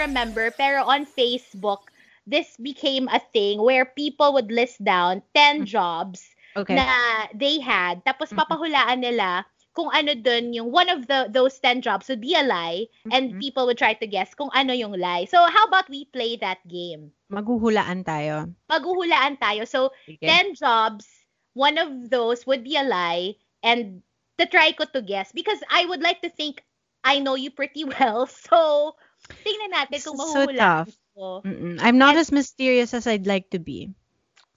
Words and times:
remember, 0.00 0.50
pero 0.56 0.84
on 0.84 1.04
Facebook, 1.06 1.92
this 2.26 2.56
became 2.56 3.08
a 3.08 3.20
thing 3.20 3.60
where 3.60 3.84
people 3.84 4.32
would 4.34 4.50
list 4.52 4.82
down 4.84 5.22
10 5.34 5.64
jobs 5.66 6.34
Okay. 6.56 6.78
na 6.78 7.28
they 7.34 7.60
had. 7.60 8.02
Tapos 8.04 8.32
papahulaan 8.32 9.00
nila 9.04 9.44
kung 9.76 9.90
ano 9.92 10.14
dun 10.16 10.52
yung 10.56 10.70
one 10.72 10.88
of 10.90 11.06
the 11.06 11.28
those 11.30 11.58
10 11.60 11.80
jobs 11.84 12.08
would 12.08 12.20
be 12.20 12.34
a 12.34 12.42
lie 12.44 12.86
and 13.10 13.34
Mhm. 13.34 13.40
people 13.40 13.66
would 13.66 13.78
try 13.78 13.94
to 13.94 14.06
guess 14.08 14.34
kung 14.34 14.50
ano 14.54 14.72
yung 14.74 14.92
lie. 14.96 15.24
So 15.28 15.38
how 15.46 15.64
about 15.68 15.88
we 15.92 16.06
play 16.10 16.36
that 16.42 16.60
game? 16.66 17.12
Maghuhulaan 17.34 18.00
tayo. 18.08 18.36
Maghuhulaan 18.70 19.38
tayo. 19.38 19.66
So 19.66 19.92
Sige. 20.06 20.26
10 20.26 20.54
jobs, 20.54 21.06
one 21.54 21.78
of 21.78 22.10
those 22.10 22.46
would 22.46 22.64
be 22.64 22.76
a 22.76 22.84
lie 22.84 23.36
and 23.62 24.02
to 24.38 24.46
try 24.46 24.72
ko 24.72 24.84
to 24.84 25.02
guess 25.02 25.32
because 25.32 25.60
I 25.70 25.84
would 25.86 26.00
like 26.02 26.22
to 26.22 26.30
think 26.30 26.62
I 27.04 27.18
know 27.20 27.34
you 27.34 27.50
pretty 27.50 27.84
well. 27.98 28.26
So 28.26 28.94
tingnan 29.32 29.72
natin 29.72 29.98
kung 29.98 30.16
So 30.16 30.20
mahuhulaan 30.20 30.86
tough. 30.86 30.92
ko. 31.14 31.42
Mm-mm. 31.44 31.76
I'm 31.80 31.96
not 31.96 32.14
And- 32.16 32.22
as 32.22 32.30
mysterious 32.30 32.92
as 32.92 33.06
I'd 33.06 33.26
like 33.26 33.50
to 33.50 33.58
be. 33.58 33.90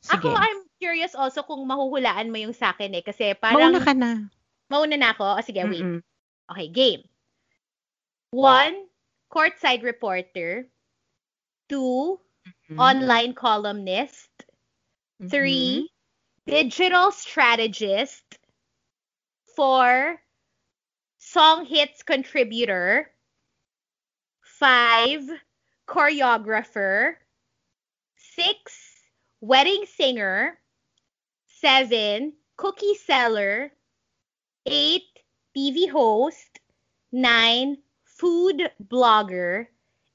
Sige. 0.04 0.20
Ako, 0.20 0.36
I'm 0.36 0.68
curious 0.78 1.16
also 1.16 1.44
kung 1.44 1.64
mahuhulaan 1.64 2.28
mo 2.28 2.38
yung 2.38 2.52
sa 2.52 2.76
akin 2.76 2.92
eh. 2.92 3.02
Kasi 3.02 3.34
parang, 3.34 3.72
Mauna 3.72 3.80
ka 3.80 3.94
na. 3.96 4.28
mauna 4.68 4.96
na 4.98 5.14
ako. 5.14 5.40
O 5.40 5.44
sige, 5.44 5.64
wait. 5.64 5.80
Mm-mm. 5.80 6.02
Okay, 6.52 6.68
game. 6.68 7.02
One, 8.32 8.90
courtside 9.32 9.86
reporter. 9.86 10.68
Two, 11.70 12.20
Mhm. 12.68 12.76
online 12.82 13.32
columnist. 13.32 14.28
Mhm. 15.22 15.30
Three, 15.32 15.88
digital 16.44 17.14
strategist. 17.16 18.26
Four, 19.56 20.20
song 21.22 21.64
hits 21.64 22.02
contributor. 22.04 23.13
Five, 24.64 25.28
choreographer. 25.90 27.20
Six, 28.16 28.72
wedding 29.42 29.84
singer. 29.92 30.56
Seven, 31.60 32.32
cookie 32.56 32.96
seller. 32.96 33.76
Eight, 34.66 35.04
TV 35.52 35.92
host. 35.92 36.48
Nine, 37.12 37.76
food 38.08 38.72
blogger. 38.80 39.68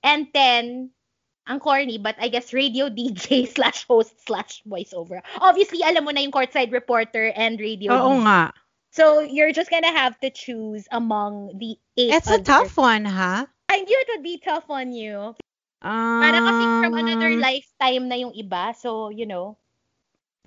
And 0.03 0.33
ten, 0.33 0.97
ang 1.45 1.61
corny, 1.61 1.99
but 1.99 2.17
I 2.17 2.33
guess 2.33 2.57
radio 2.57 2.89
DJ 2.97 3.53
slash 3.53 3.85
host 3.85 4.17
slash 4.25 4.63
voiceover. 4.65 5.21
Obviously, 5.45 5.85
alam 5.85 6.09
mo 6.09 6.11
na 6.11 6.25
yung 6.25 6.33
courtside 6.33 6.73
reporter 6.73 7.37
and 7.37 7.61
radio 7.61 7.93
Oo 7.93 8.17
DJ. 8.17 8.25
nga. 8.25 8.57
So, 8.97 9.21
you're 9.21 9.53
just 9.53 9.69
gonna 9.69 9.93
have 9.93 10.17
to 10.25 10.33
choose 10.33 10.89
among 10.89 11.53
the 11.61 11.77
eight 12.01 12.17
It's 12.17 12.33
a 12.33 12.41
tough 12.41 12.81
one, 12.81 13.05
ha? 13.05 13.45
I 13.69 13.85
knew 13.85 13.99
it 14.01 14.09
would 14.17 14.25
be 14.25 14.41
tough 14.41 14.69
on 14.69 14.93
you. 14.93 15.37
Um, 15.79 16.21
Para 16.25 16.39
kasi 16.43 16.63
from 16.83 16.95
another 16.99 17.31
lifetime 17.39 18.09
na 18.09 18.17
yung 18.19 18.35
iba. 18.35 18.75
So, 18.75 19.11
you 19.11 19.27
know, 19.27 19.57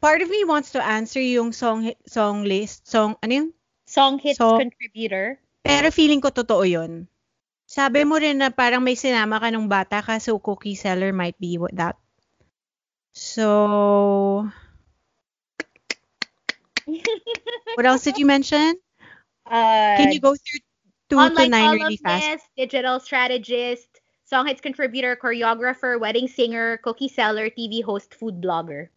Part 0.02 0.25
of 0.25 0.33
me 0.33 0.41
wants 0.50 0.73
to 0.73 0.81
answer 0.81 1.22
yung 1.22 1.53
song 1.53 1.94
song 2.09 2.41
list, 2.41 2.89
song, 2.89 3.13
ano 3.22 3.31
yun? 3.31 3.50
song 3.86 4.17
hits 4.17 4.41
So- 4.41 4.58
contributor. 4.58 5.38
Pero 5.61 5.94
feeling 5.94 6.17
ko 6.17 6.33
totoo 6.33 6.66
yun. 6.66 7.05
Sabi 7.69 8.02
mo 8.02 8.17
rin 8.17 8.41
na 8.41 8.50
parang 8.50 8.81
may 8.81 8.97
sinama 8.97 9.38
ka 9.38 9.53
nung 9.53 9.69
bata 9.69 10.02
ka, 10.02 10.17
so 10.17 10.41
cookie 10.41 10.73
seller 10.75 11.13
might 11.13 11.38
be 11.38 11.56
that. 11.78 11.95
So, 13.13 14.50
what 17.78 17.85
else 17.85 18.03
did 18.03 18.17
you 18.17 18.25
mention? 18.25 18.75
Uh, 19.45 19.95
Can 20.02 20.11
you 20.11 20.19
go 20.19 20.33
through 20.33 20.66
two 21.11 21.29
to 21.29 21.45
online 21.45 21.51
nine 21.51 21.71
really 21.71 21.97
fast? 21.97 22.39
digital 22.57 22.99
strategist, 22.99 24.01
song 24.23 24.47
hits 24.47 24.61
contributor, 24.61 25.16
choreographer, 25.16 25.99
wedding 25.99 26.27
singer, 26.27 26.77
cookie 26.77 27.09
seller, 27.09 27.49
TV 27.49 27.81
host, 27.81 28.13
food 28.16 28.41
blogger. 28.41 28.89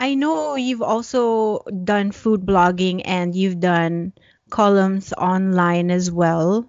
I 0.00 0.14
know 0.14 0.56
you've 0.56 0.82
also 0.82 1.60
done 1.64 2.12
food 2.12 2.42
blogging 2.46 3.02
and 3.04 3.34
you've 3.34 3.60
done 3.60 4.12
columns 4.50 5.12
online 5.12 5.90
as 5.90 6.10
well. 6.10 6.68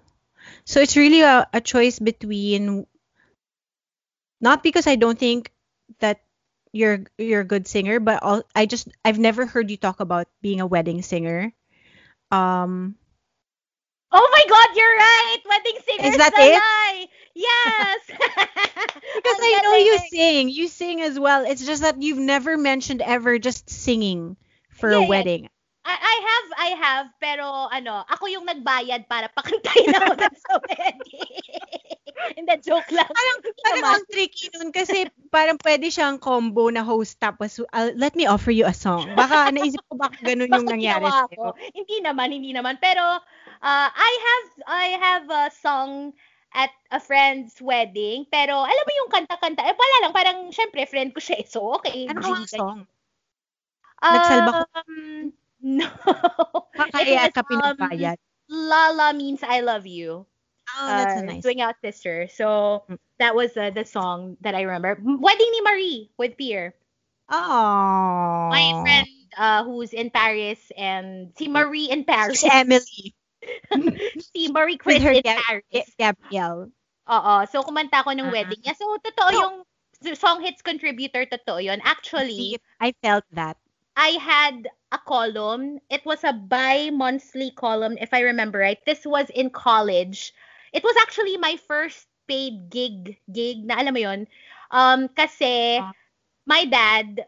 So 0.64 0.80
it's 0.80 0.96
really 0.96 1.22
a, 1.22 1.48
a 1.52 1.60
choice 1.60 1.98
between 1.98 2.86
not 4.40 4.62
because 4.62 4.86
I 4.86 4.96
don't 4.96 5.18
think 5.18 5.52
that 6.00 6.20
you're 6.72 7.04
you're 7.18 7.40
a 7.40 7.46
good 7.48 7.66
singer, 7.66 8.00
but 8.00 8.22
al- 8.22 8.48
I 8.54 8.66
just 8.66 8.88
I've 9.04 9.18
never 9.18 9.46
heard 9.46 9.70
you 9.70 9.76
talk 9.76 10.00
about 10.00 10.28
being 10.42 10.60
a 10.60 10.66
wedding 10.66 11.02
singer. 11.02 11.52
Um 12.30 12.96
Oh 14.12 14.28
my 14.32 14.44
God, 14.48 14.68
you're 14.76 14.96
right! 14.96 15.38
Wedding 15.48 15.78
singer 15.82 16.08
Is 16.08 16.16
that 16.16 16.32
it? 16.36 16.54
lie! 16.54 17.06
Yes! 17.34 18.00
because 18.08 19.38
I 19.42 19.60
know 19.62 19.74
you 19.76 19.96
galing. 19.98 20.10
sing. 20.10 20.48
You 20.48 20.68
sing 20.68 21.00
as 21.02 21.18
well. 21.18 21.44
It's 21.44 21.64
just 21.66 21.82
that 21.82 22.00
you've 22.00 22.18
never 22.22 22.56
mentioned 22.56 23.02
ever 23.02 23.38
just 23.38 23.68
singing 23.68 24.36
for 24.70 24.90
Yeah, 24.90 24.98
a 24.98 25.02
yeah. 25.02 25.08
wedding. 25.08 25.42
I, 25.86 25.94
I 25.94 26.16
have, 26.18 26.46
I 26.58 26.68
have, 26.82 27.06
pero 27.22 27.46
ano, 27.70 28.02
ako 28.10 28.26
yung 28.26 28.42
nagbayad 28.42 29.06
para 29.06 29.30
pakantayin 29.30 29.94
ako 29.94 30.18
sa 30.18 30.54
wedding. 30.66 31.30
Hindi, 32.34 32.52
joke 32.66 32.90
lang. 32.90 33.06
Parang, 33.06 33.38
parang 33.62 33.84
ang 33.94 34.04
tricky 34.10 34.50
nun 34.56 34.74
kasi 34.74 35.06
parang 35.30 35.54
pwede 35.62 35.86
siyang 35.86 36.18
combo 36.18 36.66
na 36.74 36.82
host 36.82 37.22
tapos 37.22 37.62
uh, 37.70 37.94
let 37.94 38.18
me 38.18 38.26
offer 38.26 38.50
you 38.50 38.66
a 38.66 38.74
song. 38.74 39.14
Baka 39.14 39.54
naisip 39.54 39.78
ko 39.86 39.94
baka 39.94 40.18
ganun 40.26 40.50
yung 40.50 40.66
nangyari. 40.66 41.06
Hindi 41.70 42.02
naman, 42.02 42.34
hindi 42.34 42.50
naman. 42.50 42.82
Pero, 42.82 43.22
uh, 43.66 43.88
I 43.90 44.12
have, 44.22 44.48
I 44.70 44.86
have 45.02 45.24
a 45.26 45.44
song 45.58 46.14
at 46.54 46.70
a 46.94 47.02
friend's 47.02 47.58
wedding. 47.58 48.30
Pero, 48.30 48.62
alam 48.62 48.84
mo 48.86 48.92
yung 48.94 49.10
kanta-kanta. 49.10 49.66
Eh, 49.66 49.74
wala 49.74 49.96
lang. 50.06 50.12
Parang, 50.14 50.38
syempre, 50.54 50.86
friend 50.86 51.10
ko 51.10 51.18
siya. 51.18 51.42
eh. 51.42 51.46
So, 51.50 51.74
okay. 51.82 52.06
Ano 52.06 52.22
ang 52.22 52.46
song? 52.46 52.86
Nagsalba 54.00 54.50
ko? 54.54 54.62
Um, 54.78 55.32
no. 55.82 55.88
Kaya 56.94 57.26
It 57.26 57.34
is, 57.34 57.34
ka 57.34 57.42
um. 57.42 58.16
Lala 58.46 59.10
means 59.10 59.42
I 59.42 59.60
love 59.66 59.90
you. 59.90 60.22
Oh, 60.78 60.86
that's 60.86 61.18
a 61.18 61.26
uh, 61.26 61.26
nice. 61.26 61.42
Swing 61.42 61.60
Out 61.60 61.74
Sister. 61.82 62.30
So, 62.30 62.86
Mm. 62.86 62.98
that 63.18 63.34
was 63.34 63.56
uh, 63.58 63.70
the 63.74 63.84
song 63.84 64.36
that 64.46 64.54
I 64.54 64.62
remember. 64.62 64.94
Wedding 65.02 65.50
ni 65.50 65.60
Marie 65.66 66.00
with 66.14 66.38
Pierre. 66.38 66.74
Oh. 67.26 68.46
My 68.54 68.70
friend 68.86 69.08
uh, 69.34 69.64
who's 69.66 69.90
in 69.92 70.10
Paris 70.10 70.58
and 70.78 71.34
si 71.34 71.48
Marie 71.50 71.90
in 71.90 72.04
Paris. 72.06 72.38
Si 72.38 72.46
Emily. 72.46 73.14
si 74.34 74.48
Marie 74.48 74.76
Chris 74.78 75.02
Gab- 75.22 75.40
Paris. 75.44 75.88
Gabrielle. 75.98 76.70
Oo. 77.06 77.34
So, 77.46 77.62
kumanta 77.62 78.02
ako 78.02 78.12
ng 78.16 78.28
Ah. 78.28 78.34
wedding 78.34 78.60
niya. 78.62 78.74
So, 78.74 78.96
totoo 78.98 79.30
No. 79.30 79.38
yung 79.38 79.54
song 80.16 80.42
hits 80.42 80.60
contributor, 80.62 81.24
totoo 81.26 81.62
yun. 81.62 81.80
Actually, 81.84 82.58
I 82.80 82.92
felt 83.02 83.24
that. 83.32 83.56
I 83.96 84.18
had 84.20 84.68
a 84.92 84.98
column. 85.00 85.80
It 85.88 86.04
was 86.04 86.20
a 86.24 86.34
bi-monthly 86.36 87.52
column, 87.56 87.96
if 87.96 88.12
I 88.12 88.20
remember 88.28 88.58
right. 88.60 88.80
This 88.84 89.06
was 89.08 89.30
in 89.32 89.48
college. 89.48 90.34
It 90.76 90.84
was 90.84 90.96
actually 91.00 91.38
my 91.40 91.56
first 91.64 92.04
paid 92.28 92.68
gig, 92.68 93.16
gig 93.32 93.64
na 93.64 93.80
alam 93.80 93.94
mo 93.94 94.02
yun. 94.02 94.26
Um, 94.74 95.08
kasi 95.08 95.78
Ah. 95.80 95.94
my 96.44 96.66
dad 96.66 97.24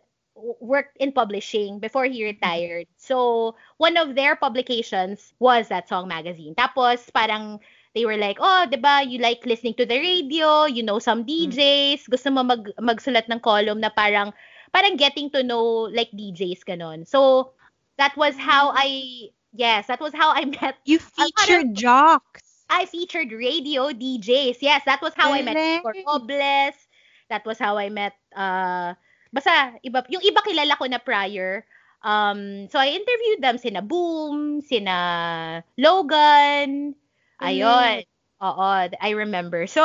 worked 0.61 0.97
in 0.99 1.13
publishing 1.13 1.79
before 1.79 2.05
he 2.07 2.25
retired. 2.25 2.87
So, 2.97 3.57
one 3.79 3.97
of 3.97 4.15
their 4.15 4.37
publications 4.37 5.33
was 5.39 5.69
that 5.69 5.89
song 5.89 6.09
magazine. 6.09 6.55
Tapos, 6.55 7.11
parang 7.13 7.61
they 7.95 8.05
were 8.07 8.17
like, 8.17 8.39
oh, 8.41 8.67
di 8.71 8.77
ba, 8.77 9.03
you 9.07 9.19
like 9.19 9.45
listening 9.47 9.75
to 9.75 9.87
the 9.87 9.99
radio, 9.99 10.65
you 10.67 10.83
know 10.83 10.99
some 10.99 11.25
DJs, 11.25 12.09
gusto 12.09 12.31
mo 12.31 12.43
mag, 12.45 12.71
magsulat 12.81 13.27
ng 13.31 13.41
column 13.41 13.81
na 13.81 13.91
parang, 13.91 14.33
parang 14.73 14.97
getting 14.97 15.31
to 15.31 15.43
know 15.43 15.89
like 15.91 16.11
DJs, 16.13 16.63
ganon. 16.65 17.07
So, 17.07 17.53
that 17.99 18.17
was 18.17 18.37
how 18.39 18.73
I, 18.75 19.31
yes, 19.53 19.87
that 19.89 20.01
was 20.01 20.15
how 20.15 20.31
I 20.33 20.45
met, 20.61 20.77
You 20.85 20.99
of- 20.99 21.31
featured 21.35 21.75
jocks. 21.75 22.43
I 22.71 22.85
featured 22.85 23.33
radio 23.33 23.93
DJs. 23.93 24.59
Yes, 24.61 24.83
that 24.85 25.01
was 25.01 25.13
how 25.17 25.33
I 25.33 25.43
met 25.43 25.57
Galing. 25.57 26.05
Robles. 26.07 26.77
That 27.31 27.45
was 27.45 27.59
how 27.59 27.77
I 27.79 27.89
met, 27.89 28.13
uh, 28.37 28.95
basta, 29.33 29.77
iba, 29.85 30.05
yung 30.09 30.25
iba 30.25 30.41
kilala 30.45 30.79
ko 30.79 30.85
na 30.87 31.01
prior. 31.01 31.65
Um, 32.05 32.71
so 32.71 32.79
I 32.79 32.95
interviewed 32.95 33.43
them, 33.43 33.59
sina 33.59 33.83
Boom, 33.83 34.63
sina 34.63 34.97
Logan, 35.75 36.95
ayun. 37.43 38.07
Oo, 38.39 38.67
I 39.03 39.11
remember. 39.19 39.67
So, 39.67 39.83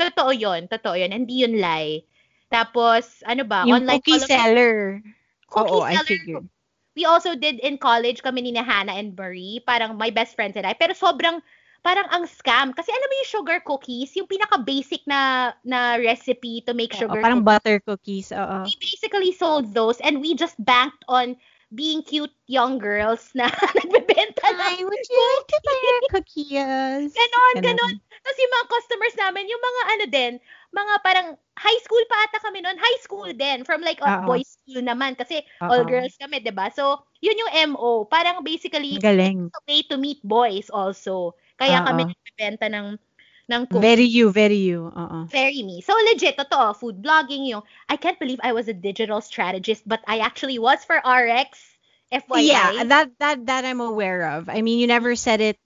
totoo 0.00 0.32
yun, 0.32 0.64
totoo 0.72 0.96
yun, 0.96 1.12
hindi 1.12 1.44
yun 1.44 1.60
lie. 1.60 2.08
Tapos, 2.48 3.20
ano 3.28 3.44
ba, 3.44 3.68
Yung 3.68 3.84
online 3.84 4.00
cookie 4.00 4.20
seller. 4.24 5.04
Cookie 5.52 5.72
Oo, 5.72 5.84
I 5.84 6.00
seller. 6.00 6.08
figured. 6.08 6.46
We 6.92 7.04
also 7.08 7.32
did 7.36 7.60
in 7.60 7.80
college 7.80 8.20
kami 8.20 8.44
ni 8.44 8.52
na 8.52 8.64
Hannah 8.64 8.96
and 8.96 9.16
Marie, 9.16 9.64
parang 9.64 9.96
my 9.96 10.12
best 10.12 10.36
friends 10.36 10.56
and 10.56 10.68
I. 10.68 10.76
Pero 10.76 10.92
sobrang 10.92 11.40
parang 11.82 12.06
ang 12.14 12.24
scam 12.30 12.70
kasi 12.70 12.88
alam 12.94 13.08
mo 13.10 13.14
yung 13.18 13.32
sugar 13.34 13.58
cookies, 13.66 14.14
yung 14.14 14.30
pinaka 14.30 14.56
basic 14.62 15.02
na 15.06 15.52
na 15.66 15.98
recipe 15.98 16.62
to 16.62 16.72
make 16.72 16.94
Oo, 16.94 17.06
sugar 17.06 17.20
parang 17.20 17.42
cookies. 17.42 17.50
butter 17.58 17.76
cookies. 17.82 18.28
Oo. 18.30 18.62
We 18.62 18.74
basically 18.78 19.32
sold 19.34 19.74
those 19.74 19.98
and 20.00 20.22
we 20.22 20.38
just 20.38 20.54
banked 20.62 21.02
on 21.10 21.34
being 21.72 22.04
cute 22.04 22.32
young 22.46 22.76
girls 22.76 23.32
na 23.32 23.48
nagbebenta 23.80 24.44
Hi, 24.44 24.76
ng 24.76 24.84
would 24.84 25.04
you 25.08 25.20
like 25.40 25.46
to 25.48 25.58
buy 25.64 25.80
our 25.88 26.02
cookies? 26.20 27.10
Ganon, 27.16 27.54
Ganon. 27.64 27.94
Tapos 28.22 28.38
yung 28.38 28.52
mga 28.54 28.66
customers 28.68 29.14
namin, 29.18 29.44
yung 29.48 29.62
mga 29.62 29.82
ano 29.88 30.04
din, 30.12 30.32
mga 30.72 30.94
parang 31.02 31.28
high 31.58 31.80
school 31.84 32.04
pa 32.08 32.16
ata 32.28 32.38
kami 32.44 32.60
noon. 32.60 32.76
High 32.76 33.00
school 33.00 33.28
din. 33.32 33.64
From 33.64 33.80
like 33.82 34.00
uh, 34.04 34.20
Oo. 34.20 34.36
boys 34.36 34.60
school 34.60 34.84
naman. 34.84 35.16
Kasi 35.16 35.42
all 35.68 35.84
Oo. 35.84 35.88
girls 35.88 36.14
kami, 36.20 36.44
ba 36.52 36.68
So, 36.72 37.02
yun 37.24 37.40
yung 37.40 37.76
MO. 37.76 38.04
Parang 38.08 38.44
basically, 38.44 39.00
Galing. 39.00 39.48
it's 39.48 39.56
a 39.56 39.62
way 39.68 39.80
to 39.88 39.96
meet 39.96 40.20
boys 40.24 40.68
also. 40.68 41.32
Kaya 41.62 41.78
Oo. 41.78 41.86
kami 41.86 42.02
nagbebenta 42.10 42.66
ng, 42.66 42.98
ng. 43.46 43.62
Very 43.70 44.10
you, 44.10 44.34
very 44.34 44.58
you. 44.58 44.90
Oo. 44.90 45.30
Very 45.30 45.62
me. 45.62 45.78
So 45.86 45.94
legit, 46.10 46.34
totoo, 46.34 46.74
food 46.74 46.98
blogging 46.98 47.46
yung, 47.46 47.62
I 47.86 47.94
can't 47.94 48.18
believe 48.18 48.42
I 48.42 48.50
was 48.50 48.66
a 48.66 48.74
digital 48.74 49.22
strategist, 49.22 49.86
but 49.86 50.02
I 50.10 50.26
actually 50.26 50.58
was 50.58 50.82
for 50.82 50.98
RX. 50.98 51.70
FYI. 52.12 52.44
Yeah, 52.44 52.84
that 52.84 53.08
that 53.24 53.46
that 53.48 53.64
I'm 53.64 53.80
aware 53.80 54.36
of. 54.36 54.52
I 54.52 54.60
mean, 54.60 54.76
you 54.76 54.86
never 54.86 55.16
said 55.16 55.40
it 55.40 55.56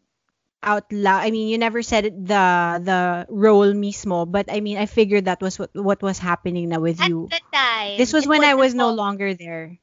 out 0.63 0.87
loud. 0.95 1.27
I 1.27 1.35
mean, 1.35 1.51
you 1.51 1.59
never 1.59 1.83
said 1.83 2.07
it 2.07 2.15
the 2.15 2.79
the 2.79 3.27
role 3.27 3.75
mismo, 3.75 4.31
but 4.31 4.47
I 4.47 4.63
mean, 4.63 4.79
I 4.79 4.87
figured 4.87 5.27
that 5.27 5.43
was 5.43 5.59
what 5.59 5.75
what 5.75 6.07
was 6.07 6.23
happening 6.23 6.71
now 6.71 6.79
with 6.79 7.03
At 7.03 7.11
you. 7.11 7.27
the 7.27 7.43
time. 7.51 7.99
This 7.99 8.15
was 8.15 8.31
when 8.31 8.47
I 8.47 8.55
was 8.55 8.79
no 8.79 8.95
longer 8.95 9.35
there. 9.35 9.83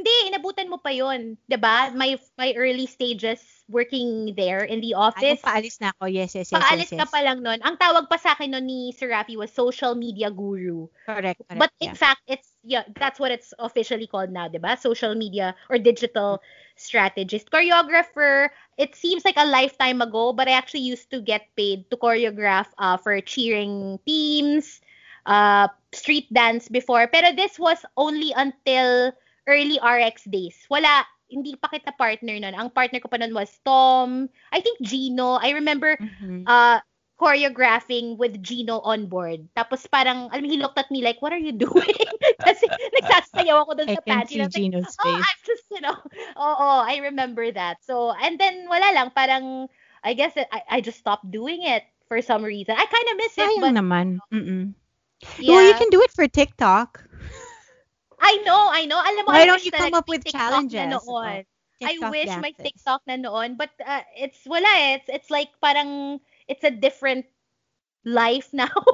Hindi, 0.00 0.32
inabutan 0.32 0.72
mo 0.72 0.80
pa 0.80 0.88
yun. 0.96 1.36
ba 1.60 1.92
My, 1.92 2.16
my 2.40 2.56
early 2.56 2.88
stages 2.88 3.44
working 3.68 4.32
there 4.32 4.64
in 4.64 4.80
the 4.80 4.96
Ay, 4.96 5.12
office. 5.12 5.40
paalis 5.44 5.76
na 5.76 5.92
ako. 5.92 6.08
Yes, 6.08 6.32
yes, 6.32 6.48
yes, 6.48 6.56
Paalis 6.56 6.88
yes, 6.88 6.96
ka 6.96 7.04
yes. 7.04 7.12
pa 7.12 7.20
lang 7.20 7.44
nun. 7.44 7.60
Ang 7.60 7.76
tawag 7.76 8.08
pa 8.08 8.16
sa 8.16 8.32
akin 8.32 8.56
nun 8.56 8.64
ni 8.64 8.96
Sir 8.96 9.12
Rafi 9.12 9.36
was 9.36 9.52
social 9.52 9.92
media 9.92 10.32
guru. 10.32 10.88
Correct, 11.04 11.44
correct. 11.44 11.60
But 11.60 11.68
in 11.84 11.92
yeah. 11.92 12.00
fact, 12.00 12.24
it's 12.24 12.48
yeah, 12.64 12.88
that's 12.96 13.20
what 13.20 13.28
it's 13.28 13.52
officially 13.60 14.08
called 14.08 14.32
now, 14.32 14.48
ba? 14.48 14.80
Social 14.80 15.12
media 15.12 15.52
or 15.68 15.76
digital 15.76 16.40
strategist. 16.80 17.52
Choreographer, 17.52 18.48
it 18.80 18.96
seems 18.96 19.24
like 19.24 19.36
a 19.36 19.44
lifetime 19.44 20.00
ago, 20.00 20.32
but 20.32 20.48
I 20.48 20.56
actually 20.56 20.88
used 20.88 21.12
to 21.12 21.20
get 21.20 21.52
paid 21.60 21.92
to 21.92 22.00
choreograph 22.00 22.72
uh, 22.80 22.96
for 22.96 23.20
cheering 23.20 24.00
teams, 24.08 24.80
uh, 25.28 25.68
street 25.92 26.32
dance 26.32 26.72
before. 26.72 27.06
Pero 27.12 27.36
this 27.36 27.60
was 27.60 27.84
only 28.00 28.32
until 28.32 29.12
early 29.50 29.82
RX 29.82 30.30
days. 30.30 30.54
Wala, 30.70 31.02
hindi 31.26 31.58
pa 31.58 31.66
kita 31.66 31.94
partner 31.98 32.38
nun. 32.38 32.54
Ang 32.54 32.70
partner 32.70 33.02
ko 33.02 33.10
pa 33.10 33.18
nun 33.18 33.34
was 33.34 33.50
Tom, 33.66 34.30
I 34.54 34.62
think 34.62 34.78
Gino. 34.82 35.38
I 35.42 35.58
remember 35.58 35.98
Mhm. 35.98 36.46
uh, 36.46 36.78
choreographing 37.20 38.16
with 38.16 38.40
Gino 38.40 38.80
on 38.80 39.04
board. 39.04 39.44
Tapos 39.52 39.84
parang, 39.84 40.32
alam 40.32 40.48
he 40.48 40.56
looked 40.56 40.80
at 40.80 40.88
me 40.88 41.04
like, 41.04 41.20
what 41.20 41.36
are 41.36 41.42
you 41.42 41.52
doing? 41.52 42.00
Kasi 42.48 42.64
nagsasayaw 42.96 43.68
ako 43.68 43.76
dun 43.76 43.92
I 43.92 44.00
sa 44.00 44.02
can 44.08 44.24
see 44.24 44.40
And 44.40 44.48
I 44.48 44.48
was 44.48 44.56
like, 44.56 44.64
Gino's 44.64 44.96
oh, 44.96 45.04
face. 45.04 45.20
I'm 45.28 45.40
just, 45.44 45.66
you 45.68 45.82
know, 45.84 45.96
oo, 46.40 46.70
I 46.80 46.96
remember 47.04 47.44
that. 47.52 47.84
So, 47.84 48.16
and 48.16 48.40
then 48.40 48.64
wala 48.72 48.88
lang, 48.96 49.12
parang, 49.12 49.68
I 50.00 50.16
guess 50.16 50.32
I, 50.40 50.64
I 50.64 50.78
just 50.80 50.96
stopped 50.96 51.28
doing 51.28 51.60
it 51.68 51.84
for 52.08 52.24
some 52.24 52.40
reason. 52.40 52.72
I 52.72 52.88
kind 52.88 53.06
of 53.12 53.16
miss 53.20 53.36
it, 53.36 53.44
Sayang 53.44 53.62
but 53.68 53.74
naman. 53.76 54.06
Mm-mm. 54.32 54.72
yeah. 55.36 55.52
Well, 55.52 55.68
you 55.68 55.76
can 55.76 55.92
do 55.92 56.00
it 56.00 56.10
for 56.16 56.24
TikTok. 56.24 57.04
I 58.20 58.36
know, 58.44 58.68
I 58.70 58.86
know. 58.86 59.00
Alam 59.00 59.24
mo, 59.26 59.32
Why 59.32 59.44
I 59.44 59.46
don't 59.46 59.64
you 59.64 59.72
come 59.72 59.94
up 59.94 60.08
with 60.08 60.24
TikTok 60.24 60.66
challenges? 60.70 60.74
Na 60.74 60.86
noon. 60.86 61.44
Oh, 61.82 61.86
I 61.86 61.98
wish 61.98 62.36
may 62.36 62.52
dances. 62.52 62.64
TikTok 62.64 63.02
na 63.06 63.16
noon, 63.16 63.56
but 63.56 63.70
uh, 63.84 64.02
it's 64.16 64.44
wala 64.46 64.68
eh. 64.68 64.94
It's 65.00 65.08
it's 65.08 65.30
like 65.30 65.48
parang 65.62 66.20
it's 66.48 66.64
a 66.64 66.70
different 66.70 67.26
life 68.04 68.52
now. 68.52 68.72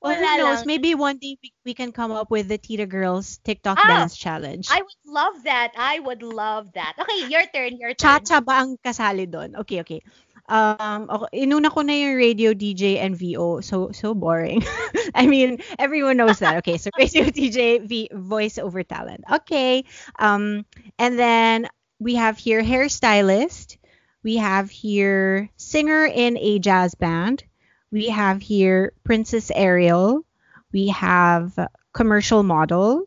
Well, 0.00 0.14
who 0.16 0.36
knows? 0.36 0.64
lang. 0.64 0.66
Maybe 0.66 0.94
one 0.94 1.18
day 1.18 1.36
we, 1.42 1.52
we 1.64 1.74
can 1.74 1.92
come 1.92 2.12
up 2.12 2.30
with 2.30 2.48
the 2.48 2.58
Tita 2.58 2.86
Girls 2.86 3.38
TikTok 3.38 3.78
Ah, 3.78 3.86
dance 3.86 4.16
challenge. 4.16 4.68
I 4.68 4.82
would 4.82 5.02
love 5.06 5.42
that. 5.44 5.72
I 5.76 5.98
would 6.00 6.22
love 6.22 6.72
that. 6.74 6.94
Okay, 7.00 7.26
your 7.26 7.46
turn, 7.46 7.78
your 7.78 7.94
turn. 7.94 8.20
Cha-cha 8.20 8.40
ba 8.40 8.54
ang 8.62 8.76
kasali 8.82 9.24
doon? 9.30 9.56
Okay, 9.62 9.80
okay. 9.80 10.00
Um, 10.46 11.08
okay, 11.08 11.46
inuna 11.46 11.72
ko 11.72 11.80
na 11.80 11.92
yung 11.96 12.16
radio 12.16 12.52
DJ 12.52 13.00
and 13.00 13.16
VO. 13.16 13.60
So, 13.60 13.92
so 13.92 14.14
boring. 14.14 14.62
I 15.14 15.26
mean, 15.26 15.60
everyone 15.78 16.16
knows 16.16 16.40
that. 16.40 16.58
Okay, 16.58 16.76
so 16.76 16.90
radio 16.98 17.24
DJ, 17.32 17.80
v, 17.80 18.10
voice 18.12 18.58
over 18.58 18.82
talent. 18.82 19.24
Okay. 19.30 19.84
Um, 20.18 20.66
and 20.98 21.18
then 21.18 21.68
we 21.98 22.16
have 22.16 22.36
here 22.36 22.62
hairstylist. 22.62 23.78
We 24.22 24.36
have 24.36 24.70
here 24.70 25.48
singer 25.56 26.04
in 26.04 26.36
a 26.36 26.58
jazz 26.58 26.94
band. 26.94 27.44
We 27.90 28.08
have 28.08 28.42
here 28.42 28.92
Princess 29.04 29.50
Ariel. 29.54 30.24
We 30.72 30.88
have 30.88 31.56
commercial 31.92 32.42
model, 32.42 33.04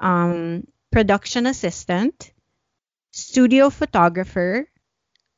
um, 0.00 0.64
production 0.92 1.46
assistant, 1.46 2.32
studio 3.10 3.68
photographer, 3.68 4.68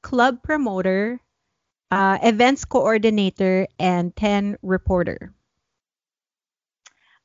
club 0.03 0.43
promoter, 0.43 1.19
uh, 1.91 2.19
events 2.23 2.65
coordinator, 2.65 3.67
and 3.79 4.15
10 4.17 4.59
reporter. 4.63 5.35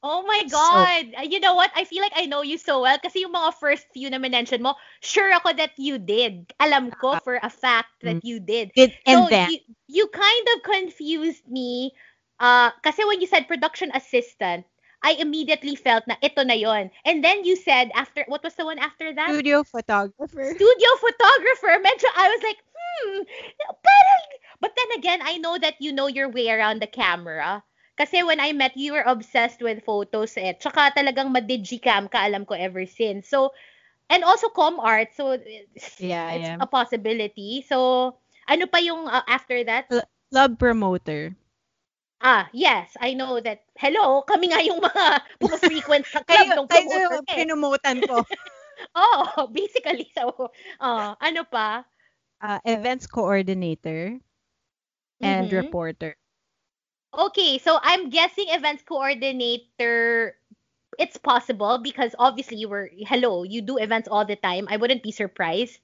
Oh 0.05 0.21
my 0.21 0.45
God. 0.45 1.17
Uh, 1.17 1.25
you 1.25 1.39
know 1.39 1.55
what? 1.55 1.71
I 1.75 1.83
feel 1.83 2.01
like 2.01 2.13
I 2.15 2.27
know 2.27 2.43
you 2.43 2.59
so 2.59 2.85
well 2.85 2.97
kasi 3.01 3.25
yung 3.25 3.33
mga 3.33 3.57
first 3.57 3.89
few 3.89 4.05
na 4.13 4.21
mention 4.21 4.61
mo, 4.61 4.77
sure 5.01 5.33
ako 5.33 5.53
that 5.57 5.73
you 5.81 5.97
did. 5.97 6.53
Alam 6.61 6.93
ko 7.01 7.17
for 7.25 7.41
a 7.41 7.49
fact 7.49 7.89
that 8.05 8.21
you 8.21 8.37
did. 8.37 8.69
Did, 8.77 8.93
and 9.09 9.25
so 9.25 9.29
then, 9.33 9.49
you, 9.49 9.57
you 9.89 10.05
kind 10.13 10.45
of 10.53 10.61
confused 10.61 11.49
me 11.49 11.97
uh, 12.39 12.69
kasi 12.85 13.01
when 13.09 13.17
you 13.17 13.25
said 13.25 13.49
production 13.49 13.89
assistant, 13.97 14.65
I 15.01 15.17
immediately 15.17 15.73
felt 15.73 16.05
na 16.05 16.17
ito 16.21 16.41
na 16.41 16.53
yon. 16.53 16.89
And 17.05 17.21
then 17.21 17.45
you 17.45 17.57
said 17.57 17.89
after, 17.93 18.25
what 18.29 18.41
was 18.41 18.53
the 18.53 18.65
one 18.65 18.79
after 18.79 19.13
that? 19.13 19.29
studio 19.29 19.65
photographer. 19.65 20.53
studio 20.53 20.89
photographer. 21.01 21.73
Medyo, 21.81 22.09
I 22.13 22.25
was 22.29 22.41
like, 22.41 22.59
hmm, 22.61 23.17
parang, 23.85 24.23
but 24.65 24.73
then 24.73 24.97
again, 24.97 25.21
I 25.21 25.37
know 25.37 25.61
that 25.61 25.77
you 25.77 25.93
know 25.93 26.09
your 26.09 26.25
way 26.25 26.49
around 26.49 26.81
the 26.81 26.89
camera. 26.89 27.61
Kasi 28.01 28.25
when 28.25 28.41
I 28.41 28.49
met 28.51 28.73
you, 28.73 28.89
you 28.89 28.93
were 28.97 29.05
obsessed 29.05 29.61
with 29.61 29.85
photos 29.85 30.33
eh. 30.41 30.57
Tsaka 30.57 30.89
talagang 30.97 31.29
ma-digicam 31.29 32.09
ka, 32.09 32.25
alam 32.25 32.49
ko 32.49 32.57
ever 32.57 32.89
since. 32.89 33.29
So, 33.29 33.53
and 34.09 34.25
also 34.25 34.49
com 34.49 34.81
art. 34.81 35.13
So, 35.13 35.37
it's, 35.37 36.01
Yeah, 36.01 36.33
it's 36.33 36.49
yeah. 36.49 36.57
a 36.57 36.65
possibility. 36.65 37.61
So, 37.61 38.17
ano 38.49 38.65
pa 38.65 38.81
yung 38.81 39.05
uh, 39.05 39.21
after 39.29 39.61
that? 39.69 39.85
Club 40.33 40.57
promoter. 40.57 41.37
Ah, 42.25 42.49
yes, 42.49 42.89
I 42.97 43.13
know 43.13 43.37
that. 43.45 43.69
Hello, 43.77 44.25
kami 44.25 44.49
nga 44.49 44.65
yung 44.65 44.81
mga 44.81 45.05
pumafrequent 45.45 46.09
sa 46.09 46.25
club 46.25 46.41
Kayo, 46.41 46.57
ng 46.57 46.67
kayo 46.73 46.89
promoter. 46.89 47.01
yung 47.05 47.25
eh. 47.29 47.37
pinumutan 47.37 47.99
ko. 48.01 48.25
Oh, 48.91 49.47
basically. 49.55 50.11
So, 50.11 50.51
uh, 50.83 51.15
ano 51.23 51.47
pa? 51.47 51.87
Uh, 52.43 52.59
events 52.67 53.07
coordinator 53.07 54.19
and 55.21 55.51
Mhm. 55.51 55.51
reporter. 55.51 56.15
Okay, 57.13 57.57
so 57.59 57.79
I'm 57.81 58.09
guessing 58.09 58.49
events 58.49 58.83
coordinator. 58.83 60.35
It's 60.99 61.17
possible 61.17 61.79
because 61.79 62.15
obviously 62.19 62.57
you 62.57 62.69
were 62.69 62.89
hello, 63.07 63.43
you 63.43 63.61
do 63.61 63.77
events 63.77 64.07
all 64.07 64.25
the 64.25 64.35
time. 64.35 64.67
I 64.69 64.77
wouldn't 64.77 65.03
be 65.03 65.11
surprised 65.11 65.79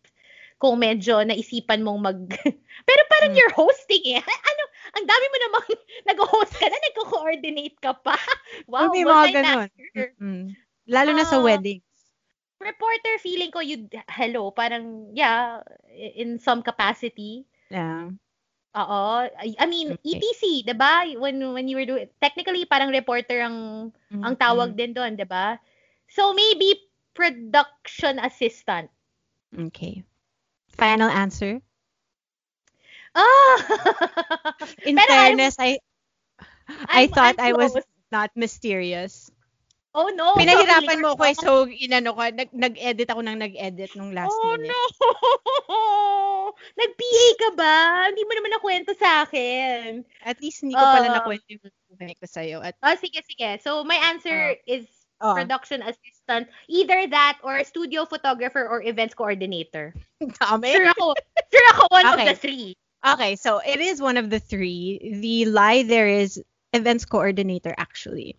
kung 0.61 0.79
medyo 0.79 1.23
naisipan 1.25 1.81
mong 1.83 1.99
mag 2.03 2.19
Pero 2.87 3.01
parang 3.11 3.31
Hmm. 3.31 3.37
you're 3.37 3.55
hosting 3.55 4.03
eh. 4.17 4.23
Ano, 4.23 4.63
ang 4.97 5.05
dami 5.07 5.25
mo 5.31 5.37
namang 5.47 5.67
nag-host 6.09 6.53
ka 6.59 6.65
na, 6.67 6.77
nagko-coordinate 6.79 7.77
ka 7.81 7.93
pa. 7.95 8.15
Wow, 8.71 8.91
May 8.93 9.03
mga 9.07 9.27
ganun. 9.31 9.69
Mm. 10.19 10.45
Lalo 10.87 11.11
na 11.15 11.23
sa 11.27 11.39
Ah. 11.39 11.43
wedding. 11.43 11.79
Reporter 12.61 13.17
feeling 13.17 13.49
ko 13.49 13.59
you 13.59 13.89
hello, 14.05 14.53
parang 14.53 15.11
yeah, 15.17 15.65
in 15.91 16.37
some 16.37 16.61
capacity. 16.61 17.43
Yeah. 17.71 18.11
Oo. 18.71 19.27
I 19.27 19.51
I 19.59 19.65
mean. 19.67 19.99
ETC, 19.99 20.63
'di 20.63 20.75
ba? 20.79 21.03
When 21.19 21.41
when 21.51 21.67
you 21.67 21.75
were 21.75 21.87
doing 21.87 22.07
technically 22.23 22.63
parang 22.63 22.87
reporter 22.91 23.43
ang 23.43 23.89
ang 24.15 24.35
tawag 24.39 24.79
din 24.79 24.95
doon, 24.95 25.19
'di 25.19 25.27
ba? 25.27 25.59
So 26.07 26.31
maybe 26.31 26.79
production 27.11 28.15
assistant. 28.19 28.87
Okay. 29.51 30.07
Final 30.71 31.11
answer. 31.11 31.59
Ah. 33.11 33.55
In 34.87 34.95
Pero 34.95 35.11
I'm- 35.11 35.35
fairness, 35.35 35.59
I 35.59 35.83
I 36.87 37.03
I'm- 37.03 37.11
thought 37.11 37.35
I'm 37.43 37.51
I 37.51 37.59
was 37.59 37.75
not 38.07 38.31
mysterious. 38.39 39.27
Oh 39.91 40.07
no. 40.15 40.39
Pinahirapan 40.39 41.03
mo 41.03 41.19
ko 41.19 41.23
eh, 41.27 41.35
so 41.35 41.67
inano 41.67 42.15
ko, 42.15 42.23
nag, 42.31 42.47
nag-edit 42.55 43.11
ako 43.11 43.21
ng 43.27 43.43
nag-edit 43.43 43.91
nung 43.99 44.15
last 44.15 44.31
Oh 44.31 44.55
minute. 44.55 44.71
no. 44.71 44.79
Nag-PA 46.79 47.27
ka 47.39 47.49
ba? 47.59 47.75
Hindi 48.07 48.23
mo 48.23 48.31
naman 48.35 48.51
nakwento 48.55 48.91
sa 48.95 49.27
akin. 49.27 50.03
At 50.23 50.39
least 50.39 50.63
hindi 50.63 50.79
ko 50.79 50.83
pala 50.83 51.11
Ah. 51.11 51.15
nakwento 51.19 51.43
yung 51.51 51.63
buhay 51.91 52.15
ko 52.15 52.25
sa'yo. 52.27 52.63
At, 52.63 52.79
Oh, 52.79 52.95
sige, 52.95 53.19
sige. 53.27 53.59
So, 53.59 53.83
my 53.83 53.99
answer 53.99 54.55
is 54.63 54.87
oh, 55.19 55.35
production 55.35 55.83
assistant. 55.83 56.47
Either 56.71 57.07
that 57.11 57.39
or 57.43 57.59
studio 57.67 58.07
photographer 58.07 58.63
or 58.63 58.79
events 58.83 59.15
coordinator. 59.15 59.91
dami. 60.39 60.71
Sure 60.71 60.87
ako. 60.95 61.19
Sure 61.51 61.67
ako 61.75 61.83
one 61.91 62.07
of 62.07 62.15
Okay. 62.15 62.27
the 62.31 62.37
three. 62.39 62.67
Okay, 63.01 63.33
so 63.35 63.59
it 63.59 63.81
is 63.81 63.99
one 63.99 64.15
of 64.15 64.29
the 64.29 64.39
three. 64.39 65.01
The 65.19 65.49
lie 65.49 65.83
there 65.83 66.07
is 66.07 66.37
events 66.71 67.03
coordinator 67.03 67.73
actually. 67.75 68.37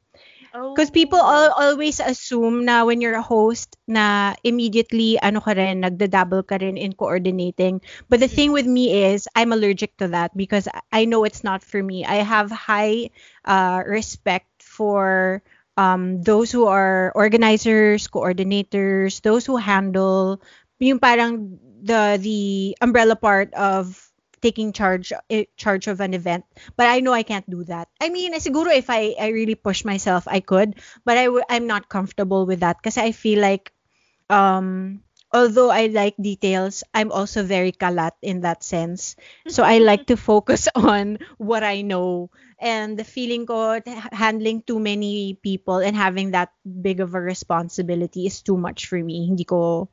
Because 0.74 0.90
people 0.90 1.18
Oh. 1.18 1.22
al- 1.22 1.52
always 1.56 2.00
assume 2.00 2.64
na 2.64 2.84
when 2.84 3.00
you're 3.00 3.18
a 3.18 3.24
host 3.24 3.76
na 3.88 4.34
immediately 4.44 5.18
ano 5.20 5.40
ka 5.40 5.52
rin, 5.56 5.82
nagdadabble 5.82 6.46
ka 6.46 6.56
rin 6.60 6.76
in 6.76 6.92
coordinating. 6.94 7.80
But 8.08 8.20
the 8.20 8.28
thing 8.30 8.52
with 8.52 8.66
me 8.66 8.92
is 9.12 9.28
I'm 9.34 9.52
allergic 9.52 9.96
to 9.98 10.08
that 10.16 10.36
because 10.36 10.68
I 10.92 11.04
know 11.04 11.24
it's 11.24 11.44
not 11.44 11.62
for 11.64 11.82
me. 11.82 12.04
I 12.04 12.22
have 12.24 12.50
high 12.50 13.10
uh, 13.44 13.82
respect 13.86 14.48
for 14.62 15.42
um, 15.76 16.22
those 16.22 16.50
who 16.52 16.66
are 16.66 17.12
organizers, 17.14 18.08
coordinators, 18.08 19.20
those 19.22 19.46
who 19.46 19.56
handle 19.56 20.40
yung 20.82 20.98
parang 21.00 21.58
the 21.82 22.18
the 22.20 22.74
umbrella 22.82 23.16
part 23.16 23.54
of 23.54 24.11
taking 24.42 24.72
charge 24.72 25.12
eh, 25.30 25.44
charge 25.56 25.86
of 25.86 26.00
an 26.00 26.14
event 26.14 26.44
but 26.76 26.86
I 26.90 27.00
know 27.00 27.12
I 27.12 27.22
can't 27.22 27.48
do 27.48 27.64
that. 27.70 27.88
I 28.00 28.10
mean, 28.10 28.34
siguro 28.42 28.74
if 28.74 28.90
I 28.90 29.14
I 29.18 29.28
really 29.30 29.54
push 29.54 29.84
myself, 29.84 30.26
I 30.26 30.40
could, 30.40 30.76
but 31.04 31.16
I 31.16 31.26
w- 31.30 31.46
I'm 31.48 31.66
not 31.66 31.88
comfortable 31.88 32.46
with 32.46 32.60
that 32.60 32.78
because 32.82 32.98
I 32.98 33.12
feel 33.12 33.40
like 33.40 33.72
um 34.30 35.00
although 35.32 35.70
I 35.70 35.86
like 35.88 36.14
details, 36.20 36.84
I'm 36.92 37.10
also 37.10 37.42
very 37.42 37.72
kalat 37.72 38.12
in 38.20 38.42
that 38.42 38.62
sense. 38.62 39.16
So 39.48 39.62
I 39.64 39.78
like 39.84 40.06
to 40.08 40.16
focus 40.16 40.68
on 40.76 41.18
what 41.38 41.64
I 41.64 41.82
know 41.82 42.30
and 42.60 42.98
the 42.98 43.04
feeling 43.04 43.46
ko 43.46 43.80
handling 44.12 44.62
too 44.62 44.78
many 44.78 45.38
people 45.42 45.78
and 45.78 45.96
having 45.96 46.32
that 46.32 46.52
big 46.64 47.00
of 47.00 47.14
a 47.14 47.20
responsibility 47.20 48.26
is 48.26 48.42
too 48.42 48.56
much 48.56 48.86
for 48.86 49.00
me. 49.00 49.26
Hindi 49.26 49.44
ko 49.44 49.88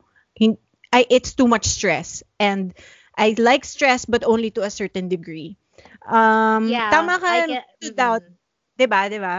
I 0.91 1.05
it's 1.09 1.33
too 1.33 1.47
much 1.47 1.65
stress 1.65 2.23
and 2.39 2.73
I 3.19 3.35
like 3.37 3.67
stress 3.67 4.07
but 4.07 4.23
only 4.23 4.49
to 4.55 4.63
a 4.63 4.71
certain 4.71 5.11
degree. 5.11 5.59
Um 6.07 6.71
Yeah, 6.71 6.89
tama 6.89 7.19
ka 7.19 7.27
I 7.27 7.39
get- 7.47 7.67
to 7.83 7.91
doubt, 7.91 8.23
mm. 8.23 8.35
'di 8.79 8.87
ba? 8.87 9.01
'Di 9.11 9.19
ba? 9.19 9.37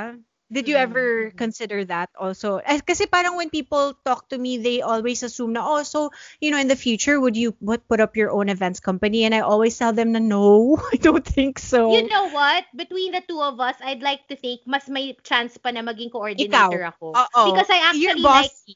Did 0.52 0.68
you 0.68 0.76
Mm, 0.76 0.82
ever 0.82 1.06
mm. 1.30 1.36
consider 1.38 1.84
that 1.88 2.10
also? 2.18 2.58
Eh, 2.60 2.82
Kasi 2.82 3.06
parang 3.06 3.38
when 3.38 3.48
people 3.54 3.94
talk 4.04 4.28
to 4.30 4.38
me, 4.38 4.58
they 4.58 4.82
always 4.82 5.22
assume 5.22 5.54
na, 5.54 5.62
oh, 5.62 5.82
so, 5.86 6.10
you 6.42 6.50
know, 6.50 6.58
in 6.58 6.66
the 6.66 6.76
future, 6.76 7.20
would 7.22 7.38
you 7.38 7.52
put, 7.54 7.86
put 7.86 8.00
up 8.02 8.18
your 8.18 8.34
own 8.34 8.50
events 8.50 8.82
company? 8.82 9.24
And 9.24 9.34
I 9.34 9.46
always 9.46 9.78
tell 9.78 9.94
them 9.94 10.10
na 10.12 10.18
no, 10.18 10.74
I 10.92 10.98
don't 10.98 11.24
think 11.24 11.58
so. 11.62 11.94
You 11.94 12.08
know 12.10 12.26
what? 12.34 12.66
Between 12.74 13.12
the 13.12 13.22
two 13.22 13.40
of 13.40 13.60
us, 13.60 13.76
I'd 13.80 14.02
like 14.02 14.26
to 14.28 14.36
think 14.36 14.66
mas 14.66 14.88
may 14.90 15.14
chance 15.22 15.56
pa 15.56 15.70
na 15.70 15.86
maging 15.86 16.10
coordinator 16.10 16.82
ako. 16.82 17.14
Oo. 17.14 17.46
Because 17.46 17.70
I 17.70 17.78
actually 17.86 18.26
like 18.26 18.50
bossy. 18.50 18.74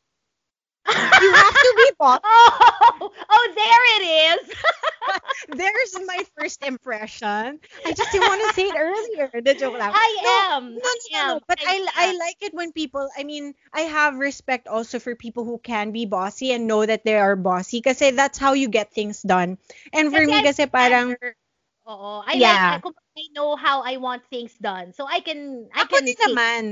You 1.19 1.35
have 1.35 1.61
to 1.61 1.73
be 1.77 1.91
boss. 1.99 2.21
Oh, 2.25 3.11
oh, 3.31 3.53
there 3.57 3.85
it 4.01 4.41
is. 4.41 4.57
There's 5.49 5.99
my 6.07 6.23
first 6.37 6.65
impression. 6.65 7.61
I 7.85 7.93
just 7.93 8.11
didn't 8.11 8.27
want 8.27 8.43
to 8.43 8.51
say 8.51 8.69
it 8.69 8.77
earlier. 8.79 9.31
The 9.43 9.55
joke 9.55 9.77
lang. 9.79 9.95
I 9.95 10.09
No, 10.21 10.31
am. 10.57 10.75
No, 10.75 10.81
no, 10.81 10.85
I 10.85 10.97
no, 11.19 11.25
am. 11.31 11.39
no. 11.39 11.41
But 11.47 11.59
I, 11.67 11.87
I 11.97 12.07
am. 12.09 12.17
like 12.19 12.37
it 12.43 12.55
when 12.55 12.73
people, 12.73 13.09
I 13.17 13.25
mean, 13.25 13.55
I 13.73 13.83
have 13.83 14.17
respect 14.17 14.69
also 14.69 14.99
for 14.99 15.15
people 15.15 15.45
who 15.45 15.59
can 15.59 15.93
be 15.93 16.07
bossy 16.07 16.53
and 16.53 16.67
know 16.67 16.85
that 16.85 17.05
they 17.05 17.17
are 17.17 17.37
bossy 17.37 17.81
kasi 17.81 18.11
that's 18.11 18.39
how 18.39 18.53
you 18.55 18.69
get 18.69 18.93
things 18.93 19.23
done. 19.23 19.59
And 19.93 20.13
for 20.13 20.25
Kasi 20.25 20.27
me 20.27 20.43
kasi 20.43 20.67
parang. 20.67 21.17
Oo. 21.87 22.23
I 22.27 22.35
Yeah. 22.35 22.41
like, 22.41 22.63
I, 22.65 22.79
I 23.19 23.25
know 23.35 23.57
how 23.57 23.83
I 23.83 23.97
want 23.99 24.25
things 24.31 24.55
done. 24.59 24.93
So 24.93 25.07
I 25.07 25.21
can, 25.21 25.69
I 25.75 25.85
ako 25.85 25.97
can 25.97 26.05
din 26.05 26.17
think. 26.25 26.31
naman. 26.31 26.63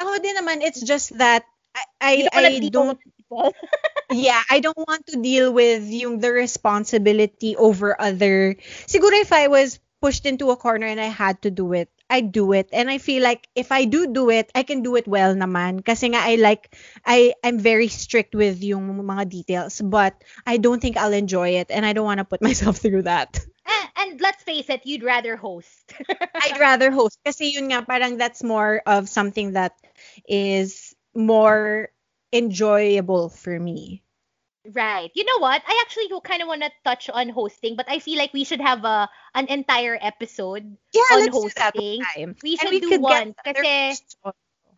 Ako 0.00 0.18
din 0.20 0.34
naman, 0.36 0.62
it's 0.64 0.80
just 0.82 1.14
that 1.18 1.44
I, 1.74 1.82
I, 2.00 2.14
don't 2.32 2.32
I 2.32 2.44
don't 2.70 2.98
people. 3.30 3.54
yeah, 4.10 4.42
I 4.50 4.60
don't 4.60 4.76
want 4.76 5.06
to 5.08 5.22
deal 5.22 5.52
with 5.52 5.86
yung 5.86 6.18
the 6.18 6.32
responsibility 6.32 7.56
over 7.56 7.98
other. 8.00 8.56
Siguro 8.86 9.14
if 9.20 9.32
I 9.32 9.48
was 9.48 9.78
pushed 10.00 10.26
into 10.26 10.50
a 10.50 10.56
corner 10.56 10.86
and 10.86 11.00
I 11.00 11.12
had 11.12 11.42
to 11.42 11.50
do 11.50 11.72
it, 11.72 11.90
I'd 12.08 12.32
do 12.32 12.52
it. 12.52 12.70
And 12.72 12.90
I 12.90 12.98
feel 12.98 13.22
like 13.22 13.46
if 13.54 13.70
I 13.70 13.84
do 13.84 14.12
do 14.12 14.30
it, 14.30 14.50
I 14.54 14.62
can 14.64 14.82
do 14.82 14.96
it 14.96 15.06
well 15.06 15.34
naman. 15.34 15.84
Kasi 15.84 16.08
nga 16.10 16.18
I 16.18 16.36
like, 16.36 16.74
I, 17.06 17.34
I'm 17.44 17.58
very 17.58 17.88
strict 17.88 18.34
with 18.34 18.64
yung 18.64 18.96
mga 18.98 19.28
details. 19.28 19.80
But 19.80 20.24
I 20.46 20.56
don't 20.56 20.80
think 20.80 20.96
I'll 20.96 21.12
enjoy 21.12 21.60
it. 21.60 21.70
And 21.70 21.86
I 21.86 21.92
don't 21.92 22.08
want 22.08 22.18
to 22.18 22.24
put 22.24 22.42
myself 22.48 22.78
through 22.78 23.02
that. 23.02 23.38
and, 23.68 23.88
and 23.96 24.20
let's 24.20 24.42
face 24.42 24.68
it, 24.70 24.82
you'd 24.84 25.04
rather 25.04 25.36
host. 25.36 25.92
I'd 26.34 26.58
rather 26.58 26.90
host. 26.90 27.20
Kasi 27.24 27.54
yun 27.54 27.68
nga, 27.70 27.84
parang 27.86 28.16
that's 28.16 28.42
more 28.42 28.82
of 28.86 29.08
something 29.08 29.52
that 29.52 29.76
is 30.26 30.96
more 31.14 31.90
enjoyable 32.32 33.28
for 33.28 33.58
me. 33.58 34.02
Right. 34.74 35.10
You 35.14 35.24
know 35.24 35.38
what? 35.38 35.62
I 35.66 35.78
actually 35.82 36.08
do 36.08 36.20
kind 36.20 36.42
of 36.42 36.48
want 36.48 36.62
to 36.62 36.70
touch 36.84 37.08
on 37.10 37.28
hosting, 37.30 37.76
but 37.76 37.86
I 37.88 37.98
feel 37.98 38.18
like 38.18 38.32
we 38.32 38.44
should 38.44 38.60
have 38.60 38.84
a 38.84 39.08
an 39.34 39.46
entire 39.48 39.98
episode 40.00 40.76
Yeah, 40.92 41.02
on 41.10 41.26
let's 41.26 41.40
do 41.40 41.50
that 41.56 41.74
hosting. 41.74 42.06
We 42.42 42.56
should 42.56 42.70
we 42.70 42.80
do 42.80 42.94
one 42.94 43.34
kasi. 43.44 43.98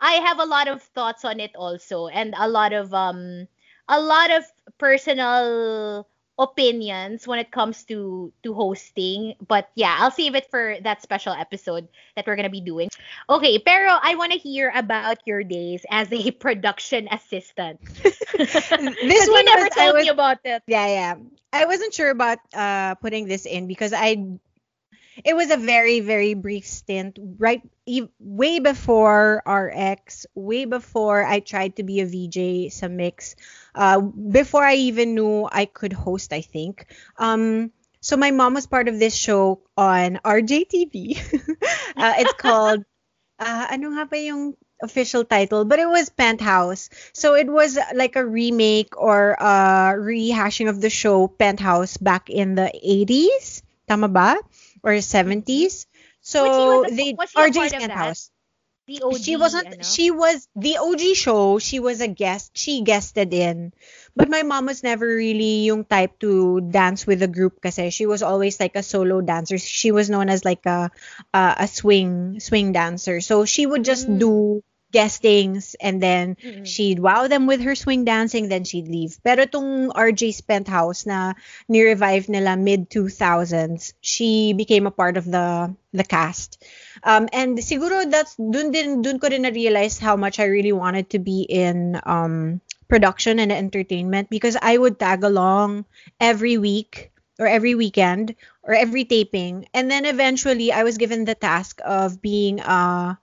I 0.00 0.12
have 0.24 0.38
a 0.38 0.44
lot 0.46 0.68
of 0.68 0.82
thoughts 0.82 1.24
on 1.24 1.40
it 1.40 1.54
also 1.56 2.08
and 2.08 2.34
a 2.36 2.48
lot 2.48 2.72
of 2.72 2.92
um 2.94 3.48
a 3.88 4.00
lot 4.00 4.30
of 4.30 4.44
personal 4.78 6.06
opinions 6.38 7.26
when 7.28 7.38
it 7.38 7.50
comes 7.50 7.84
to 7.84 8.32
to 8.42 8.54
hosting 8.54 9.34
but 9.46 9.68
yeah 9.74 9.96
I'll 10.00 10.10
save 10.10 10.34
it 10.34 10.48
for 10.50 10.76
that 10.82 11.02
special 11.02 11.32
episode 11.32 11.88
that 12.16 12.26
we're 12.26 12.36
gonna 12.36 12.50
be 12.50 12.60
doing 12.64 12.88
okay 13.28 13.58
pero 13.58 13.92
I 14.00 14.14
want 14.16 14.32
to 14.32 14.38
hear 14.38 14.72
about 14.74 15.18
your 15.26 15.44
days 15.44 15.84
as 15.90 16.10
a 16.10 16.30
production 16.42 17.06
assistant 17.12 17.80
This 18.38 19.28
one 19.28 19.44
never 19.44 19.64
was- 19.68 19.76
I 19.76 19.84
told 19.84 19.94
was- 19.94 20.04
me 20.04 20.08
about 20.08 20.38
it 20.44 20.62
Yeah, 20.66 20.86
yeah. 20.88 21.14
I 21.52 21.66
wasn't 21.66 21.92
sure 21.92 22.08
about 22.10 22.38
uh 22.56 22.94
putting 22.96 23.28
this 23.28 23.44
in 23.44 23.66
because 23.68 23.92
I 23.92 24.16
it 25.24 25.36
was 25.36 25.50
a 25.52 25.58
very 25.60 26.00
very 26.00 26.32
brief 26.32 26.64
stint 26.66 27.18
right 27.38 27.60
way 28.18 28.58
before 28.58 29.42
RX, 29.44 30.24
way 30.34 30.64
before 30.64 31.22
I 31.24 31.40
tried 31.40 31.76
to 31.76 31.82
be 31.82 32.00
a 32.00 32.06
VJ 32.06 32.72
sa 32.72 32.86
Myx. 32.88 33.34
Uh 33.74 34.00
before 34.00 34.64
I 34.64 34.74
even 34.88 35.14
knew 35.14 35.48
I 35.50 35.64
could 35.66 35.92
host, 35.92 36.32
I 36.32 36.40
think. 36.40 36.86
Um 37.18 37.72
so 38.02 38.16
my 38.16 38.32
mom 38.32 38.54
was 38.54 38.66
part 38.66 38.88
of 38.88 38.98
this 38.98 39.14
show 39.14 39.62
on 39.78 40.18
RJTV. 40.24 41.14
uh, 41.96 42.14
it's 42.18 42.34
called 42.34 42.82
uh, 43.38 43.66
ano 43.70 43.94
nga 43.94 44.10
ba 44.10 44.18
yung 44.18 44.58
official 44.82 45.22
title? 45.22 45.62
But 45.64 45.78
it 45.78 45.86
was 45.86 46.10
Penthouse. 46.10 46.90
So 47.14 47.38
it 47.38 47.46
was 47.46 47.78
like 47.94 48.16
a 48.18 48.26
remake 48.26 48.98
or 48.98 49.38
a 49.38 49.94
rehashing 49.94 50.66
of 50.68 50.80
the 50.82 50.90
show 50.90 51.28
Penthouse 51.30 51.94
back 51.96 52.26
in 52.28 52.58
the 52.58 52.74
80s. 52.74 53.62
Tama 53.86 54.10
ba? 54.10 54.34
Or 54.82 54.98
70s. 54.98 55.86
So 56.20 56.42
Was 56.82 56.90
she- 56.90 57.14
was 57.14 57.30
they 57.30 57.38
RJ's 57.38 57.54
part 57.54 57.54
of 57.54 57.70
that? 57.70 57.80
Penthouse. 57.86 58.31
The 58.86 59.02
OG 59.02 59.16
she 59.22 59.36
wasn't 59.36 59.66
ano? 59.66 59.82
she 59.82 60.10
was 60.10 60.48
the 60.56 60.78
OG 60.78 61.14
show, 61.14 61.58
she 61.58 61.78
was 61.80 62.00
a 62.00 62.08
guest. 62.08 62.52
She 62.54 62.82
guested 62.82 63.32
in. 63.32 63.72
But 64.16 64.28
my 64.28 64.42
mom 64.42 64.66
was 64.66 64.82
never 64.82 65.06
really 65.06 65.64
yung 65.70 65.84
type 65.84 66.18
to 66.20 66.60
dance 66.60 67.06
with 67.06 67.22
a 67.22 67.28
group 67.28 67.60
kasi 67.62 67.90
she 67.90 68.06
was 68.06 68.22
always 68.22 68.60
like 68.60 68.76
a 68.76 68.82
solo 68.82 69.20
dancer. 69.20 69.58
She 69.58 69.92
was 69.92 70.10
known 70.10 70.28
as 70.28 70.44
like 70.44 70.66
a 70.66 70.90
a, 71.32 71.64
a 71.64 71.68
swing 71.68 72.40
swing 72.40 72.72
dancer. 72.72 73.20
So 73.20 73.44
she 73.44 73.66
would 73.66 73.84
just 73.84 74.08
Mm. 74.08 74.18
do 74.18 74.62
guestings 74.92 75.74
and 75.80 76.02
then 76.02 76.36
Mm-mm. 76.36 76.66
she'd 76.66 77.00
wow 77.00 77.26
them 77.26 77.46
with 77.46 77.62
her 77.62 77.74
swing 77.74 78.04
dancing 78.04 78.48
then 78.48 78.64
she'd 78.64 78.88
leave. 78.88 79.18
Pero 79.24 79.44
tong 79.46 79.90
RJ's 79.90 80.40
Penthouse 80.44 81.06
na 81.06 81.34
ni-revive 81.68 82.28
nila 82.28 82.56
mid 82.56 82.90
2000s, 82.90 83.94
she 84.00 84.52
became 84.52 84.86
a 84.86 84.94
part 84.94 85.16
of 85.16 85.24
the 85.24 85.74
the 85.92 86.04
cast. 86.04 86.62
Um, 87.02 87.28
and 87.32 87.58
siguro 87.58 88.04
that's 88.08 88.36
dun 88.36 88.70
din 88.70 89.02
dun 89.02 89.18
ko 89.18 89.28
din 89.28 89.42
na-realize 89.42 89.98
how 89.98 90.16
much 90.16 90.38
I 90.38 90.46
really 90.46 90.72
wanted 90.72 91.10
to 91.10 91.18
be 91.18 91.42
in 91.42 91.98
um 92.04 92.60
production 92.88 93.40
and 93.40 93.50
entertainment 93.50 94.28
because 94.28 94.56
I 94.60 94.76
would 94.76 95.00
tag 95.00 95.24
along 95.24 95.88
every 96.20 96.58
week 96.58 97.10
or 97.40 97.48
every 97.48 97.74
weekend 97.74 98.36
or 98.62 98.74
every 98.76 99.08
taping 99.08 99.64
and 99.72 99.90
then 99.90 100.04
eventually 100.04 100.70
I 100.72 100.84
was 100.84 101.00
given 101.00 101.24
the 101.24 101.34
task 101.34 101.80
of 101.80 102.20
being 102.20 102.60
a 102.60 103.16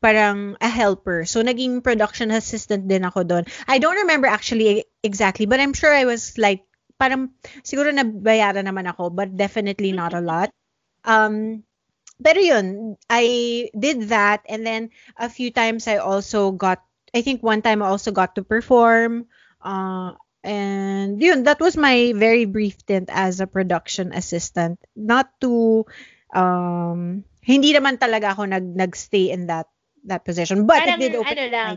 parang 0.00 0.56
a 0.60 0.68
helper. 0.68 1.24
So 1.26 1.42
naging 1.42 1.82
production 1.82 2.30
assistant 2.30 2.86
din 2.86 3.02
ako 3.02 3.26
doon. 3.26 3.44
I 3.66 3.78
don't 3.78 3.98
remember 4.06 4.26
actually 4.30 4.86
exactly 5.02 5.46
but 5.46 5.58
I'm 5.58 5.74
sure 5.74 5.90
I 5.90 6.06
was 6.06 6.38
like 6.38 6.64
parang 6.98 7.34
siguro 7.62 7.90
nabayaran 7.90 8.66
naman 8.66 8.86
ako 8.90 9.10
but 9.10 9.34
definitely 9.34 9.90
not 9.94 10.14
a 10.14 10.22
lot. 10.22 10.50
Um 11.02 11.62
pero 12.18 12.42
yun, 12.42 12.98
I 13.06 13.70
did 13.78 14.10
that 14.10 14.42
and 14.50 14.66
then 14.66 14.90
a 15.14 15.30
few 15.30 15.54
times 15.54 15.86
I 15.86 16.02
also 16.02 16.50
got 16.50 16.82
I 17.14 17.22
think 17.22 17.42
one 17.42 17.62
time 17.62 17.82
I 17.82 17.90
also 17.90 18.10
got 18.10 18.34
to 18.36 18.42
perform 18.42 19.26
uh 19.62 20.14
and 20.46 21.18
yun 21.18 21.42
that 21.50 21.58
was 21.58 21.76
my 21.76 22.14
very 22.14 22.46
brief 22.46 22.78
stint 22.78 23.10
as 23.10 23.42
a 23.42 23.50
production 23.50 24.14
assistant 24.14 24.78
not 24.94 25.34
to 25.42 25.82
um 26.30 27.26
hindi 27.42 27.74
naman 27.74 27.98
talaga 27.98 28.38
ako 28.38 28.46
nag 28.46 28.62
nagstay 28.76 29.34
in 29.34 29.50
that 29.50 29.66
that 30.04 30.24
position 30.24 30.66
but 30.66 30.78
Parang 30.82 31.00
it 31.00 31.10
did 31.10 31.14
open 31.18 31.38
ano 31.38 31.44
lang, 31.50 31.76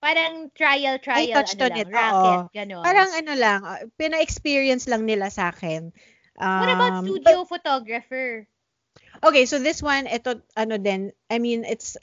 parang 0.00 0.32
trial 0.56 0.96
trial 0.98 1.28
I 1.28 1.32
touched 1.32 1.60
ano 1.60 1.64
on 1.64 1.70
lang, 1.70 1.80
it, 1.80 1.88
racket, 1.92 2.40
oo. 2.40 2.48
gano'n. 2.52 2.84
parang 2.84 3.10
ano 3.16 3.32
lang 3.36 3.60
uh, 3.64 3.80
pina-experience 3.96 4.88
lang 4.88 5.04
nila 5.04 5.28
sa 5.30 5.52
akin 5.52 5.92
What 6.40 6.72
about 6.72 7.04
Um, 7.04 7.04
studio 7.04 7.44
photographer? 7.44 8.48
Okay, 9.20 9.44
so 9.44 9.58
this 9.60 9.82
one, 9.84 10.08
ito, 10.08 10.40
ano 10.56 10.80
din, 10.80 11.12
I 11.28 11.36
mean, 11.38 11.68
it's, 11.68 12.00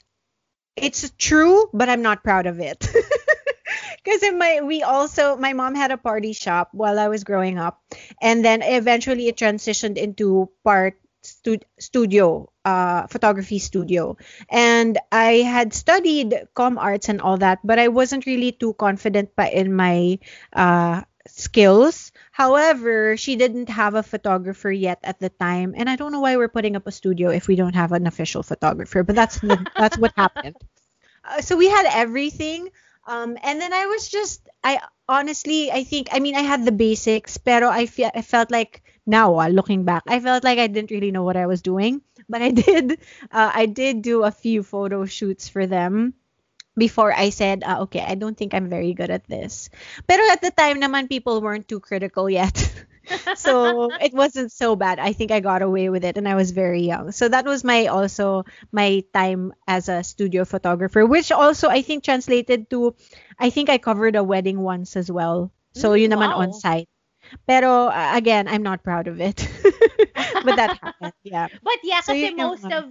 it's 0.76 1.10
true, 1.18 1.66
but 1.74 1.88
I'm 1.90 2.02
not 2.02 2.22
proud 2.22 2.46
of 2.46 2.60
it. 2.60 2.86
Because 3.98 4.22
my 4.32 4.62
we 4.62 4.80
also 4.80 5.36
my 5.36 5.52
mom 5.52 5.74
had 5.74 5.90
a 5.90 6.00
party 6.00 6.32
shop 6.32 6.70
while 6.72 6.96
I 6.96 7.08
was 7.12 7.28
growing 7.28 7.58
up, 7.58 7.82
and 8.22 8.40
then 8.40 8.62
eventually 8.62 9.28
it 9.28 9.36
transitioned 9.36 9.98
into 9.98 10.48
part 10.64 10.96
stu- 11.28 11.66
studio, 11.78 12.50
uh, 12.64 13.06
photography 13.06 13.58
studio. 13.58 14.16
And 14.48 14.98
I 15.12 15.44
had 15.44 15.74
studied 15.74 16.34
com 16.54 16.78
arts 16.78 17.08
and 17.08 17.20
all 17.20 17.38
that, 17.38 17.60
but 17.64 17.78
I 17.78 17.88
wasn't 17.88 18.26
really 18.26 18.52
too 18.52 18.74
confident 18.74 19.36
pa 19.36 19.48
in 19.52 19.74
my 19.74 20.18
uh, 20.52 21.02
skills. 21.26 22.12
However, 22.32 23.16
she 23.16 23.36
didn't 23.36 23.68
have 23.68 23.94
a 23.94 24.02
photographer 24.02 24.70
yet 24.72 24.98
at 25.04 25.20
the 25.20 25.30
time, 25.30 25.74
and 25.76 25.88
I 25.90 25.96
don't 25.96 26.12
know 26.12 26.20
why 26.20 26.36
we're 26.36 26.52
putting 26.52 26.76
up 26.76 26.86
a 26.86 26.92
studio 26.92 27.30
if 27.30 27.48
we 27.48 27.56
don't 27.56 27.76
have 27.76 27.92
an 27.92 28.06
official 28.06 28.42
photographer. 28.42 29.02
But 29.02 29.16
that's 29.16 29.38
the, 29.40 29.58
that's 29.76 29.98
what 29.98 30.12
happened. 30.16 30.56
Uh, 31.24 31.40
so 31.40 31.56
we 31.56 31.68
had 31.68 31.86
everything. 31.86 32.70
Um, 33.06 33.38
and 33.42 33.60
then 33.60 33.72
I 33.72 33.86
was 33.86 34.08
just, 34.08 34.46
I 34.62 34.80
honestly, 35.08 35.72
I 35.72 35.84
think, 35.84 36.08
I 36.12 36.20
mean, 36.20 36.34
I 36.36 36.42
had 36.42 36.64
the 36.64 36.72
basics, 36.72 37.38
pero 37.38 37.68
I, 37.70 37.86
fe- 37.86 38.10
I 38.14 38.22
felt 38.22 38.50
like 38.50 38.82
now, 39.08 39.40
uh, 39.40 39.48
looking 39.48 39.84
back, 39.88 40.04
I 40.06 40.20
felt 40.20 40.44
like 40.44 40.58
I 40.60 40.68
didn't 40.68 40.92
really 40.92 41.10
know 41.10 41.24
what 41.24 41.36
I 41.40 41.48
was 41.48 41.62
doing, 41.64 42.02
but 42.28 42.42
I 42.44 42.50
did, 42.52 43.00
uh, 43.32 43.50
I 43.54 43.66
did 43.66 44.02
do 44.04 44.24
a 44.24 44.30
few 44.30 44.62
photo 44.62 45.06
shoots 45.08 45.48
for 45.48 45.66
them 45.66 46.14
before 46.76 47.12
I 47.12 47.30
said, 47.30 47.64
uh, 47.64 47.82
okay, 47.88 48.00
I 48.00 48.14
don't 48.14 48.36
think 48.36 48.54
I'm 48.54 48.68
very 48.68 48.94
good 48.94 49.10
at 49.10 49.26
this. 49.26 49.70
Pero 50.06 50.22
at 50.30 50.40
the 50.42 50.50
time 50.50 50.80
naman, 50.80 51.08
people 51.08 51.40
weren't 51.42 51.68
too 51.68 51.80
critical 51.80 52.30
yet. 52.30 52.54
so 53.32 53.94
it 54.00 54.12
wasn't 54.14 54.52
so 54.52 54.76
bad. 54.76 54.98
I 54.98 55.12
think 55.12 55.30
I 55.30 55.40
got 55.40 55.62
away 55.62 55.88
with 55.90 56.04
it 56.04 56.16
and 56.16 56.28
I 56.28 56.34
was 56.36 56.52
very 56.52 56.82
young. 56.82 57.12
So 57.12 57.28
that 57.28 57.46
was 57.46 57.64
my 57.64 57.86
also 57.86 58.44
my 58.72 59.02
time 59.14 59.52
as 59.66 59.88
a 59.88 60.04
studio 60.04 60.44
photographer, 60.44 61.04
which 61.06 61.32
also 61.32 61.68
I 61.68 61.82
think 61.82 62.04
translated 62.04 62.70
to 62.70 62.94
I 63.38 63.50
think 63.50 63.70
I 63.70 63.78
covered 63.78 64.16
a 64.16 64.24
wedding 64.24 64.60
once 64.60 64.96
as 64.96 65.10
well. 65.10 65.52
So 65.74 65.92
Mm, 65.92 65.98
yun 65.98 66.10
naman 66.12 66.30
wow. 66.30 66.36
on 66.36 66.52
site. 66.52 66.88
Pero 67.46 67.88
uh, 67.88 68.12
again, 68.14 68.48
I'm 68.48 68.62
not 68.62 68.82
proud 68.82 69.08
of 69.08 69.20
it. 69.20 69.42
but 70.44 70.56
that 70.56 70.78
happened. 70.80 71.14
Yeah. 71.22 71.48
But 71.62 71.78
yeah, 71.82 72.00
So 72.00 72.12
kasi 72.12 72.32
most 72.34 72.64
mga- 72.64 72.78
of 72.78 72.84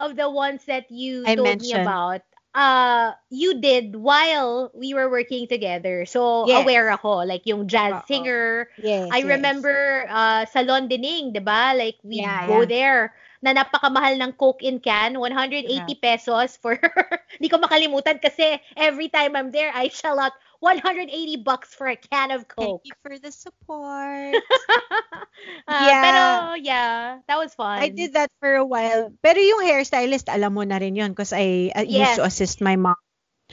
of 0.00 0.10
the 0.16 0.30
ones 0.30 0.64
that 0.64 0.88
you 0.90 1.24
I 1.26 1.36
told 1.36 1.60
me 1.60 1.76
mentioned. 1.76 1.84
about, 1.84 2.22
uh, 2.56 3.12
you 3.28 3.60
did 3.60 3.94
while 3.94 4.72
we 4.74 4.94
were 4.94 5.10
working 5.10 5.46
together. 5.46 6.06
So 6.06 6.48
Yes. 6.48 6.64
aware 6.64 6.88
ako, 6.90 7.28
like 7.28 7.44
yung 7.44 7.68
jazz 7.68 8.00
Oo. 8.00 8.06
singer. 8.08 8.68
Yes. 8.80 9.08
I 9.12 9.20
yes. 9.22 9.28
remember 9.38 10.06
uh, 10.08 10.46
Salon 10.48 10.88
Dining, 10.88 11.32
'di 11.36 11.42
ba? 11.44 11.76
Like 11.76 12.00
we 12.02 12.24
Yeah, 12.24 12.46
go 12.48 12.64
yeah. 12.64 12.70
there 12.70 13.02
na 13.40 13.56
napakamahal 13.56 14.20
ng 14.20 14.32
Coke 14.36 14.60
in 14.60 14.80
can, 14.84 15.16
180 15.16 15.64
pesos 15.96 16.60
for 16.60 16.76
Hindi 17.40 17.48
ko 17.48 17.56
makalimutan 17.56 18.20
kasi 18.20 18.60
every 18.76 19.08
time 19.08 19.32
I'm 19.32 19.48
there, 19.48 19.72
I 19.72 19.88
shell 19.88 20.20
out 20.20 20.36
180 20.60 21.42
bucks 21.42 21.72
for 21.74 21.88
a 21.88 21.96
can 21.96 22.30
of 22.30 22.46
Coke. 22.48 22.84
Thank 22.84 22.92
you 22.92 22.96
for 23.02 23.18
the 23.18 23.32
support. 23.32 24.36
Uh, 25.70 25.86
Yeah. 25.86 26.02
Pero 26.02 26.24
yeah, 26.60 27.00
that 27.26 27.38
was 27.38 27.54
fun. 27.54 27.78
I 27.80 27.88
did 27.88 28.12
that 28.14 28.28
for 28.42 28.54
a 28.58 28.66
while. 28.66 29.08
Pero 29.22 29.38
yung 29.38 29.62
hairstylist, 29.64 30.26
alam 30.28 30.52
mo 30.52 30.62
na 30.66 30.76
rin 30.82 30.98
yun 30.98 31.14
because 31.14 31.32
I, 31.32 31.70
I 31.74 31.86
Yes. 31.86 31.88
used 31.88 32.16
to 32.20 32.24
assist 32.26 32.58
my 32.60 32.74
mom. 32.76 32.98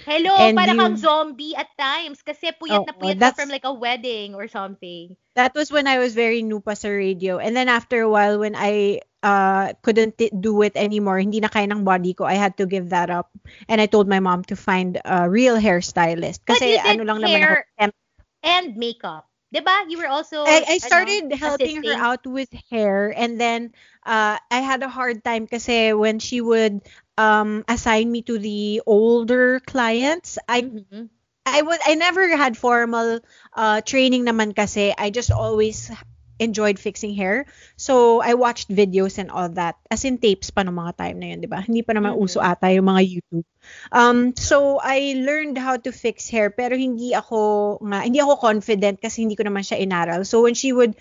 Hello, 0.05 0.35
And 0.37 0.55
para 0.57 0.75
kang 0.75 0.97
zombie 0.97 1.55
at 1.55 1.71
times 1.79 2.21
kasi 2.21 2.53
puyat 2.53 2.85
na 2.85 2.93
Oo, 2.93 2.99
puyat 3.01 3.17
ka 3.17 3.21
that's- 3.31 3.37
from 3.39 3.49
like 3.49 3.65
a 3.65 3.73
wedding 3.73 4.35
or 4.35 4.47
something. 4.47 5.15
That 5.33 5.53
was 5.53 5.69
when 5.69 5.85
I 5.85 6.01
was 6.01 6.17
very 6.17 6.41
new 6.41 6.59
pa 6.61 6.73
sa 6.73 6.89
radio. 6.89 7.37
And 7.37 7.53
then 7.53 7.69
after 7.69 8.01
a 8.01 8.09
while, 8.09 8.41
when 8.41 8.57
I 8.57 9.05
uh, 9.21 9.73
couldn't 9.85 10.17
do 10.17 10.61
it 10.65 10.73
anymore, 10.73 11.21
hindi 11.21 11.39
na 11.39 11.49
kaya 11.49 11.69
ng 11.69 11.85
body 11.85 12.17
ko, 12.17 12.25
I 12.25 12.41
had 12.41 12.57
to 12.57 12.65
give 12.65 12.89
that 12.89 13.09
up. 13.13 13.29
And 13.69 13.77
I 13.77 13.85
told 13.85 14.09
my 14.09 14.17
mom 14.17 14.43
to 14.49 14.57
find 14.57 14.97
a 15.05 15.29
real 15.29 15.57
hairstylist. 15.61 16.41
Kasi 16.45 16.81
ano 16.81 17.05
lang 17.05 17.21
naman 17.21 17.41
ako, 17.45 17.55
temp- 17.77 18.01
and 18.41 18.77
makeup. 18.77 19.29
'Di 19.47 19.61
ba? 19.63 19.87
You 19.87 19.97
were 20.03 20.11
also 20.11 20.43
I, 20.43 20.59
I 20.67 20.77
ano, 20.81 20.87
started 20.91 21.23
helping 21.31 21.79
her 21.85 21.95
assisting. 21.95 22.03
out 22.03 22.23
with 22.27 22.51
hair 22.67 23.15
and 23.15 23.39
then 23.39 23.71
uh, 24.03 24.35
I 24.51 24.59
had 24.59 24.83
a 24.83 24.91
hard 24.91 25.23
time 25.23 25.47
kasi 25.47 25.95
when 25.95 26.19
she 26.19 26.43
would 26.43 26.83
um, 27.17 27.65
assign 27.67 28.11
me 28.11 28.21
to 28.23 28.37
the 28.37 28.81
older 28.85 29.59
clients, 29.61 30.37
I 30.47 30.61
Mhm. 30.63 31.09
I 31.47 31.61
was 31.63 31.79
I 31.85 31.95
never 31.95 32.27
had 32.35 32.57
formal 32.59 33.19
uh, 33.55 33.79
training 33.81 34.25
naman 34.27 34.51
kasi 34.55 34.91
I 34.97 35.09
just 35.09 35.31
always 35.31 35.89
enjoyed 36.37 36.77
fixing 36.77 37.15
hair. 37.17 37.47
So 37.77 38.21
I 38.21 38.35
watched 38.37 38.69
videos 38.69 39.17
and 39.17 39.31
all 39.31 39.49
that. 39.57 39.79
As 39.89 40.05
in 40.05 40.19
tapes 40.21 40.53
pa 40.53 40.61
ng 40.61 40.75
mga 40.75 40.93
time 40.99 41.17
na 41.17 41.27
yun, 41.33 41.39
'di 41.41 41.49
ba? 41.49 41.63
Hindi 41.63 41.81
pa 41.81 41.97
naman 41.97 42.13
uso 42.19 42.43
ata 42.43 42.69
yung 42.69 42.85
mga 42.91 43.01
YouTube. 43.09 43.47
Um 43.91 44.35
so 44.37 44.77
I 44.77 45.17
learned 45.17 45.57
how 45.57 45.79
to 45.81 45.91
fix 45.95 46.29
hair 46.29 46.51
pero 46.53 46.77
hindi 46.77 47.15
ako 47.17 47.79
nga 47.81 48.05
hindi 48.05 48.21
ako 48.21 48.37
confident 48.37 49.01
kasi 49.01 49.25
hindi 49.25 49.33
ko 49.39 49.47
naman 49.49 49.65
siya 49.65 49.81
inaral. 49.81 50.27
So 50.27 50.45
when 50.45 50.53
she 50.53 50.75
would 50.75 50.93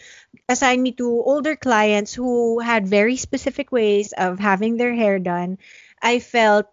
assign 0.48 0.82
me 0.82 0.92
to 0.96 1.06
older 1.06 1.56
clients 1.56 2.14
who 2.14 2.58
had 2.62 2.86
very 2.86 3.16
specific 3.16 3.70
ways 3.74 4.14
of 4.16 4.38
having 4.38 4.78
their 4.78 4.94
hair 4.94 5.18
done, 5.18 5.58
I 6.02 6.18
felt 6.20 6.66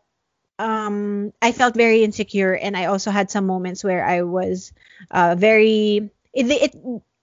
um 0.59 1.33
I 1.41 1.51
felt 1.51 1.75
very 1.75 2.03
insecure 2.03 2.53
and 2.53 2.77
I 2.77 2.85
also 2.85 3.11
had 3.11 3.31
some 3.31 3.45
moments 3.47 3.83
where 3.83 4.05
I 4.05 4.21
was 4.23 4.71
uh 5.11 5.35
very 5.37 6.09
it, 6.33 6.45
it 6.47 6.73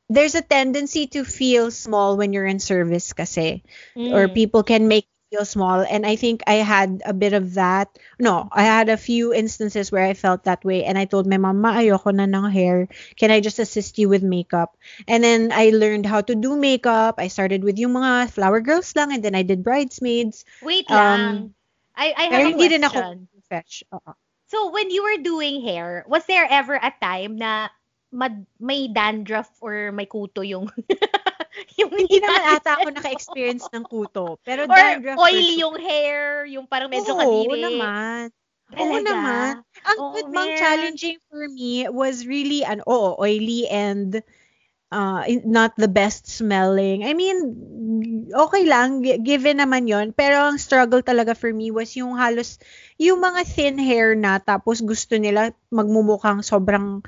there's 0.08 0.34
a 0.34 0.42
tendency 0.42 1.06
to 1.14 1.24
feel 1.24 1.70
small 1.70 2.16
when 2.16 2.32
you're 2.32 2.46
in 2.46 2.58
service 2.58 3.12
kasi 3.12 3.62
or 4.10 4.28
Mm. 4.28 4.34
people 4.34 4.62
can 4.62 4.88
make 4.88 5.06
you 5.30 5.38
feel 5.38 5.44
small 5.46 5.80
and 5.86 6.04
I 6.06 6.16
think 6.16 6.42
I 6.46 6.62
had 6.64 7.02
a 7.06 7.14
bit 7.14 7.32
of 7.32 7.54
that 7.54 7.88
no 8.18 8.48
I 8.50 8.64
had 8.64 8.88
a 8.88 8.96
few 8.98 9.32
instances 9.32 9.92
where 9.92 10.04
I 10.04 10.14
felt 10.14 10.44
that 10.44 10.64
way 10.64 10.84
and 10.84 10.98
I 10.98 11.04
told 11.06 11.26
my 11.26 11.38
mama 11.38 11.58
"Ma, 11.60 11.70
ayoko 11.78 12.10
na 12.14 12.26
ng 12.26 12.50
hair 12.50 12.88
can 13.16 13.30
I 13.30 13.40
just 13.40 13.58
assist 13.62 13.98
you 13.98 14.08
with 14.08 14.22
makeup 14.26 14.76
and 15.06 15.22
then 15.22 15.52
I 15.54 15.70
learned 15.70 16.06
how 16.06 16.20
to 16.22 16.34
do 16.34 16.56
makeup 16.56 17.16
I 17.22 17.28
started 17.28 17.62
with 17.62 17.78
yung 17.78 17.94
mga 17.94 18.30
flower 18.34 18.60
girls 18.60 18.90
lang 18.96 19.12
and 19.14 19.22
then 19.22 19.34
I 19.38 19.42
did 19.46 19.62
bridesmaids 19.62 20.44
Wait 20.60 20.88
Um, 20.88 20.90
lang. 20.90 21.54
I 22.00 22.14
I 22.16 22.24
have 22.32 22.32
pero 22.32 22.48
a 22.48 22.50
hindi 22.50 22.64
rin 22.72 22.82
ako 22.88 22.98
question. 23.04 23.28
fresh 23.44 23.84
Oo. 23.92 24.12
So 24.50 24.72
when 24.72 24.90
you 24.90 25.04
were 25.04 25.20
doing 25.22 25.62
hair, 25.62 26.02
was 26.08 26.26
there 26.26 26.48
ever 26.50 26.74
a 26.74 26.90
time 26.98 27.36
na 27.38 27.68
mad, 28.10 28.46
may 28.58 28.88
dandruff 28.90 29.46
or 29.62 29.92
may 29.92 30.06
kuto 30.08 30.42
yung 30.42 30.66
yung 31.78 31.92
Hindi 31.94 32.18
naman 32.18 32.42
ata 32.56 32.80
ako 32.80 32.90
naka-experience 32.90 33.70
ng 33.70 33.84
kuto. 33.86 34.40
Pero 34.42 34.66
or 34.66 34.74
dandruff 34.74 35.20
oily 35.20 35.60
sure. 35.60 35.62
yung 35.62 35.76
hair, 35.78 36.46
yung 36.48 36.66
parang 36.66 36.90
medyo 36.90 37.12
Oo 37.14 37.20
kadiri. 37.20 37.62
naman. 37.62 38.24
Oo 38.78 38.96
Talaga? 38.96 39.10
naman. 39.10 39.52
Ang 39.86 39.98
Oo, 39.98 40.12
but 40.14 40.26
mang 40.30 40.50
man. 40.50 40.58
challenging 40.58 41.18
for 41.30 41.46
me 41.50 41.86
was 41.90 42.26
really 42.26 42.62
an 42.64 42.82
oo, 42.86 43.18
oily 43.18 43.66
and 43.70 44.22
uh, 44.90 45.22
not 45.46 45.74
the 45.78 45.88
best 45.88 46.26
smelling. 46.26 47.06
I 47.06 47.14
mean, 47.14 47.38
okay 48.34 48.66
lang, 48.66 49.02
gi- 49.02 49.22
given 49.22 49.62
naman 49.62 49.86
yon 49.86 50.12
Pero 50.12 50.50
ang 50.50 50.58
struggle 50.58 51.02
talaga 51.02 51.34
for 51.34 51.50
me 51.50 51.70
was 51.70 51.94
yung 51.94 52.18
halos, 52.18 52.58
yung 52.98 53.22
mga 53.22 53.46
thin 53.46 53.78
hair 53.78 54.18
na 54.18 54.38
tapos 54.42 54.82
gusto 54.82 55.16
nila 55.16 55.54
magmumukhang 55.70 56.42
sobrang, 56.42 57.02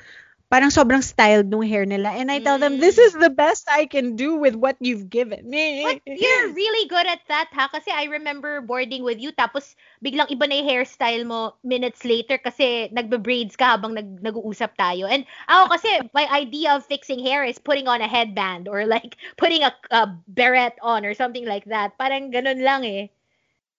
parang 0.52 0.68
sobrang 0.68 1.00
styled 1.00 1.48
nung 1.48 1.64
hair 1.64 1.88
nila. 1.88 2.12
And 2.12 2.28
I 2.28 2.44
tell 2.44 2.60
them, 2.60 2.76
this 2.76 3.00
Mm. 3.00 3.06
is 3.08 3.12
the 3.16 3.32
best 3.32 3.64
I 3.72 3.88
can 3.88 4.20
do 4.20 4.36
with 4.36 4.52
what 4.52 4.76
you've 4.84 5.08
given 5.08 5.48
me. 5.48 5.80
But 5.80 6.04
you're 6.04 6.52
really 6.52 6.84
good 6.92 7.08
at 7.08 7.24
that, 7.32 7.48
ha? 7.56 7.72
Kasi 7.72 7.88
I 7.88 8.12
remember 8.12 8.60
boarding 8.60 9.00
with 9.00 9.16
you, 9.16 9.32
tapos 9.32 9.72
biglang 10.04 10.28
iba 10.28 10.44
na 10.44 10.60
yung 10.60 10.68
hairstyle 10.68 11.24
mo 11.24 11.56
minutes 11.64 12.04
later 12.04 12.36
kasi 12.36 12.92
nagbe-braids 12.92 13.56
ka 13.56 13.80
habang 13.80 13.96
nag 13.96 14.20
nag-uusap 14.20 14.76
tayo. 14.76 15.08
And 15.08 15.24
ako 15.48 15.72
kasi, 15.72 15.88
my 16.18 16.28
idea 16.28 16.76
of 16.76 16.84
fixing 16.84 17.24
hair 17.24 17.48
is 17.48 17.56
putting 17.56 17.88
on 17.88 18.04
a 18.04 18.10
headband 18.10 18.68
or 18.68 18.84
like 18.84 19.16
putting 19.40 19.64
a, 19.64 19.72
a 19.88 20.12
beret 20.28 20.76
on 20.84 21.08
or 21.08 21.16
something 21.16 21.48
like 21.48 21.64
that. 21.72 21.96
Parang 21.96 22.28
ganun 22.28 22.60
lang 22.60 22.84
eh. 22.84 23.08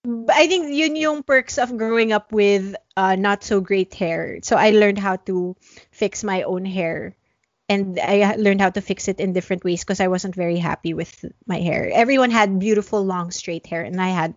I 0.04 0.48
think 0.52 0.76
yun 0.76 1.00
yung 1.00 1.24
perks 1.24 1.56
of 1.58 1.78
growing 1.78 2.12
up 2.12 2.34
with 2.36 2.76
uh, 2.98 3.16
not 3.16 3.44
so 3.44 3.62
great 3.62 3.94
hair. 3.94 4.40
So 4.44 4.58
I 4.58 4.72
learned 4.72 5.00
how 5.00 5.16
to 5.32 5.56
fix 6.04 6.24
my 6.24 6.44
own 6.44 6.66
hair. 6.68 7.16
And 7.72 7.98
I 8.00 8.36
learned 8.36 8.62
how 8.62 8.70
to 8.76 8.82
fix 8.84 9.08
it 9.08 9.24
in 9.24 9.32
different 9.32 9.64
ways 9.64 9.82
because 9.88 10.04
I 10.04 10.12
wasn't 10.12 10.36
very 10.36 10.60
happy 10.60 10.94
with 10.94 11.26
my 11.48 11.64
hair. 11.64 11.90
Everyone 11.94 12.30
had 12.30 12.60
beautiful, 12.60 13.06
long, 13.08 13.32
straight 13.32 13.66
hair, 13.66 13.88
and 13.88 14.02
I 14.02 14.10
had 14.12 14.36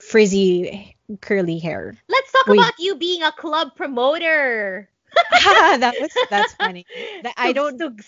frizzy, 0.00 0.96
curly 1.20 1.58
hair. 1.60 1.94
Let's 2.08 2.32
talk 2.32 2.46
Wait. 2.48 2.58
about 2.58 2.80
you 2.80 2.96
being 2.96 3.22
a 3.22 3.32
club 3.32 3.76
promoter. 3.76 4.88
that 5.78 6.00
was 6.00 6.10
that's 6.30 6.54
funny. 6.54 6.86
That- 7.22 7.36
I 7.36 7.52
don't. 7.52 8.00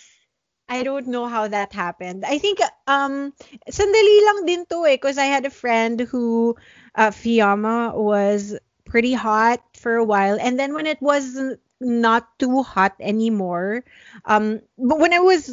I 0.68 0.82
don't 0.82 1.06
know 1.08 1.26
how 1.26 1.46
that 1.48 1.72
happened. 1.72 2.24
I 2.26 2.38
think 2.38 2.58
um 2.88 3.32
sandali 3.70 4.16
lang 4.26 4.38
din 4.46 4.66
to 4.72 4.84
eh 4.86 4.96
because 4.98 5.18
I 5.18 5.30
had 5.30 5.46
a 5.46 5.50
friend 5.52 6.00
who 6.00 6.56
uh, 6.96 7.10
Fiamma 7.14 7.94
was 7.94 8.58
pretty 8.84 9.12
hot 9.14 9.62
for 9.78 9.94
a 9.96 10.04
while 10.04 10.38
and 10.40 10.58
then 10.58 10.74
when 10.74 10.86
it 10.86 11.00
was 11.02 11.38
not 11.80 12.38
too 12.38 12.62
hot 12.62 12.94
anymore. 13.00 13.84
Um, 14.24 14.60
but 14.78 14.98
when 14.98 15.12
I 15.12 15.20
was 15.20 15.50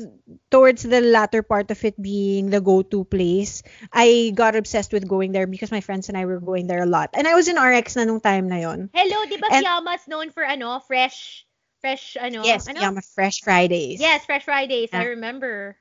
towards 0.49 0.83
the 0.83 1.01
latter 1.01 1.43
part 1.43 1.71
of 1.71 1.83
it 1.83 1.99
being 2.01 2.49
the 2.49 2.61
go-to 2.61 3.03
place, 3.03 3.63
I 3.91 4.31
got 4.35 4.55
obsessed 4.55 4.93
with 4.93 5.07
going 5.07 5.31
there 5.31 5.47
because 5.47 5.71
my 5.71 5.81
friends 5.81 6.09
and 6.09 6.17
I 6.17 6.25
were 6.25 6.39
going 6.39 6.67
there 6.67 6.83
a 6.83 6.87
lot. 6.87 7.11
And 7.13 7.27
I 7.27 7.35
was 7.35 7.47
in 7.47 7.59
RX 7.59 7.95
na 7.95 8.05
nung 8.05 8.21
time 8.21 8.47
na 8.47 8.57
yon. 8.57 8.89
Hello, 8.93 9.25
di 9.25 9.37
ba 9.37 9.47
And- 9.51 9.63
Yama's 9.63 10.07
known 10.07 10.31
for 10.31 10.43
ano, 10.43 10.79
fresh, 10.79 11.45
fresh, 11.81 12.15
ano? 12.19 12.43
Yes, 12.43 12.67
ano? 12.67 12.79
Yama 12.79 13.01
Fresh 13.01 13.41
Fridays. 13.43 13.99
Yes, 13.99 14.25
Fresh 14.25 14.45
Fridays. 14.45 14.89
I 14.93 15.19
remember. 15.19 15.75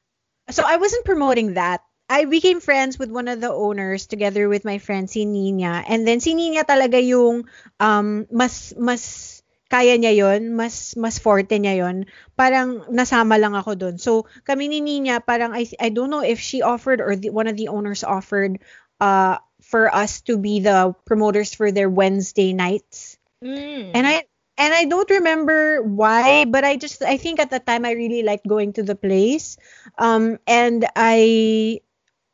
So 0.50 0.64
I 0.66 0.76
wasn't 0.76 1.05
promoting 1.05 1.55
that. 1.55 1.83
I 2.11 2.26
became 2.26 2.61
friends 2.61 2.98
with 2.98 3.11
one 3.11 3.28
of 3.28 3.40
the 3.40 3.48
owners 3.48 4.05
together 4.05 4.48
with 4.48 4.66
my 4.66 4.76
friend 4.76 5.09
si 5.09 5.24
Nina. 5.24 5.81
And 5.87 6.07
then 6.07 6.20
si 6.20 6.35
Nina 6.35 6.61
talaga 6.64 7.00
yung 7.00 7.48
um 7.81 8.26
mas 8.28 8.74
mas 8.76 9.31
kaya 9.72 9.96
niya 9.96 10.12
yon, 10.12 10.52
mas 10.52 10.92
mas 11.00 11.16
forte 11.16 11.56
niya 11.56 11.80
yon. 11.80 12.04
Parang 12.37 12.85
nasama 12.92 13.40
lang 13.40 13.56
ako 13.56 13.72
doon. 13.72 13.96
So 13.96 14.28
kami 14.44 14.68
ni 14.68 14.85
Nina 14.85 15.24
parang 15.24 15.56
I 15.56 15.64
I 15.80 15.88
don't 15.88 16.12
know 16.12 16.20
if 16.20 16.37
she 16.37 16.61
offered 16.61 17.00
or 17.00 17.16
the, 17.16 17.32
one 17.32 17.48
of 17.48 17.56
the 17.56 17.72
owners 17.72 18.04
offered 18.04 18.61
uh 19.00 19.40
for 19.64 19.88
us 19.88 20.20
to 20.28 20.37
be 20.37 20.61
the 20.61 20.92
promoters 21.08 21.56
for 21.56 21.72
their 21.72 21.88
Wednesday 21.88 22.52
nights. 22.52 23.16
Mm. 23.40 23.96
And 23.96 24.04
I 24.04 24.28
and 24.61 24.76
I 24.76 24.85
don't 24.85 25.08
remember 25.08 25.80
why, 25.80 26.44
but 26.44 26.68
I 26.68 26.76
just 26.76 27.00
I 27.00 27.16
think 27.16 27.40
at 27.40 27.48
the 27.48 27.58
time 27.58 27.88
I 27.88 27.96
really 27.96 28.20
liked 28.20 28.44
going 28.44 28.76
to 28.76 28.85
the 28.85 28.94
place. 28.94 29.56
Um 29.96 30.37
and 30.44 30.85
I 30.92 31.80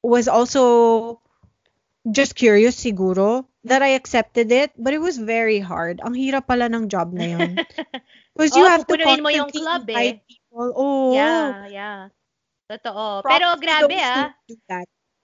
was 0.03 0.27
also 0.27 1.23
just 2.03 2.35
curious 2.35 2.75
siguro 2.75 3.48
that 3.65 3.83
I 3.83 3.99
accepted 3.99 4.53
it, 4.53 4.71
but 4.79 4.95
it 4.95 5.03
was 5.03 5.19
very 5.19 5.59
hard. 5.59 6.01
Ang 6.01 6.15
hirap 6.15 6.47
pala 6.47 6.69
ng 6.71 6.89
job 6.89 7.11
na 7.13 7.27
yun. 7.27 7.51
Because 8.37 8.55
you 8.55 8.63
Oh, 8.63 8.71
have 8.71 8.87
to 8.87 8.95
pupunuin 8.95 9.23
mo 9.23 9.31
yung 9.35 9.51
constantly 9.51 9.63
club 9.67 9.85
eh. 9.91 10.13
people. 10.31 10.69
Oh. 10.79 11.13
Yeah, 11.15 11.67
yeah. 11.67 12.01
Totoo. 12.71 13.27
Pero 13.27 13.47
grabe 13.59 13.97
ah. 13.99 14.31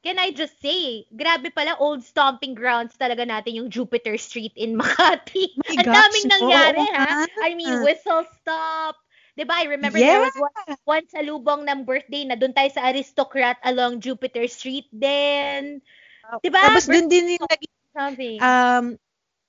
Can 0.05 0.21
I 0.21 0.37
just 0.37 0.61
say, 0.61 1.09
grabe 1.17 1.49
pala 1.55 1.81
old 1.81 2.05
stomping 2.05 2.53
grounds 2.53 2.93
talaga 3.01 3.25
natin 3.25 3.57
yung 3.57 3.69
Jupiter 3.73 4.19
Street 4.21 4.53
in 4.59 4.77
Makati. 4.81 5.57
My 5.65 5.81
Ang 5.81 5.89
daming 5.89 6.27
nangyari 6.29 6.85
oo 6.85 6.93
ha. 6.93 7.25
nga. 7.25 7.45
I 7.47 7.55
mean, 7.57 7.81
whistle 7.81 8.27
stop. 8.43 9.01
'Di 9.35 9.49
ba? 9.49 9.65
I 9.65 9.67
remember 9.67 9.99
there 9.99 10.21
was 10.21 10.37
one, 10.37 10.53
Yeah. 10.69 10.77
one 10.85 11.05
salubong 11.11 11.67
ng 11.67 11.83
birthday 11.89 12.23
na 12.29 12.37
doon 12.37 12.53
tayo 12.55 12.71
sa 12.71 12.87
Aristocrat 12.87 13.59
along 13.65 13.99
Jupiter 14.05 14.45
Street 14.47 14.87
din. 14.93 15.81
'Di 16.45 16.51
ba? 16.53 16.63
Tapos 16.69 16.85
dun 16.87 17.09
din 17.09 17.35
yung 17.41 17.49
naging 17.49 17.75
Something. 17.95 18.43
um, 18.43 18.99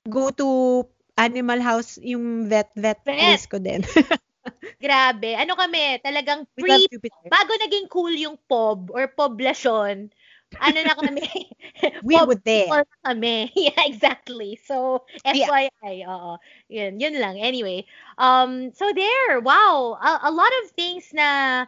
go 0.08 0.30
to 0.30 0.86
Animal 1.18 1.60
House, 1.60 1.98
yung 1.98 2.46
vet 2.46 2.70
vet, 2.78 3.02
Vet. 3.02 3.18
place 3.18 3.46
ko 3.50 3.58
din. 3.58 3.82
grabe. 4.84 5.34
Ano 5.34 5.58
kami, 5.58 5.98
talagang 6.04 6.46
pre 6.54 6.86
bago 7.26 7.52
naging 7.58 7.88
cool 7.90 8.12
yung 8.14 8.38
pob 8.46 8.92
or 8.94 9.10
poblasyon, 9.10 10.12
ano 10.60 10.78
na 10.80 10.94
kami, 10.94 11.26
We 12.06 12.14
pob 12.16 12.28
were 12.28 12.40
there. 12.44 12.84
na 12.86 13.12
kami. 13.12 13.50
Yeah, 13.56 13.82
exactly. 13.84 14.60
So, 14.62 15.04
Yeah. 15.26 15.48
FYI, 15.50 16.06
oo. 16.06 16.38
Yun, 16.70 17.00
yun 17.00 17.16
lang. 17.18 17.40
Anyway, 17.40 17.84
um, 18.20 18.70
so 18.72 18.92
there, 18.94 19.40
wow, 19.42 19.98
a, 19.98 20.30
a 20.30 20.32
lot 20.32 20.52
of 20.64 20.70
things 20.72 21.10
na 21.12 21.64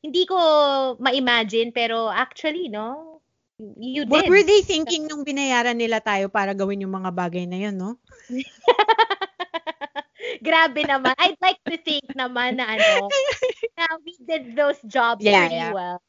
hindi 0.00 0.24
ko 0.24 0.38
ma-imagine, 1.00 1.72
pero 1.72 2.08
actually, 2.08 2.68
no, 2.72 3.20
you 3.78 4.04
What 4.08 4.24
did. 4.24 4.28
were 4.28 4.42
they 4.42 4.62
thinking 4.64 5.06
nung 5.06 5.24
binayaran 5.24 5.76
nila 5.76 6.00
tayo 6.00 6.32
para 6.32 6.56
gawin 6.56 6.80
yung 6.84 6.96
mga 6.96 7.12
bagay 7.12 7.44
na 7.44 7.68
yun, 7.68 7.76
no? 7.76 8.00
Grabe 10.46 10.84
naman. 10.86 11.12
I'd 11.18 11.36
like 11.40 11.60
to 11.68 11.76
think 11.76 12.04
naman 12.16 12.56
na 12.56 12.76
ano, 12.78 13.08
na 13.78 13.84
we 14.04 14.16
did 14.24 14.56
those 14.56 14.80
jobs 14.88 15.24
Yeah, 15.24 15.48
pretty 15.48 15.54
yeah. 15.54 15.72
well. 15.72 16.00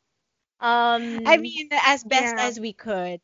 Um, 0.62 1.26
I 1.26 1.38
mean, 1.38 1.70
as 1.74 2.04
best 2.04 2.36
Yeah. 2.38 2.48
as 2.48 2.60
we 2.60 2.74
could. 2.74 3.20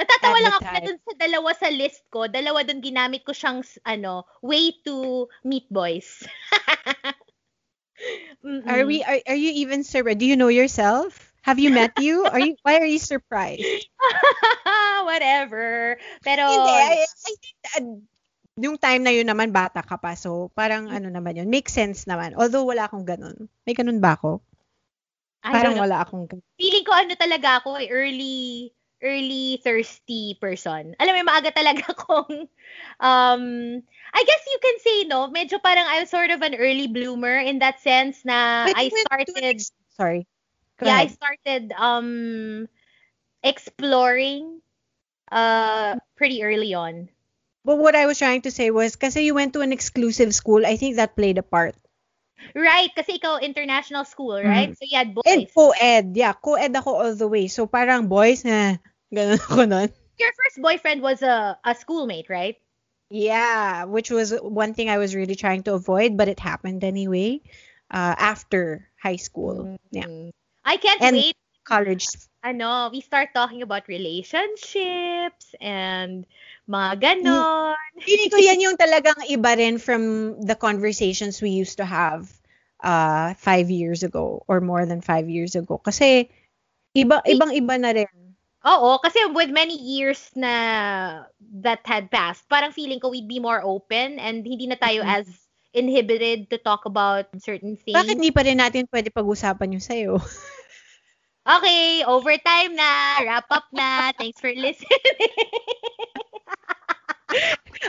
Natatawa 0.00 0.38
at 0.38 0.42
lang 0.42 0.54
ako 0.58 0.68
na 0.72 0.80
dun 0.82 0.98
sa 1.04 1.12
dalawa 1.14 1.50
sa 1.54 1.68
list 1.70 2.02
ko, 2.10 2.26
dalawa 2.26 2.66
dun 2.66 2.82
ginamit 2.82 3.22
ko 3.22 3.32
siyang 3.36 3.62
ano, 3.86 4.24
way 4.42 4.72
to 4.82 5.28
meet 5.44 5.68
boys. 5.70 6.24
Are 8.66 8.84
we? 8.86 9.04
Are, 9.04 9.20
are 9.28 9.36
you 9.38 9.52
even 9.62 9.84
surprised? 9.84 10.18
Do 10.18 10.26
you 10.26 10.36
know 10.36 10.48
yourself? 10.48 11.31
Have 11.42 11.58
you 11.58 11.70
met 11.74 11.98
you? 11.98 12.22
Are 12.24 12.38
you? 12.38 12.54
Why 12.62 12.78
are 12.78 12.86
you 12.86 13.02
surprised? 13.02 13.66
Whatever. 15.10 15.98
Pero 16.22 16.42
Hindi. 16.46 16.70
I, 16.70 17.02
I 17.02 17.32
think 17.42 17.56
that, 17.66 17.84
yung 18.62 18.76
time 18.78 19.02
na 19.02 19.10
yun 19.10 19.26
naman, 19.26 19.50
bata 19.50 19.82
ka 19.82 19.98
pa. 19.98 20.14
So, 20.14 20.54
parang 20.54 20.86
ano 20.86 21.10
naman 21.10 21.34
yun. 21.34 21.50
Makes 21.50 21.74
sense 21.74 22.06
naman. 22.06 22.38
Although, 22.38 22.62
wala 22.62 22.86
akong 22.86 23.02
ganun. 23.02 23.50
May 23.66 23.74
ganun 23.74 23.98
ba 23.98 24.14
ako? 24.14 24.38
I 25.42 25.50
Parang 25.50 25.74
wala 25.74 26.06
akong 26.06 26.30
ganun. 26.30 26.46
feeling 26.54 26.86
ko 26.86 26.94
ano 26.94 27.14
talaga 27.18 27.58
ako, 27.58 27.74
eh, 27.82 27.90
early 27.90 28.70
early 29.02 29.58
thirsty 29.66 30.38
person. 30.38 30.94
Alam 31.02 31.18
mo, 31.18 31.26
maaga 31.26 31.50
talaga 31.50 31.90
akong 31.94 32.46
um 33.02 33.42
I 34.14 34.20
guess 34.22 34.42
you 34.46 34.58
can 34.62 34.78
say 34.78 34.96
no, 35.10 35.26
medyo 35.26 35.58
parang 35.58 35.82
I'm 35.90 36.06
sort 36.06 36.30
of 36.30 36.38
an 36.46 36.54
early 36.54 36.86
bloomer 36.86 37.34
in 37.42 37.58
that 37.58 37.82
sense 37.82 38.22
na 38.22 38.70
But 38.70 38.78
I 38.78 38.86
started 38.94 39.42
ex- 39.42 39.74
Sorry. 39.98 40.30
Go 40.82 40.90
yeah, 40.90 40.98
I 40.98 41.06
started 41.06 41.70
um 41.78 42.66
exploring 43.46 44.58
uh 45.30 45.94
pretty 46.18 46.42
early 46.42 46.74
on. 46.74 47.08
But 47.64 47.78
what 47.78 47.94
I 47.94 48.06
was 48.06 48.18
trying 48.18 48.42
to 48.42 48.50
say 48.50 48.74
was, 48.74 48.98
kasi 48.98 49.22
you 49.22 49.34
went 49.38 49.54
to 49.54 49.62
an 49.62 49.70
exclusive 49.70 50.34
school, 50.34 50.66
I 50.66 50.74
think 50.74 50.96
that 50.98 51.14
played 51.14 51.38
a 51.38 51.46
part. 51.46 51.78
Right, 52.58 52.90
kasi 52.90 53.22
ikaw 53.22 53.38
international 53.38 54.02
school, 54.02 54.34
right? 54.42 54.74
So 54.74 54.82
you 54.82 54.98
had 54.98 55.14
boys. 55.14 55.22
And 55.30 55.46
co-ed. 55.46 56.18
Yeah, 56.18 56.34
co-ed 56.34 56.74
ako 56.74 56.90
all 56.98 57.14
the 57.14 57.30
way. 57.30 57.46
So 57.46 57.70
parang 57.70 58.10
boys 58.10 58.42
na, 58.42 58.82
ganun 59.14 59.38
ako 59.38 59.62
nun. 59.70 59.90
Your 60.18 60.34
first 60.34 60.58
boyfriend 60.58 61.06
was 61.06 61.22
a 61.22 61.54
a 61.62 61.72
schoolmate, 61.78 62.26
right? 62.26 62.58
Yeah, 63.14 63.86
which 63.86 64.10
was 64.10 64.34
one 64.34 64.74
thing 64.74 64.90
I 64.90 64.98
was 64.98 65.14
really 65.14 65.38
trying 65.38 65.62
to 65.70 65.78
avoid, 65.78 66.18
but 66.18 66.26
it 66.26 66.42
happened 66.42 66.82
anyway. 66.82 67.38
Uh, 67.92 68.16
after 68.18 68.90
high 68.98 69.20
school. 69.22 69.78
Yeah. 69.94 70.10
Mm. 70.62 70.70
I 70.70 70.76
can't 70.78 71.02
And- 71.02 71.16
wait 71.16 71.36
College. 71.62 72.06
ano, 72.42 72.90
we 72.90 72.98
start 72.98 73.30
talking 73.30 73.62
about 73.62 73.86
relationships 73.86 75.54
and 75.62 76.26
mga 76.66 76.98
ganon. 76.98 77.78
Feeling 78.02 78.30
ko 78.34 78.38
yan 78.42 78.58
yung 78.58 78.74
talagang 78.74 79.14
iba 79.30 79.54
rin 79.54 79.78
from 79.78 80.34
the 80.42 80.58
conversations 80.58 81.38
we 81.38 81.54
used 81.54 81.78
to 81.78 81.86
have 81.86 82.26
uh, 82.82 83.30
five 83.38 83.70
years 83.70 84.02
ago 84.02 84.42
or 84.50 84.58
more 84.58 84.86
than 84.86 84.98
five 84.98 85.30
years 85.30 85.54
ago. 85.54 85.78
Kasi 85.78 86.26
iba, 86.98 87.22
ibang-iba 87.22 87.78
na 87.78 87.94
rin. 87.94 88.10
Oo, 88.66 88.98
kasi 88.98 89.22
with 89.34 89.50
many 89.54 89.78
years 89.78 90.30
na 90.34 91.26
that 91.62 91.82
had 91.86 92.10
passed, 92.10 92.42
parang 92.50 92.74
feeling 92.74 92.98
ko 92.98 93.10
we'd 93.10 93.30
be 93.30 93.38
more 93.38 93.62
open 93.62 94.18
and 94.18 94.42
hindi 94.42 94.66
na 94.66 94.78
tayo 94.78 95.06
Mhm. 95.06 95.14
as 95.14 95.26
inhibited 95.72 96.50
to 96.50 96.58
talk 96.58 96.86
about 96.90 97.26
certain 97.38 97.78
things. 97.78 97.94
Bakit 97.94 98.18
hindi 98.18 98.34
pa 98.34 98.42
rin 98.42 98.58
natin 98.58 98.86
pwede 98.90 99.14
pag-usapan 99.14 99.78
yung 99.78 99.82
sa'yo? 99.82 100.18
Okay, 101.46 102.04
overtime 102.04 102.74
na, 102.76 103.20
wrap 103.24 103.46
up 103.50 103.64
na. 103.72 104.12
Thanks 104.16 104.40
for 104.40 104.52
listening. 104.54 104.90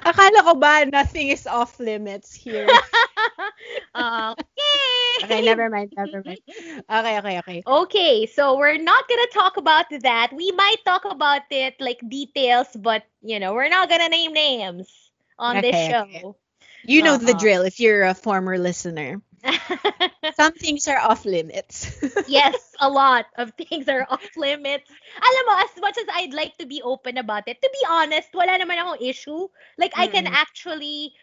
Akala 0.09 0.39
ko 0.47 0.53
ba 0.61 0.85
nothing 0.85 1.27
is 1.35 1.45
off 1.47 1.79
limits 1.79 2.33
here? 2.33 2.79
okay. 3.95 4.43
okay, 5.23 5.41
never 5.41 5.69
mind, 5.69 5.91
never 5.97 6.23
mind. 6.25 6.39
Okay, 6.89 7.17
okay, 7.19 7.39
okay. 7.39 7.63
Okay, 7.67 8.25
so 8.25 8.57
we're 8.57 8.77
not 8.77 9.07
gonna 9.07 9.27
talk 9.33 9.57
about 9.57 9.85
that. 10.01 10.31
We 10.33 10.51
might 10.51 10.77
talk 10.85 11.05
about 11.05 11.41
it 11.49 11.75
like 11.79 11.99
details, 12.07 12.67
but 12.75 13.03
you 13.21 13.39
know, 13.39 13.53
we're 13.53 13.69
not 13.69 13.89
gonna 13.89 14.09
name 14.09 14.33
names 14.33 15.11
on 15.37 15.61
this 15.61 15.73
Okay, 15.73 15.77
show. 15.77 16.01
okay. 16.01 16.23
You 16.83 17.01
know 17.01 17.17
the 17.17 17.27
Uh-huh. 17.27 17.33
drill 17.33 17.61
if 17.63 17.79
you're 17.79 18.03
a 18.03 18.13
former 18.13 18.57
listener. 18.57 19.21
Some 20.35 20.53
things 20.53 20.87
are 20.87 20.99
off 20.99 21.25
limits. 21.25 21.91
yes, 22.27 22.73
a 22.79 22.89
lot 22.89 23.25
of 23.37 23.51
things 23.59 23.87
are 23.87 24.07
off 24.09 24.23
limits. 24.37 24.89
Alam 25.19 25.43
mo, 25.47 25.53
as 25.63 25.73
much 25.81 25.97
as 25.97 26.07
I'd 26.13 26.33
like 26.33 26.57
to 26.57 26.65
be 26.65 26.81
open 26.81 27.17
about 27.17 27.47
it, 27.47 27.61
to 27.61 27.69
be 27.71 27.83
honest, 27.89 28.29
wala 28.33 28.55
naman 28.57 28.79
akong 28.79 29.01
issue. 29.03 29.47
Like, 29.77 29.93
I 29.95 30.07
can 30.07 30.27
actually 30.27 31.13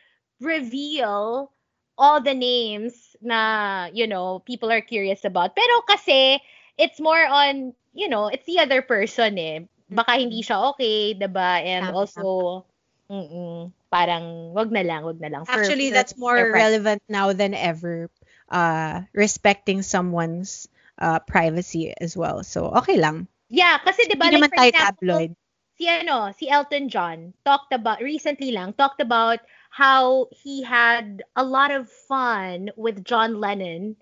reveal 0.40 1.52
all 1.98 2.20
the 2.20 2.34
names 2.34 3.16
na, 3.20 3.88
you 3.92 4.06
know, 4.06 4.40
people 4.40 4.70
are 4.72 4.80
curious 4.84 5.24
about. 5.24 5.56
Pero 5.56 5.80
kasi, 5.88 6.40
it's 6.78 7.00
more 7.00 7.24
on, 7.26 7.72
you 7.92 8.08
know, 8.08 8.28
it's 8.28 8.46
the 8.46 8.60
other 8.60 8.80
person 8.80 9.36
eh. 9.38 9.60
Baka 9.90 10.22
hindi 10.22 10.40
siya 10.40 10.70
okay, 10.70 11.18
'di 11.18 11.26
ba? 11.28 11.58
And 11.66 11.90
also, 11.90 12.62
mm 13.10 13.72
parang, 13.90 14.54
wag 14.54 14.70
na 14.70 14.86
lang, 14.86 15.02
wag 15.02 15.18
na 15.18 15.26
lang. 15.26 15.42
For- 15.42 15.58
Actually, 15.58 15.90
that's 15.90 16.14
more 16.14 16.38
relevant 16.38 17.02
now 17.10 17.34
than 17.34 17.58
ever. 17.58 18.06
Uh, 18.46 19.02
respecting 19.14 19.82
someone's 19.82 20.70
uh, 20.94 21.18
privacy 21.26 21.90
as 21.90 22.14
well. 22.14 22.42
So, 22.46 22.70
okay 22.82 22.98
lang. 22.98 23.26
Yeah, 23.50 23.82
kasi 23.82 24.06
'di 24.06 24.14
ba 24.14 24.30
Hindi 24.30 24.38
naman 24.38 24.46
like 24.46 24.54
for 24.54 24.58
tayo 24.62 24.70
example, 24.70 24.94
tabloid. 25.18 25.32
si 25.74 25.84
ano, 25.90 26.16
si 26.38 26.44
Elton 26.46 26.86
John 26.86 27.18
talked 27.42 27.74
about 27.74 27.98
recently 27.98 28.54
lang 28.54 28.74
talked 28.78 29.02
about 29.02 29.42
how 29.70 30.26
he 30.30 30.62
had 30.62 31.22
a 31.34 31.42
lot 31.42 31.70
of 31.74 31.90
fun 32.06 32.70
with 32.78 33.02
John 33.02 33.38
Lennon 33.42 33.94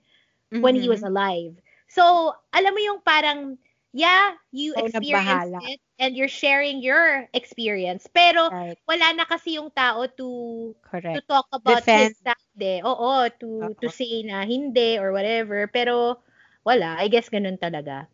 when 0.48 0.76
he 0.76 0.88
was 0.88 1.00
Mhm. 1.04 1.08
alive. 1.12 1.52
So, 1.88 2.32
alam 2.52 2.72
mo 2.72 2.80
yung 2.80 3.00
parang, 3.04 3.56
yeah, 3.92 4.34
you 4.52 4.74
na 4.76 4.78
experienced 4.78 5.52
it 5.58 5.80
and 5.98 6.16
you're 6.16 6.28
sharing 6.30 6.82
your 6.82 7.28
experience. 7.34 8.06
Pero, 8.12 8.50
Right. 8.50 8.78
wala 8.88 9.12
na 9.16 9.24
kasi 9.24 9.56
yung 9.58 9.70
tao 9.72 10.06
to 10.18 10.74
to 11.14 11.20
Correct. 11.22 11.24
talk 11.24 11.46
about 11.52 11.84
Defend. 11.86 11.90
his 11.90 12.16
side. 12.20 12.36
eh. 12.60 12.80
Oo, 12.84 13.28
to 13.40 13.74
to 13.80 13.86
Oo. 13.86 13.92
say 13.92 14.22
na 14.26 14.44
hindi 14.44 14.98
or 14.98 15.12
whatever. 15.12 15.66
Pero, 15.70 16.20
wala. 16.64 16.96
I 17.00 17.08
guess 17.08 17.28
ganun 17.32 17.58
talaga. 17.58 18.06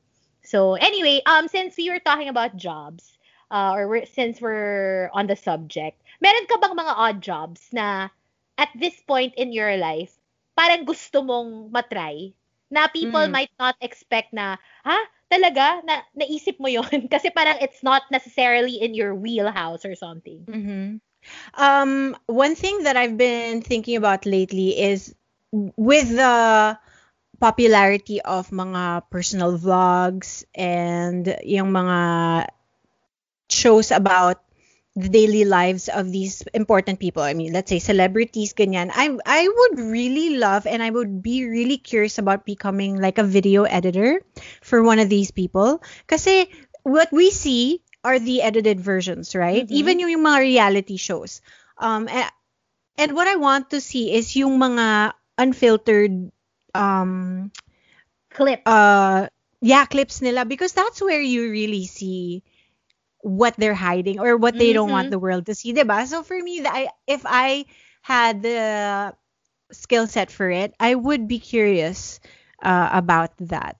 So, 0.44 0.74
anyway, 0.76 1.22
um, 1.26 1.48
since 1.48 1.76
we 1.76 1.88
were 1.90 2.00
talking 2.04 2.28
about 2.28 2.56
jobs, 2.56 3.16
uh, 3.50 3.72
or 3.74 3.88
we're, 3.88 4.06
since 4.06 4.40
we're 4.40 5.08
on 5.16 5.26
the 5.26 5.36
subject, 5.36 5.98
meron 6.20 6.46
ka 6.46 6.60
bang 6.60 6.76
mga 6.76 6.94
odd 6.96 7.18
jobs 7.24 7.72
na 7.72 8.08
at 8.60 8.68
this 8.76 9.00
point 9.08 9.34
in 9.40 9.50
your 9.52 9.76
life, 9.80 10.12
parang 10.56 10.84
gusto 10.84 11.24
mong 11.24 11.72
matry? 11.72 12.34
Na 12.70 12.86
people 12.88 13.24
Mm. 13.24 13.32
might 13.32 13.50
not 13.58 13.74
expect 13.80 14.32
na, 14.36 14.56
ha? 14.84 14.98
Talaga? 15.34 15.82
Na, 15.82 16.06
naisip 16.14 16.62
mo 16.62 16.70
yon 16.70 16.86
Kasi 17.14 17.34
parang 17.34 17.58
it's 17.58 17.82
not 17.82 18.06
necessarily 18.14 18.78
in 18.78 18.94
your 18.94 19.18
wheelhouse 19.18 19.82
or 19.82 19.98
something. 19.98 20.46
hmm 20.46 21.02
Um, 21.56 22.12
one 22.28 22.52
thing 22.52 22.84
that 22.84 23.00
I've 23.00 23.16
been 23.16 23.64
thinking 23.64 23.96
about 23.96 24.28
lately 24.28 24.76
is 24.76 25.16
with 25.52 26.12
the 26.12 26.76
popularity 27.40 28.20
of 28.20 28.52
mga 28.52 29.08
personal 29.08 29.56
vlogs 29.56 30.44
and 30.52 31.24
yung 31.48 31.72
mga 31.72 31.98
shows 33.48 33.88
about 33.88 34.44
the 34.96 35.08
daily 35.10 35.44
lives 35.44 35.88
of 35.88 36.10
these 36.10 36.42
important 36.54 37.00
people. 37.00 37.22
I 37.22 37.34
mean, 37.34 37.52
let's 37.52 37.70
say 37.70 37.78
celebrities, 37.82 38.54
ganyan. 38.54 38.90
I 38.94 39.10
I 39.26 39.48
would 39.48 39.78
really 39.90 40.38
love 40.38 40.66
and 40.66 40.82
I 40.82 40.90
would 40.90 41.22
be 41.22 41.44
really 41.46 41.78
curious 41.78 42.18
about 42.18 42.46
becoming 42.46 43.00
like 43.00 43.18
a 43.18 43.26
video 43.26 43.64
editor 43.64 44.22
for 44.62 44.82
one 44.82 44.98
of 45.02 45.08
these 45.10 45.30
people. 45.34 45.82
Kasi 46.06 46.46
what 46.86 47.10
we 47.10 47.30
see 47.30 47.82
are 48.04 48.18
the 48.18 48.42
edited 48.42 48.78
versions, 48.78 49.34
right? 49.34 49.66
Mhm. 49.66 49.72
Even 49.74 49.94
yung, 49.98 50.10
yung 50.14 50.24
mga 50.24 50.40
reality 50.46 50.96
shows. 50.96 51.42
Um, 51.78 52.06
a- 52.06 52.30
and 52.98 53.12
what 53.14 53.26
I 53.26 53.36
want 53.36 53.70
to 53.70 53.80
see 53.80 54.12
is 54.14 54.36
yung 54.36 54.58
mga 54.60 55.14
unfiltered 55.38 56.30
um 56.74 57.50
Clip. 58.30 58.60
uh 58.66 59.26
yeah 59.62 59.86
clips 59.86 60.20
nila 60.22 60.44
because 60.44 60.72
that's 60.74 61.00
where 61.02 61.22
you 61.22 61.50
really 61.50 61.86
see 61.86 62.42
what 63.24 63.56
they're 63.56 63.74
hiding 63.76 64.20
or 64.20 64.36
what 64.36 64.58
they 64.58 64.72
don't 64.72 64.90
want 64.92 65.08
Mhm. 65.08 65.10
the 65.10 65.18
world 65.18 65.46
to 65.48 65.54
see 65.56 65.72
diba? 65.72 66.06
so 66.06 66.22
for 66.22 66.36
me 66.38 66.60
I, 66.64 66.88
if 67.08 67.24
i 67.26 67.64
had 68.02 68.42
the 68.42 69.14
skill 69.72 70.06
set 70.06 70.30
for 70.30 70.50
it 70.50 70.74
i 70.80 70.94
would 70.94 71.28
be 71.28 71.38
curious 71.40 72.20
uh, 72.62 72.90
about 72.92 73.36
that 73.48 73.76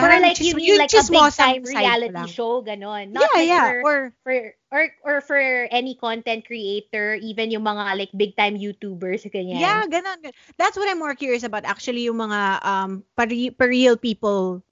Or 0.00 0.18
like 0.20 0.40
you 0.40 0.54
chis- 0.54 0.54
mean 0.54 0.76
like 0.76 0.94
a 0.94 1.04
big 1.04 1.34
time 1.36 1.64
reality 1.64 2.26
show, 2.26 2.62
ganon. 2.62 3.10
Not 3.12 3.34
yeah 3.34 3.36
like 3.36 3.52
yeah 3.52 3.72
for, 3.80 3.84
or 3.84 4.14
for 4.24 4.54
or 4.70 4.82
or 5.04 5.20
for 5.20 5.38
any 5.70 5.94
content 5.94 6.44
creator, 6.46 7.14
even 7.14 7.50
yung 7.50 7.62
mga 7.64 7.98
like 7.98 8.12
big 8.16 8.36
time 8.36 8.56
YouTubers 8.58 9.24
ganyan. 9.30 9.84
yeah 9.84 9.84
ganon, 9.90 10.18
that's 10.58 10.76
what 10.76 10.88
i'm 10.88 10.98
more 10.98 11.14
curious 11.14 11.42
about 11.42 11.64
actually 11.64 12.02
yung 12.08 12.16
mga 12.18 12.40
um 12.64 12.90
pare- 13.16 13.54
real 13.68 13.96
people 13.96 14.62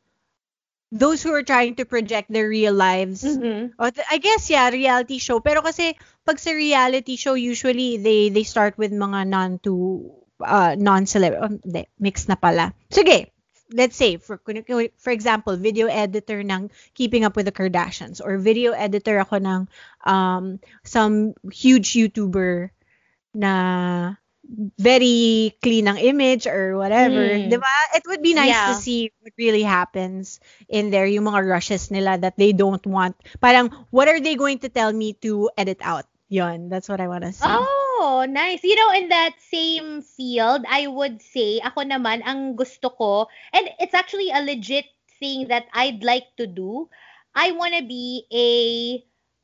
those 0.90 1.22
who 1.22 1.30
are 1.32 1.46
trying 1.46 1.74
to 1.78 1.86
project 1.86 2.30
their 2.30 2.50
real 2.50 2.74
lives 2.74 3.22
Mhm. 3.22 3.72
Oh, 3.78 3.90
I 4.10 4.18
guess 4.18 4.50
yeah, 4.50 4.68
reality 4.70 5.18
show. 5.22 5.38
Pero 5.38 5.62
kasi 5.62 5.94
pag 6.26 6.38
sa 6.42 6.50
reality 6.50 7.14
show 7.14 7.34
usually 7.38 7.96
they 7.96 8.28
they 8.30 8.42
start 8.42 8.74
with 8.74 8.90
mga 8.90 9.26
non 9.30 9.58
to 9.62 10.10
uh 10.42 10.74
non-celeb 10.74 11.34
um, 11.38 11.60
hindi, 11.62 11.86
mix 12.02 12.26
na 12.26 12.34
pala. 12.34 12.74
Sige. 12.90 13.30
Let's 13.70 13.94
say 13.94 14.18
for 14.18 14.42
for 14.98 15.12
example, 15.14 15.54
video 15.54 15.86
editor 15.86 16.42
ng 16.42 16.74
Keeping 16.98 17.22
Up 17.22 17.38
with 17.38 17.46
the 17.46 17.54
Kardashians 17.54 18.18
or 18.18 18.34
video 18.34 18.74
editor 18.74 19.22
ako 19.22 19.38
ng 19.38 19.60
um 20.02 20.58
some 20.82 21.38
huge 21.54 21.94
YouTuber 21.94 22.74
na 23.30 24.18
very 24.78 25.54
clean 25.62 25.86
ang 25.86 25.98
image 25.98 26.46
or 26.46 26.76
whatever, 26.76 27.38
Mm. 27.38 27.48
'di 27.48 27.58
ba? 27.58 27.74
It 27.94 28.04
would 28.10 28.22
be 28.22 28.34
nice 28.34 28.58
to 28.66 28.74
see 28.74 29.12
what 29.22 29.32
really 29.38 29.62
happens 29.62 30.40
in 30.68 30.90
there, 30.90 31.06
yung 31.06 31.30
mga 31.30 31.46
rushes 31.46 31.90
nila 31.90 32.18
that 32.18 32.34
they 32.36 32.50
don't 32.52 32.82
want. 32.86 33.14
Parang 33.38 33.70
what 33.94 34.08
are 34.10 34.18
they 34.20 34.34
going 34.34 34.58
to 34.66 34.68
tell 34.68 34.92
me 34.92 35.14
to 35.22 35.50
edit 35.56 35.78
out? 35.82 36.06
Yon, 36.30 36.68
that's 36.70 36.88
what 36.88 37.00
I 37.02 37.08
want 37.10 37.26
to 37.26 37.32
see. 37.34 37.46
Oh, 37.46 38.26
nice. 38.28 38.62
You 38.62 38.76
know, 38.78 38.90
in 38.94 39.08
that 39.10 39.34
same 39.42 40.02
field, 40.02 40.62
I 40.68 40.86
would 40.86 41.22
say, 41.22 41.58
ako 41.58 41.82
naman, 41.82 42.22
ang 42.22 42.54
gusto 42.54 42.90
ko, 42.90 43.26
and 43.52 43.66
it's 43.82 43.94
actually 43.94 44.30
a 44.30 44.42
legit 44.42 44.86
thing 45.18 45.48
that 45.50 45.66
I'd 45.74 46.02
like 46.06 46.30
to 46.38 46.46
do. 46.46 46.86
I 47.34 47.50
want 47.50 47.74
to 47.74 47.82
be 47.82 48.26
a, 48.30 48.48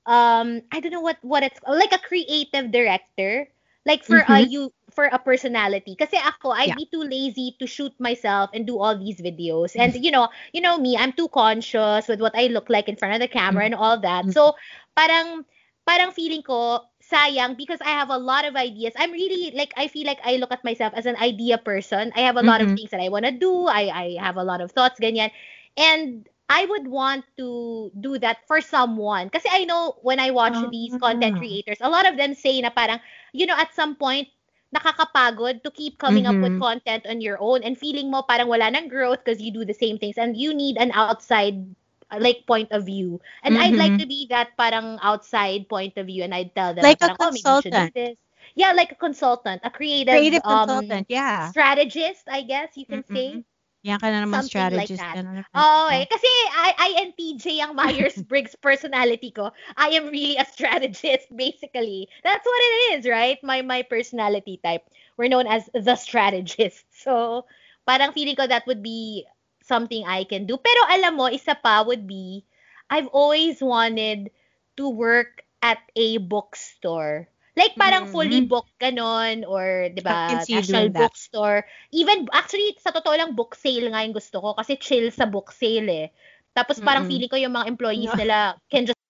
um, 0.07 0.63
I 0.71 0.81
don't 0.81 0.93
know 0.95 1.03
what, 1.03 1.19
what 1.23 1.43
it's, 1.43 1.59
like 1.67 1.93
a 1.93 1.99
creative 2.03 2.71
director. 2.71 3.49
Like 3.87 4.03
for 4.03 4.19
a 4.19 4.43
Mhm. 4.43 4.51
you 4.51 4.63
for 4.97 5.07
a 5.13 5.21
personality. 5.21 5.95
Kasi 5.95 6.17
ako, 6.17 6.57
I'd 6.57 6.73
Yeah. 6.73 6.77
be 6.77 6.89
too 6.89 7.05
lazy 7.05 7.55
to 7.61 7.69
shoot 7.69 7.93
myself 8.01 8.51
and 8.57 8.65
do 8.67 8.81
all 8.81 8.97
these 8.97 9.21
videos. 9.21 9.77
And 9.77 9.93
you 10.01 10.11
know, 10.11 10.33
you 10.57 10.65
know 10.65 10.79
me, 10.81 10.97
I'm 10.97 11.13
too 11.13 11.29
conscious 11.29 12.09
with 12.09 12.21
what 12.25 12.33
I 12.35 12.49
look 12.49 12.73
like 12.73 12.89
in 12.89 12.97
front 12.97 13.15
of 13.15 13.21
the 13.21 13.29
camera 13.31 13.65
and 13.69 13.77
all 13.77 14.01
that. 14.01 14.33
Mhm. 14.33 14.33
So, 14.33 14.57
parang 14.97 15.45
parang 15.87 16.11
feeling 16.11 16.43
ko 16.43 16.83
sayang 17.05 17.55
because 17.57 17.79
I 17.85 17.95
have 17.95 18.11
a 18.11 18.19
lot 18.19 18.45
of 18.49 18.57
ideas. 18.57 18.95
I'm 18.97 19.13
really 19.13 19.53
like 19.55 19.71
I 19.77 19.87
feel 19.87 20.07
like 20.09 20.19
I 20.25 20.37
look 20.41 20.51
at 20.51 20.65
myself 20.65 20.93
as 20.97 21.07
an 21.07 21.17
idea 21.21 21.59
person. 21.61 22.11
I 22.17 22.27
have 22.27 22.37
a 22.37 22.43
lot 22.43 22.61
of 22.65 22.71
Mhm. 22.71 22.79
things 22.79 22.91
that 22.91 23.01
I 23.05 23.09
want 23.13 23.27
to 23.29 23.33
do. 23.37 23.69
I 23.69 23.93
I 23.93 24.07
have 24.19 24.37
a 24.41 24.45
lot 24.45 24.61
of 24.65 24.73
thoughts 24.73 24.99
ganyan. 24.99 25.31
And 25.77 26.27
I 26.49 26.65
would 26.67 26.87
want 26.89 27.25
to 27.39 27.91
do 28.01 28.19
that 28.19 28.39
for 28.47 28.61
someone. 28.61 29.31
Kasi 29.31 29.49
I 29.51 29.65
know 29.67 29.99
when 30.03 30.21
I 30.21 30.31
watch 30.31 30.63
these 30.71 30.97
content 30.97 31.35
Ah. 31.35 31.43
creators, 31.43 31.79
a 31.81 31.91
lot 31.91 32.07
of 32.09 32.17
them 32.17 32.35
say 32.35 32.61
na 32.63 32.71
parang, 32.71 33.01
you 33.35 33.47
know, 33.47 33.57
at 33.59 33.75
some 33.75 33.97
point, 33.97 34.29
nakakapagod 34.75 35.63
to 35.63 35.71
keep 35.71 35.99
coming 35.99 36.27
up 36.27 36.41
with 36.43 36.55
Mhm. 36.55 36.67
content 36.67 37.07
on 37.07 37.21
your 37.21 37.37
own 37.41 37.63
and 37.63 37.79
feeling 37.79 38.11
mo 38.11 38.23
parang 38.23 38.49
wala 38.49 38.71
nang 38.71 38.89
growth 38.89 39.21
because 39.25 39.41
you 39.43 39.51
do 39.53 39.65
the 39.65 39.75
same 39.77 39.99
things 39.99 40.19
and 40.19 40.37
you 40.37 40.55
need 40.55 40.77
an 40.79 40.91
outside 40.93 41.75
like 42.19 42.47
point 42.47 42.71
of 42.73 42.87
view. 42.87 43.21
And 43.43 43.57
I'd 43.59 43.77
like 43.77 43.97
Mhm. 43.97 44.03
to 44.03 44.07
be 44.07 44.27
that 44.31 44.57
parang 44.57 44.99
outside 45.03 45.69
point 45.69 45.97
of 45.97 46.07
view 46.07 46.23
and 46.23 46.35
I'd 46.35 46.55
tell 46.55 46.75
them 46.75 46.95
Like 46.95 47.03
a 47.03 47.11
parang, 47.11 47.17
oh, 47.21 47.57
should 47.57 47.75
do 47.75 47.87
consultant. 47.87 47.95
this. 47.95 48.17
Yeah, 48.55 48.73
like 48.73 48.93
a 48.93 48.97
consultant, 49.01 49.61
a 49.65 49.71
creative, 49.71 50.27
Creative 50.27 50.43
um, 50.45 51.05
consultant, 51.05 51.07
yeah. 51.09 51.53
strategist, 51.53 52.27
I 52.29 52.43
guess 52.43 52.77
you 52.77 52.87
can 52.87 53.05
say. 53.05 53.45
Yan 53.87 54.03
ka 54.03 54.11
na 54.11 54.27
naman 54.27 54.43
Something 54.43 54.75
like 54.75 54.91
strategist. 54.91 54.99
that. 54.99 55.15
na 55.23 55.31
naman. 55.39 55.55
Oo, 55.55 55.87
eh. 55.95 56.05
Kasi 56.11 56.27
I, 56.59 57.07
INTJ 57.07 57.63
ang 57.63 57.79
Myers-Briggs 57.79 58.59
personality 58.67 59.31
ko. 59.31 59.55
I 59.79 59.95
am 59.95 60.11
really 60.11 60.35
a 60.35 60.43
strategist, 60.43 61.31
basically. 61.31 62.11
That's 62.27 62.43
what 62.43 62.61
it 62.67 62.99
is, 62.99 63.03
right? 63.07 63.39
My 63.47 63.63
my 63.63 63.87
personality 63.87 64.59
type. 64.59 64.83
We're 65.15 65.31
known 65.31 65.47
as 65.47 65.71
the 65.71 65.95
strategist. 65.95 66.83
So, 66.91 67.47
parang 67.87 68.11
feeling 68.11 68.35
ko 68.35 68.51
that 68.51 68.67
would 68.67 68.83
be 68.83 69.23
something 69.63 70.03
I 70.03 70.27
can 70.27 70.51
do. 70.51 70.59
Pero 70.59 70.81
alam 70.91 71.15
mo, 71.15 71.31
isa 71.31 71.55
pa 71.55 71.87
would 71.87 72.11
be, 72.11 72.43
I've 72.91 73.07
always 73.15 73.63
wanted 73.63 74.35
to 74.83 74.91
work 74.91 75.47
at 75.63 75.79
a 75.95 76.19
bookstore. 76.19 77.31
Like 77.57 77.73
parang 77.81 78.05
Mhm. 78.05 78.13
fully 78.13 78.41
booked 78.45 78.77
ganon 78.77 79.49
or 79.49 79.89
'di 79.89 80.05
ba 80.05 80.45
National. 80.45 80.93
Bookstore. 80.93 81.65
Even 81.89 82.29
actually 82.37 82.77
sa 82.77 82.93
totoo 82.93 83.17
lang 83.17 83.33
book 83.33 83.57
sale 83.57 83.89
nga 83.89 84.05
yung 84.05 84.13
gusto 84.13 84.45
ko 84.45 84.53
kasi 84.53 84.77
chill 84.77 85.09
sa 85.09 85.25
book 85.25 85.49
sale 85.57 85.89
eh. 85.89 86.07
Tapos 86.53 86.77
parang 86.85 87.09
Mm-mm. 87.09 87.13
feeling 87.17 87.33
ko 87.33 87.41
yung 87.41 87.57
mga 87.57 87.69
employees 87.73 88.13
No. 88.13 88.21
nila 88.21 88.39
can 88.69 88.85
just 88.85 89.01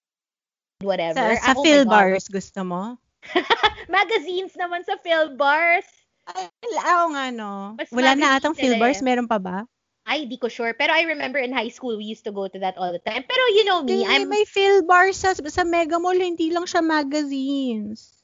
whatever. 0.82 1.18
Sa, 1.18 1.42
Ah, 1.42 1.42
sa 1.42 1.52
oh 1.58 1.62
Phil 1.66 1.82
God. 1.82 1.90
Bars, 1.90 2.24
gusto 2.30 2.60
mo? 2.62 2.82
Magazines 3.90 4.54
naman 4.54 4.86
sa 4.86 4.94
Phil 5.02 5.34
Bars. 5.34 5.86
Ay, 6.26 6.50
oo 6.74 7.06
nga, 7.14 7.30
no. 7.34 7.74
Mas 7.78 7.90
Wala 7.90 8.14
na 8.14 8.38
atang 8.38 8.54
sila 8.54 8.62
Phil 8.62 8.74
eh. 8.74 8.82
Bars, 8.82 8.98
meron 9.02 9.30
pa 9.30 9.38
ba? 9.38 9.66
Ay, 10.06 10.26
di 10.30 10.38
ko 10.38 10.46
sure. 10.46 10.74
Pero 10.74 10.94
I 10.94 11.02
remember 11.06 11.42
in 11.42 11.50
high 11.50 11.70
school, 11.70 11.98
we 11.98 12.06
used 12.06 12.22
to 12.26 12.34
go 12.34 12.46
to 12.46 12.58
that 12.62 12.78
all 12.78 12.94
the 12.94 13.02
time. 13.02 13.26
Pero 13.26 13.42
you 13.58 13.66
know 13.66 13.82
me, 13.82 14.06
Eh, 14.06 14.06
I'm... 14.06 14.30
may 14.30 14.46
Phil 14.46 14.86
Bars 14.86 15.18
sa, 15.18 15.34
sa 15.34 15.66
Mega 15.66 15.98
Mall, 15.98 16.18
hindi 16.18 16.54
lang 16.54 16.66
siya 16.66 16.82
magazines. 16.82 18.15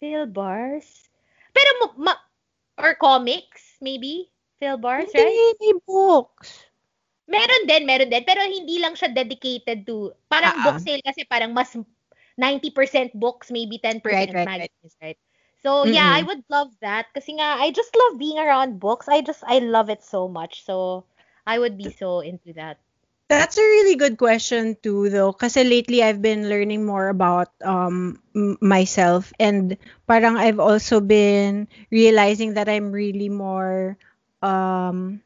Phil 0.00 0.26
Bars? 0.26 1.08
Pero, 1.52 1.94
ma- 2.00 2.24
or 2.80 2.96
comics, 2.96 3.76
maybe? 3.80 4.32
Phil 4.58 4.76
Bars, 4.76 5.12
Hindi, 5.12 5.22
right? 5.22 5.54
may 5.60 5.72
books. 5.86 6.64
Meron 7.30 7.62
din, 7.70 7.86
meron 7.86 8.10
din. 8.10 8.24
Pero 8.26 8.42
hindi 8.42 8.82
lang 8.82 8.98
siya 8.98 9.14
dedicated 9.14 9.86
to, 9.86 10.10
parang 10.26 10.58
ah. 10.58 10.64
book 10.66 10.82
sale 10.82 11.04
kasi 11.06 11.22
parang 11.28 11.54
mas 11.54 11.76
90% 12.34 13.14
books, 13.14 13.52
maybe 13.54 13.78
10% 13.78 14.02
Right, 14.02 14.34
right, 14.34 14.46
right. 14.56 14.72
magazines, 14.72 14.96
right? 14.98 15.18
So, 15.60 15.84
yeah, 15.84 16.08
I 16.08 16.24
would 16.24 16.42
love 16.48 16.72
that. 16.80 17.12
Kasi 17.12 17.36
nga, 17.36 17.60
I 17.60 17.70
just 17.70 17.92
love 17.92 18.16
being 18.16 18.40
around 18.40 18.80
books. 18.80 19.06
I 19.12 19.20
just, 19.20 19.44
I 19.44 19.60
love 19.60 19.92
it 19.92 20.02
so 20.02 20.24
much. 20.26 20.64
So, 20.64 21.04
I 21.46 21.60
would 21.60 21.76
be 21.76 21.92
so 21.92 22.20
into 22.24 22.56
that. 22.56 22.80
That's 23.30 23.56
a 23.56 23.62
really 23.62 23.94
good 23.94 24.18
question 24.18 24.76
too, 24.82 25.08
though. 25.08 25.30
Kasi 25.32 25.62
lately 25.62 26.02
I've 26.02 26.18
been 26.20 26.50
learning 26.50 26.82
more 26.84 27.06
about 27.08 27.54
um 27.62 28.18
m- 28.34 28.58
myself 28.58 29.30
and 29.38 29.78
parang 30.10 30.34
I've 30.34 30.58
also 30.58 30.98
been 30.98 31.70
realizing 31.94 32.54
that 32.58 32.66
I'm 32.68 32.90
really 32.90 33.30
more 33.30 33.94
um 34.42 35.22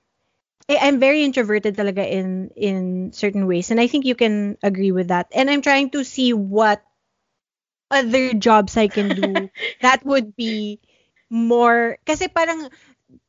I- 0.69 0.83
I'm 0.89 1.01
very 1.01 1.25
introverted 1.25 1.77
talaga 1.77 2.05
in 2.07 2.53
in 2.57 3.13
certain 3.13 3.47
ways 3.49 3.71
and 3.73 3.81
I 3.81 3.89
think 3.89 4.05
you 4.07 4.17
can 4.17 4.59
agree 4.63 4.93
with 4.93 5.09
that. 5.09 5.29
And 5.33 5.51
I'm 5.51 5.63
trying 5.63 5.91
to 5.97 6.05
see 6.05 6.33
what 6.37 6.85
other 7.91 8.33
jobs 8.35 8.77
I 8.77 8.89
can 8.89 9.15
do 9.15 9.51
that 9.81 10.05
would 10.05 10.35
be 10.37 10.81
more 11.31 11.97
kasi 12.07 12.29
parang 12.29 12.69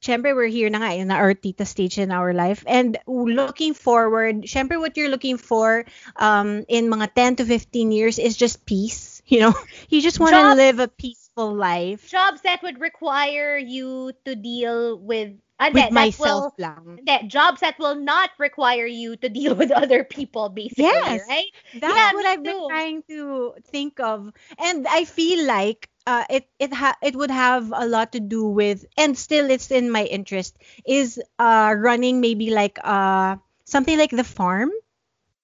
syempre 0.02 0.36
we're 0.36 0.52
here 0.52 0.70
na 0.70 0.80
nga 0.80 0.94
in 0.96 1.12
our 1.12 1.34
tita 1.34 1.66
stage 1.66 1.98
in 1.98 2.12
our 2.12 2.34
life. 2.34 2.64
And 2.68 2.98
looking 3.08 3.74
forward 3.74 4.44
syempre 4.46 4.76
what 4.80 4.96
you're 4.98 5.10
looking 5.12 5.38
for 5.38 5.86
um 6.16 6.64
in 6.68 6.88
mga 6.90 7.14
10 7.14 7.36
to 7.40 7.46
15 7.46 7.92
years 7.92 8.18
is 8.20 8.36
just 8.38 8.66
peace 8.66 9.22
you 9.32 9.40
know? 9.42 9.54
You 9.90 10.02
just 10.02 10.20
want 10.20 10.36
to 10.36 10.44
live 10.44 10.80
a 10.80 10.88
peaceful 10.88 11.54
life. 11.56 12.04
Jobs 12.06 12.42
that 12.42 12.62
would 12.64 12.80
require 12.80 13.58
you 13.58 14.12
to 14.26 14.36
deal 14.36 14.98
with 15.00 15.34
ah, 15.60 15.70
with 15.72 15.90
that 15.92 15.92
myself 15.92 16.14
will, 16.18 16.54
lang. 16.58 17.00
that 17.06 17.28
jobs 17.28 17.62
that 17.62 17.78
will 17.80 17.96
not 17.96 18.30
require 18.40 18.86
you 18.86 19.16
to 19.18 19.30
deal 19.30 19.56
with 19.56 19.72
other 19.82 20.04
people 20.04 20.50
basically, 20.50 21.08
Yes. 21.08 21.28
right? 21.28 21.48
That's 21.74 22.06
Yeah, 22.06 22.12
what 22.12 22.26
I've 22.26 22.44
been 22.44 22.64
trying 22.64 23.04
to 23.10 23.54
think 23.66 24.00
of, 24.00 24.32
and 24.58 24.88
I 24.88 25.06
feel 25.06 25.46
like 25.46 25.90
uh, 26.06 26.26
it 26.30 26.48
it 26.60 26.74
ha- 26.74 26.98
it 27.02 27.16
would 27.16 27.32
have 27.32 27.72
a 27.76 27.86
lot 27.88 28.14
to 28.14 28.20
do 28.20 28.46
with, 28.48 28.86
and 28.98 29.18
still 29.18 29.50
it's 29.50 29.72
in 29.72 29.90
my 29.92 30.04
interest, 30.06 30.58
is 30.86 31.22
uh 31.40 31.74
running 31.78 32.22
maybe 32.22 32.52
like 32.52 32.78
uh 32.84 33.36
something 33.66 33.98
like 33.98 34.12
the 34.12 34.24
farm, 34.24 34.72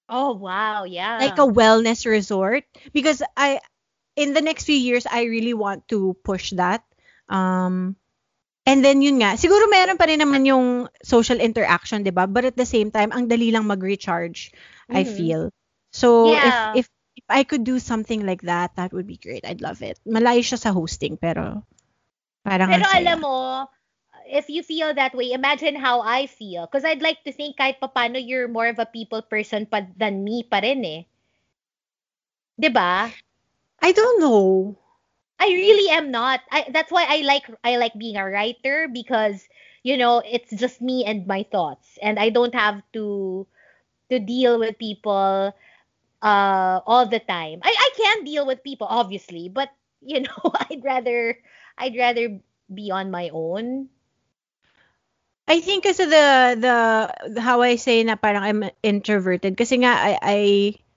Oh 0.10 0.34
wow, 0.34 0.84
yeah. 0.84 1.16
like 1.20 1.38
a 1.40 1.48
wellness 1.48 2.06
resort, 2.06 2.64
because 2.94 3.22
I 3.36 3.60
in 4.16 4.34
the 4.34 4.42
next 4.42 4.66
few 4.66 4.76
years 4.78 5.06
I 5.06 5.24
really 5.26 5.54
want 5.54 5.88
to 5.90 6.16
push 6.24 6.52
that. 6.58 6.84
Um, 7.30 7.96
and 8.66 8.84
then 8.84 9.02
yun 9.02 9.20
nga, 9.22 9.36
siguro 9.40 9.68
meron 9.70 9.98
pa 9.98 10.06
rin 10.10 10.22
naman 10.22 10.46
yung 10.48 10.88
social 11.04 11.40
interaction, 11.40 12.04
'di 12.04 12.12
ba? 12.14 12.28
But 12.28 12.46
at 12.46 12.58
the 12.58 12.68
same 12.68 12.92
time, 12.92 13.12
ang 13.12 13.28
dali 13.30 13.52
lang 13.52 13.68
mag-recharge, 13.68 14.52
I 14.92 15.04
Mhm. 15.04 15.06
feel. 15.06 15.50
So 15.94 16.38
Yeah. 16.38 16.42
if 16.42 16.68
if 16.72 16.88
if 17.16 17.26
I 17.30 17.44
could 17.44 17.64
do 17.64 17.80
something 17.80 18.26
like 18.26 18.44
that, 18.44 18.76
that 18.76 18.94
would 18.94 19.08
be 19.08 19.18
great. 19.18 19.46
I'd 19.46 19.62
love 19.62 19.82
it. 19.82 20.00
Malayo 20.08 20.42
siya 20.42 20.60
sa 20.60 20.72
hosting, 20.72 21.18
pero 21.18 21.64
parang 22.44 22.72
Pero 22.72 22.88
alam 22.88 23.20
mo, 23.22 23.68
if 24.28 24.48
you 24.48 24.64
feel 24.64 24.94
that 24.96 25.14
way, 25.14 25.32
imagine 25.32 25.76
how 25.76 26.02
I 26.02 26.26
feel. 26.26 26.66
Because 26.66 26.86
I'd 26.88 27.04
like 27.04 27.24
to 27.28 27.34
think 27.36 27.60
kahit 27.60 27.84
papano 27.84 28.20
you're 28.20 28.48
more 28.48 28.68
of 28.68 28.80
a 28.80 28.88
people 28.88 29.22
person 29.22 29.68
pa 29.68 29.84
than 30.00 30.24
me 30.24 30.44
pa 30.48 30.64
rin 30.64 30.82
eh. 30.88 31.02
'Di 32.62 32.70
ba? 32.70 33.10
I 33.82 33.90
don't 33.92 34.22
know. 34.22 34.78
I 35.42 35.50
really 35.50 35.90
am 35.90 36.14
not. 36.14 36.46
I 36.54 36.70
that's 36.70 36.94
why 36.94 37.10
I 37.10 37.26
like 37.26 37.50
I 37.66 37.82
like 37.82 37.98
being 37.98 38.16
a 38.16 38.30
writer 38.30 38.86
because 38.86 39.42
you 39.82 39.98
know 39.98 40.22
it's 40.22 40.54
just 40.54 40.86
me 40.86 41.02
and 41.02 41.26
my 41.26 41.42
thoughts 41.50 41.98
and 41.98 42.22
I 42.22 42.30
don't 42.30 42.54
have 42.54 42.86
to 42.94 43.48
to 44.14 44.22
deal 44.22 44.62
with 44.62 44.78
people 44.78 45.50
uh 46.22 46.82
all 46.86 47.06
the 47.08 47.20
time. 47.20 47.60
I 47.64 47.72
I 47.74 47.90
can 47.98 48.24
deal 48.26 48.46
with 48.46 48.64
people 48.64 48.88
obviously, 48.90 49.50
but 49.50 49.70
you 50.02 50.22
know 50.22 50.42
I'd 50.70 50.84
rather 50.84 51.38
I'd 51.78 51.96
rather 51.98 52.40
be 52.74 52.92
on 52.92 53.12
my 53.12 53.30
own. 53.34 53.90
I 55.48 55.60
think 55.60 55.84
kasi 55.84 56.06
the 56.08 56.28
the 56.60 56.76
how 57.42 57.62
I 57.62 57.76
say 57.76 58.02
na 58.04 58.16
parang 58.16 58.44
I'm 58.46 58.62
introverted 58.82 59.58
kasi 59.60 59.84
nga 59.84 59.92
I 59.92 60.12
I 60.22 60.40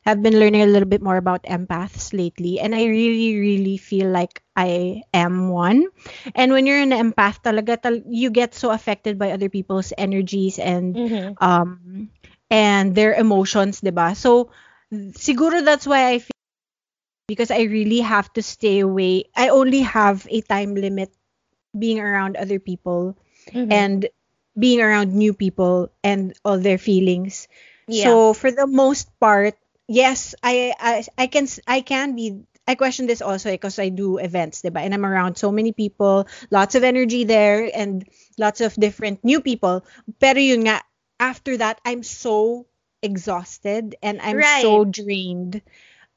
have 0.07 0.23
been 0.23 0.39
learning 0.39 0.63
a 0.63 0.71
little 0.71 0.89
bit 0.89 1.03
more 1.03 1.17
about 1.19 1.43
empaths 1.49 2.15
lately 2.15 2.61
and 2.63 2.75
I 2.77 2.87
really 2.87 3.35
really 3.41 3.77
feel 3.81 4.09
like 4.13 4.41
I 4.55 5.03
am 5.13 5.51
one. 5.51 5.91
And 6.37 6.53
when 6.55 6.67
you're 6.69 6.79
an 6.83 6.95
empath 6.95 7.43
talaga 7.43 7.81
tal- 7.81 8.07
you 8.07 8.31
get 8.31 8.55
so 8.55 8.71
affected 8.71 9.19
by 9.19 9.35
other 9.35 9.51
people's 9.51 9.93
energies 9.99 10.59
and 10.63 10.95
Mm-hmm. 10.95 11.35
um 11.43 12.09
and 12.51 12.95
their 12.95 13.15
emotions, 13.19 13.83
'di 13.83 13.91
ba? 13.91 14.15
So 14.15 14.53
siguro 15.15 15.65
that's 15.65 15.87
why 15.87 16.09
I 16.13 16.19
feel 16.19 16.37
because 17.29 17.51
I 17.51 17.63
really 17.63 18.01
have 18.01 18.33
to 18.35 18.43
stay 18.43 18.81
away. 18.81 19.25
I 19.37 19.49
only 19.49 19.81
have 19.83 20.27
a 20.31 20.41
time 20.43 20.75
limit 20.75 21.13
being 21.77 22.01
around 22.01 22.37
other 22.37 22.59
people 22.59 23.17
Mm-hmm. 23.53 23.73
and 23.73 24.09
being 24.59 24.81
around 24.81 25.13
new 25.13 25.35
people 25.35 25.93
and 26.03 26.33
all 26.45 26.59
their 26.59 26.79
feelings. 26.79 27.49
yeah. 27.87 28.05
So 28.05 28.33
for 28.33 28.51
the 28.51 28.67
most 28.67 29.09
part, 29.21 29.55
yes, 29.87 30.35
I 30.43 30.73
I, 30.81 31.05
I 31.19 31.27
can 31.27 31.47
I 31.67 31.81
can 31.83 32.17
be 32.17 32.45
I 32.67 32.75
question 32.75 33.07
this 33.07 33.21
also 33.21 33.51
because 33.51 33.79
I 33.79 33.89
do 33.91 34.17
events, 34.19 34.63
diba? 34.63 34.81
And 34.81 34.95
I'm 34.95 35.05
around 35.05 35.37
so 35.37 35.53
many 35.53 35.73
people, 35.73 36.27
lots 36.51 36.75
of 36.75 36.85
energy 36.85 37.25
there 37.25 37.69
and 37.73 38.09
lots 38.39 38.61
of 38.61 38.75
different 38.75 39.25
new 39.25 39.41
people. 39.41 39.85
Pero 40.21 40.41
yun 40.41 40.65
nga, 40.65 40.81
after 41.21 41.57
that, 41.59 41.81
I'm 41.85 42.03
so 42.03 42.67
exhausted 43.05 44.01
and 44.01 44.25
I'm 44.25 44.41
so 44.65 44.89
drained 44.89 45.61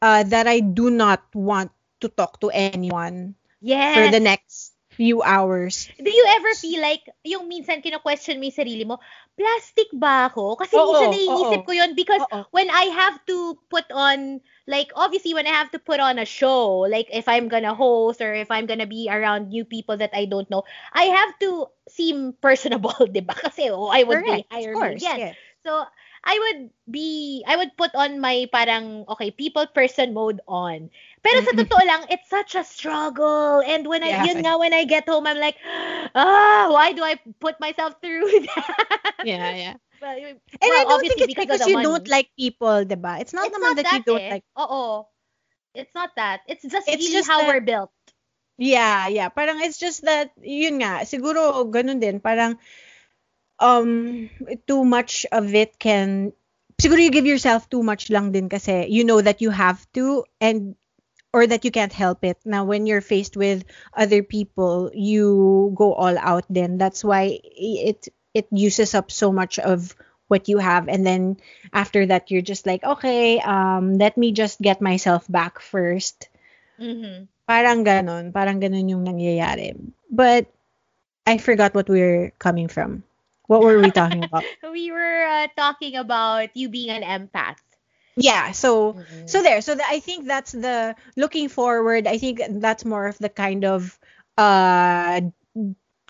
uh, 0.01 0.23
that 0.23 0.47
I 0.47 0.63
do 0.63 0.89
not 0.89 1.21
want 1.35 1.71
to 1.99 2.07
talk 2.07 2.39
to 2.41 2.49
anyone 2.49 3.35
yes. 3.59 3.93
for 3.93 4.05
the 4.11 4.23
next 4.23 4.77
few 4.97 5.21
hours. 5.21 5.85
Do 6.01 6.09
you 6.09 6.25
ever 6.41 6.51
feel 6.57 6.81
like, 6.81 7.05
yung 7.21 7.45
minsan 7.45 7.85
kino-question 7.85 8.41
mo 8.41 8.49
yung 8.49 8.57
sarili 8.57 8.81
mo, 8.81 8.97
plastic 9.37 9.85
ba 9.93 10.25
ako? 10.33 10.57
Kasi 10.57 10.73
Oo, 10.73 10.89
minsan 10.89 11.13
naiisip 11.13 11.61
oo. 11.61 11.67
ko 11.69 11.71
yun 11.77 11.93
because 11.93 12.25
Oo. 12.25 12.49
when 12.49 12.65
I 12.73 12.89
have 12.89 13.21
to 13.29 13.61
put 13.69 13.85
on, 13.93 14.41
like, 14.65 14.89
obviously 14.97 15.37
when 15.37 15.45
I 15.45 15.53
have 15.53 15.69
to 15.77 15.79
put 15.79 16.01
on 16.01 16.17
a 16.17 16.25
show, 16.25 16.89
like 16.89 17.13
if 17.13 17.29
I'm 17.29 17.45
gonna 17.45 17.77
host 17.77 18.25
or 18.25 18.33
if 18.33 18.49
I'm 18.49 18.65
gonna 18.65 18.89
be 18.89 19.05
around 19.05 19.53
new 19.53 19.69
people 19.69 20.01
that 20.01 20.17
I 20.17 20.25
don't 20.25 20.49
know, 20.49 20.65
I 20.89 21.13
have 21.13 21.37
to 21.45 21.69
seem 21.85 22.33
personable, 22.41 22.97
di 23.13 23.21
ba? 23.21 23.37
Kasi, 23.37 23.69
oh, 23.69 23.93
I 23.93 24.01
would 24.01 24.25
Correct, 24.25 24.49
be 24.49 24.55
hire 24.55 24.73
of 24.73 24.81
me 24.81 24.97
course, 24.97 25.05
yes. 25.05 25.37
So, 25.61 25.85
I 26.27 26.35
would 26.35 26.61
be, 26.91 27.39
I 27.47 27.55
would 27.55 27.71
put 27.79 27.95
on 27.95 28.19
my 28.19 28.51
parang, 28.51 29.07
okay, 29.15 29.31
people 29.31 29.63
person 29.71 30.11
mode 30.11 30.43
on. 30.43 30.91
Pero 31.23 31.37
sa 31.47 31.55
Mm-mm. 31.55 31.63
totoo 31.63 31.81
lang, 31.87 32.01
it's 32.11 32.27
such 32.27 32.59
a 32.59 32.67
struggle. 32.67 33.63
And 33.63 33.87
when 33.87 34.03
I, 34.03 34.11
Yeah. 34.11 34.27
yun 34.27 34.43
nga, 34.43 34.59
when 34.59 34.75
I 34.75 34.83
get 34.83 35.07
home, 35.07 35.23
I'm 35.25 35.39
like, 35.39 35.55
ah, 36.11 36.67
why 36.67 36.91
do 36.91 36.99
I 37.03 37.15
put 37.39 37.59
myself 37.63 37.95
through 38.03 38.27
that? 38.51 38.75
Yeah, 39.23 39.55
yeah. 39.55 39.75
But, 39.99 40.19
And 40.19 40.35
well, 40.61 40.77
I 40.77 40.83
don't 40.83 41.01
think 41.07 41.17
it's 41.23 41.31
because, 41.33 41.63
because, 41.63 41.67
you 41.67 41.79
money. 41.79 41.87
don't 41.87 42.07
like 42.11 42.29
people, 42.37 42.83
diba? 42.85 43.23
It's 43.23 43.33
not 43.33 43.47
it's 43.47 43.55
naman 43.57 43.75
not 43.75 43.75
that, 43.81 43.93
you 43.95 44.03
don't 44.03 44.21
eh. 44.21 44.29
like. 44.29 44.45
Oo. 44.59 45.07
It's 45.73 45.93
not 45.95 46.11
that. 46.19 46.41
It's 46.47 46.63
just 46.67 46.87
It's 46.89 47.01
really 47.07 47.23
just 47.23 47.29
how 47.29 47.39
that- 47.41 47.47
we're 47.47 47.63
built. 47.63 47.91
Yeah, 48.57 49.07
yeah. 49.07 49.29
Parang 49.29 49.61
it's 49.61 49.77
just 49.77 50.01
that, 50.05 50.33
yun 50.41 50.81
nga, 50.81 51.05
siguro 51.05 51.61
ganun 51.69 52.01
din. 52.01 52.17
Parang, 52.19 52.57
um, 53.59 54.29
too 54.67 54.85
much 54.85 55.25
of 55.31 55.53
it 55.53 55.79
can, 55.79 56.33
siguro 56.81 57.01
you 57.01 57.11
give 57.11 57.25
yourself 57.25 57.69
too 57.69 57.83
much 57.83 58.09
lang 58.09 58.31
din 58.31 58.49
kasi 58.49 58.85
you 58.89 59.03
know 59.03 59.21
that 59.21 59.41
you 59.41 59.49
have 59.49 59.81
to 59.93 60.23
and 60.41 60.75
or 61.33 61.45
that 61.45 61.65
you 61.65 61.71
can't 61.71 61.93
help 61.93 62.23
it. 62.23 62.39
Now, 62.45 62.65
when 62.65 62.87
you're 62.87 63.03
faced 63.03 63.35
with 63.35 63.65
other 63.93 64.23
people, 64.23 64.89
you 64.93 65.71
go 65.75 65.93
all 65.93 66.17
out 66.17 66.45
then. 66.49 66.77
That's 66.77 67.03
why 67.03 67.39
it 67.43 68.07
it 68.33 68.47
uses 68.51 68.93
up 68.93 69.11
so 69.11 69.33
much 69.33 69.59
of 69.59 69.95
what 70.27 70.47
you 70.47 70.59
have 70.59 70.87
and 70.87 71.07
then 71.07 71.37
after 71.71 72.05
that 72.05 72.29
you're 72.29 72.43
just 72.43 72.67
like 72.67 72.83
okay 72.83 73.39
um 73.39 73.97
let 73.97 74.17
me 74.17 74.31
just 74.31 74.59
get 74.59 74.83
myself 74.83 75.25
back 75.31 75.59
first 75.59 76.27
mm-hmm. 76.75 77.25
parang 77.47 77.87
ganon 77.87 78.35
parang 78.35 78.59
ganon 78.59 78.91
yung 78.91 79.07
nangyayari 79.07 79.71
but 80.11 80.51
I 81.25 81.39
forgot 81.39 81.75
what 81.75 81.87
we're 81.87 82.35
coming 82.39 82.67
from 82.67 83.06
what 83.47 83.61
were 83.63 83.79
we 83.79 83.91
talking 83.91 84.23
about 84.23 84.45
We 84.63 84.91
were 84.91 85.23
uh, 85.25 85.47
talking 85.55 85.95
about 85.95 86.55
you 86.55 86.69
being 86.69 86.89
an 86.89 87.03
empath. 87.03 87.59
yeah 88.15 88.51
so 88.51 88.95
Mhm. 88.95 89.25
so 89.25 89.41
there 89.41 89.61
so 89.61 89.75
the, 89.75 89.83
i 89.87 89.99
think 89.99 90.27
that's 90.27 90.51
the 90.51 90.95
looking 91.15 91.49
forward 91.49 92.07
i 92.07 92.17
think 92.17 92.41
that's 92.61 92.85
more 92.85 93.07
of 93.07 93.17
the 93.19 93.29
kind 93.29 93.65
of 93.65 93.99
uh 94.37 95.21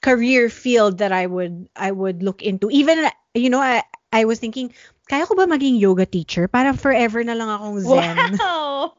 career 0.02 0.50
field 0.50 0.98
that 1.00 1.12
i 1.12 1.26
would 1.26 1.68
i 1.76 1.92
would 1.92 2.24
look 2.24 2.42
into 2.42 2.70
even 2.72 3.06
you 3.34 3.50
know 3.50 3.60
i 3.60 3.84
i 4.12 4.26
was 4.26 4.40
thinking 4.40 4.74
kaya 5.08 5.24
ko 5.26 5.34
ba 5.34 5.48
maging 5.48 5.80
yoga 5.80 6.04
teacher 6.06 6.48
parang 6.52 6.76
forever 6.76 7.24
na 7.24 7.34
lang 7.34 7.48
akong 7.48 7.80
zen 7.82 8.38
Wow! 8.88 8.94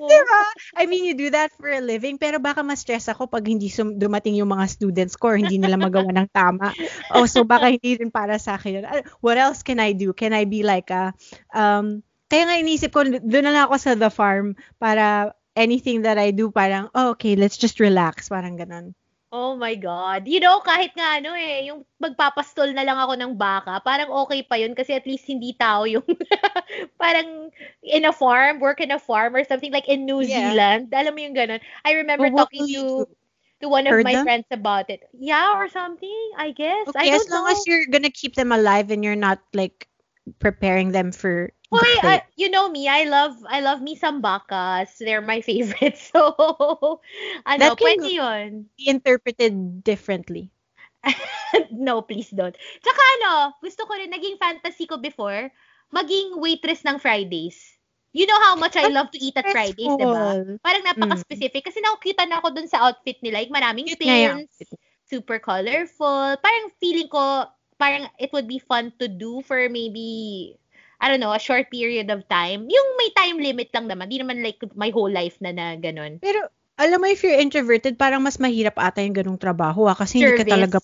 Diba? 0.10 0.42
I 0.76 0.84
mean, 0.86 1.04
you 1.04 1.14
do 1.14 1.30
that 1.32 1.52
for 1.56 1.68
a 1.68 1.80
living, 1.80 2.18
pero 2.20 2.38
baka 2.38 2.60
ma-stress 2.60 3.08
ako 3.08 3.28
pag 3.28 3.44
hindi 3.46 3.68
sum- 3.68 3.96
dumating 3.96 4.36
yung 4.36 4.50
mga 4.52 4.68
students 4.68 5.16
ko 5.16 5.32
or 5.32 5.36
hindi 5.38 5.56
nila 5.56 5.80
magawa 5.80 6.12
ng 6.12 6.28
tama. 6.32 6.72
Oh, 7.12 7.24
so 7.28 7.44
baka 7.44 7.72
hindi 7.72 7.98
rin 7.98 8.12
para 8.12 8.36
sa 8.36 8.56
akin. 8.56 8.84
Ah, 8.84 9.04
What 9.24 9.38
else 9.38 9.64
can 9.64 9.80
I 9.80 9.92
do? 9.96 10.12
Can 10.12 10.32
I 10.32 10.44
be 10.44 10.62
like 10.62 10.92
a, 10.92 11.12
um, 11.52 12.04
kaya 12.28 12.48
nga 12.48 12.56
inisip 12.60 12.90
ko, 12.92 13.04
doon 13.04 13.44
na 13.44 13.52
lang 13.52 13.64
ako 13.68 13.76
sa 13.76 13.92
the 13.96 14.08
farm 14.08 14.56
para 14.80 15.36
anything 15.52 16.08
that 16.08 16.16
I 16.16 16.32
do, 16.32 16.48
parang, 16.48 16.88
oh, 16.96 17.12
okay, 17.16 17.36
let's 17.36 17.60
just 17.60 17.80
relax. 17.80 18.32
Parang 18.32 18.56
ganon. 18.56 18.96
Oh 19.32 19.56
my 19.56 19.74
God. 19.74 20.28
You 20.28 20.40
know, 20.44 20.60
kahit 20.60 20.92
nga 20.94 21.16
ano 21.18 21.32
eh, 21.32 21.66
yung 21.72 21.82
magpapastol 21.98 22.70
na 22.76 22.84
lang 22.84 23.00
ako 23.00 23.16
ng 23.16 23.32
baka, 23.40 23.80
parang 23.80 24.12
okay 24.24 24.44
pa 24.44 24.60
yun 24.60 24.76
kasi 24.76 24.92
at 24.92 25.08
least 25.08 25.24
hindi 25.26 25.56
tao 25.56 25.88
yung 25.88 26.04
parang 27.02 27.48
in 27.82 28.04
a 28.04 28.12
farm, 28.12 28.60
work 28.60 28.80
in 28.84 28.92
a 28.92 29.00
farm 29.00 29.34
or 29.34 29.44
something 29.44 29.72
like 29.72 29.88
in 29.88 30.04
New 30.04 30.20
Yeah. 30.20 30.28
Zealand. 30.28 30.92
Alam 30.92 31.16
mo 31.16 31.20
yung 31.24 31.36
ganun. 31.36 31.60
I 31.84 31.96
remember 31.98 32.28
But 32.28 32.32
what 32.32 32.48
talking 32.48 32.68
to 32.76 33.08
to 33.60 33.68
one 33.68 33.86
of 33.88 33.98
my 34.04 34.16
them? 34.16 34.22
friends 34.22 34.46
about 34.52 34.90
it. 34.90 35.00
Yeah, 35.16 35.56
or 35.56 35.68
something, 35.68 36.22
I 36.36 36.52
guess. 36.52 36.92
I 36.96 37.06
Okay, 37.06 37.10
don't 37.10 37.26
as 37.26 37.30
long 37.30 37.48
know. 37.48 37.48
as 37.48 37.66
you're 37.66 37.86
gonna 37.86 38.10
keep 38.10 38.34
them 38.34 38.52
alive 38.52 38.90
and 38.90 39.04
you're 39.04 39.16
not 39.16 39.40
like 39.54 39.88
preparing 40.38 40.92
them 40.92 41.12
for 41.12 41.52
Buffet. 41.72 42.20
I- 42.20 42.26
you 42.36 42.50
know 42.50 42.68
me, 42.68 42.88
I 42.88 43.04
love 43.04 43.36
I 43.48 43.60
love 43.60 43.80
me 43.82 43.94
some 43.96 44.20
bakas. 44.22 44.98
They're 44.98 45.24
my 45.24 45.40
favorite. 45.48 45.96
So, 45.98 46.34
ano, 47.46 47.66
That 47.70 47.76
can 47.76 47.98
pwede 47.98 48.12
yun. 48.12 48.70
be 48.76 48.88
interpreted 48.88 49.84
differently. 49.84 50.50
no, 51.72 52.02
please 52.02 52.30
don't. 52.30 52.54
Tsaka 52.54 53.02
ano, 53.20 53.52
gusto 53.62 53.84
ko 53.86 53.92
rin, 53.96 54.10
naging 54.12 54.38
fantasy 54.38 54.86
ko 54.86 54.96
before, 54.98 55.50
maging 55.92 56.38
waitress 56.38 56.84
ng 56.86 56.98
Fridays. 56.98 57.78
You 58.12 58.26
know 58.26 58.38
how 58.40 58.54
much 58.56 58.76
I 58.76 58.88
love 58.88 59.10
to 59.12 59.20
eat 59.20 59.36
at 59.36 59.48
Fridays, 59.50 59.96
di 59.96 60.06
ba? 60.06 60.36
Parang 60.62 60.84
napaka-specific. 60.84 61.64
Kasi 61.64 61.80
nakukutan 61.80 62.30
ako 62.32 62.54
dun 62.54 62.68
sa 62.68 62.86
outfit 62.88 63.18
nila. 63.24 63.40
Like, 63.42 63.50
maraming 63.52 63.88
Cute 63.88 63.98
pins, 63.98 64.76
super 65.08 65.38
colorful. 65.40 66.36
Parang 66.38 66.66
feeling 66.78 67.08
ko, 67.08 67.48
parang 67.80 68.06
it 68.20 68.30
would 68.32 68.46
be 68.46 68.58
fun 68.62 68.92
to 69.00 69.08
do 69.08 69.40
for 69.42 69.68
maybe, 69.68 70.54
I 71.02 71.10
don't 71.10 71.18
know, 71.18 71.34
a 71.34 71.42
short 71.42 71.66
period 71.66 72.06
of 72.14 72.22
time. 72.30 72.70
Yung 72.70 72.88
may 72.94 73.10
time 73.18 73.42
limit 73.42 73.74
lang 73.74 73.90
naman. 73.90 74.06
Di 74.06 74.22
naman 74.22 74.38
like 74.38 74.62
my 74.78 74.94
whole 74.94 75.10
life 75.10 75.34
na 75.42 75.50
na 75.50 75.74
ganun. 75.74 76.22
Pero 76.22 76.46
alam 76.78 77.02
mo 77.02 77.10
if 77.10 77.26
you're 77.26 77.42
introverted, 77.42 77.98
parang 77.98 78.22
mas 78.22 78.38
mahirap 78.38 78.78
ata 78.78 79.02
yung 79.02 79.18
ganung 79.18 79.40
trabaho 79.42 79.90
ah, 79.90 79.98
kasi 79.98 80.22
hindi 80.22 80.32
ka 80.38 80.46
Service. 80.46 80.54
talaga 80.54 80.78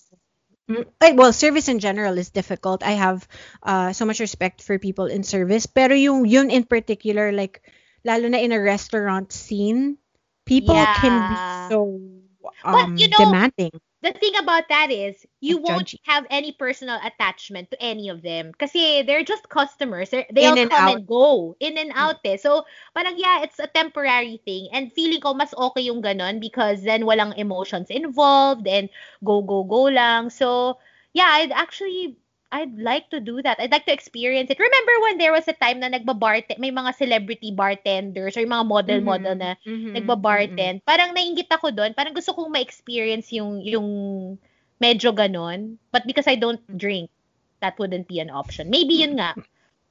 Mm, 0.69 0.85
ay, 1.01 1.17
well, 1.17 1.33
service 1.33 1.65
in 1.65 1.81
general 1.81 2.13
is 2.21 2.29
difficult. 2.29 2.85
I 2.85 2.93
have 2.93 3.25
uh, 3.65 3.89
so 3.89 4.05
much 4.05 4.21
respect 4.21 4.61
for 4.61 4.77
people 4.77 5.09
in 5.09 5.25
service. 5.25 5.65
Pero 5.65 5.97
yung 5.97 6.29
yun 6.29 6.53
in 6.53 6.61
particular, 6.61 7.33
like, 7.33 7.65
lalo 8.05 8.29
na 8.29 8.37
in 8.37 8.53
a 8.53 8.61
restaurant 8.61 9.33
scene, 9.33 9.97
people 10.45 10.77
can 10.93 11.25
be 11.25 11.41
Yeah. 11.41 11.73
so 11.73 11.97
But, 12.69 12.85
um, 12.85 13.01
you 13.01 13.09
know, 13.09 13.17
demanding. 13.17 13.73
The 14.01 14.11
thing 14.13 14.35
about 14.37 14.67
that 14.69 14.91
is, 14.91 15.25
you 15.41 15.57
And 15.57 15.63
won't 15.63 15.87
judgy. 15.87 15.99
have 16.03 16.25
any 16.29 16.51
personal 16.51 16.99
attachment 17.03 17.71
to 17.71 17.81
any 17.81 18.07
of 18.09 18.21
them. 18.21 18.51
Kasi 18.57 19.03
they're 19.03 19.23
just 19.23 19.49
customers. 19.49 20.09
They're, 20.09 20.25
they 20.31 20.45
In 20.45 20.47
all 20.47 20.57
and 20.57 20.71
come 20.71 20.87
out. 20.87 20.89
and 20.89 21.05
go. 21.07 21.55
In 21.59 21.77
and 21.77 21.91
out 21.95 22.19
eh. 22.23 22.37
So, 22.37 22.63
parang 22.95 23.15
yeah, 23.17 23.43
it's 23.43 23.59
a 23.59 23.67
temporary 23.67 24.39
thing. 24.45 24.69
And 24.71 24.91
feeling 24.93 25.19
ko 25.19 25.33
mas 25.33 25.53
okay 25.53 25.81
yung 25.83 26.01
ganon 26.01 26.39
because 26.39 26.83
then 26.83 27.03
walang 27.03 27.35
emotions 27.37 27.89
involved 27.89 28.67
and 28.67 28.89
go, 29.23 29.41
go, 29.41 29.63
go 29.63 29.91
lang. 29.91 30.29
So, 30.29 30.79
yeah, 31.13 31.27
I'd 31.43 31.51
actually, 31.51 32.17
I'd 32.49 32.73
like 32.81 33.13
to 33.13 33.21
do 33.21 33.41
that. 33.45 33.61
I'd 33.61 33.69
like 33.69 33.85
to 33.85 33.93
experience 33.93 34.49
it. 34.49 34.57
Remember 34.57 34.93
when 35.05 35.17
there 35.21 35.29
was 35.31 35.45
a 35.45 35.53
time 35.53 35.79
na 35.79 35.89
nagba-bart, 35.93 36.49
may 36.57 36.73
mga 36.73 36.97
celebrity 36.97 37.53
bartenders 37.53 38.33
or 38.33 38.41
yung 38.41 38.57
mga 38.57 38.65
model-model 38.67 39.35
Mhm. 39.37 39.41
na 39.41 39.51
Mhm. 39.61 39.69
Mhm. 39.69 39.93
nagba-bartend. 40.01 40.77
Parang 40.81 41.13
nainggit 41.13 41.45
ako 41.53 41.69
doon. 41.69 41.93
Parang 41.93 42.17
gusto 42.17 42.33
kong 42.33 42.49
ma-experience 42.49 43.29
yung 43.37 43.61
yung 43.61 43.87
medyo 44.81 45.13
ganon. 45.13 45.77
But 45.93 46.09
because 46.09 46.25
I 46.25 46.41
don't 46.41 46.61
drink, 46.73 47.13
that 47.61 47.77
wouldn't 47.77 48.09
be 48.09 48.17
an 48.17 48.33
option. 48.33 48.73
Maybe 48.73 48.97
yun 49.05 49.21
nga. 49.21 49.37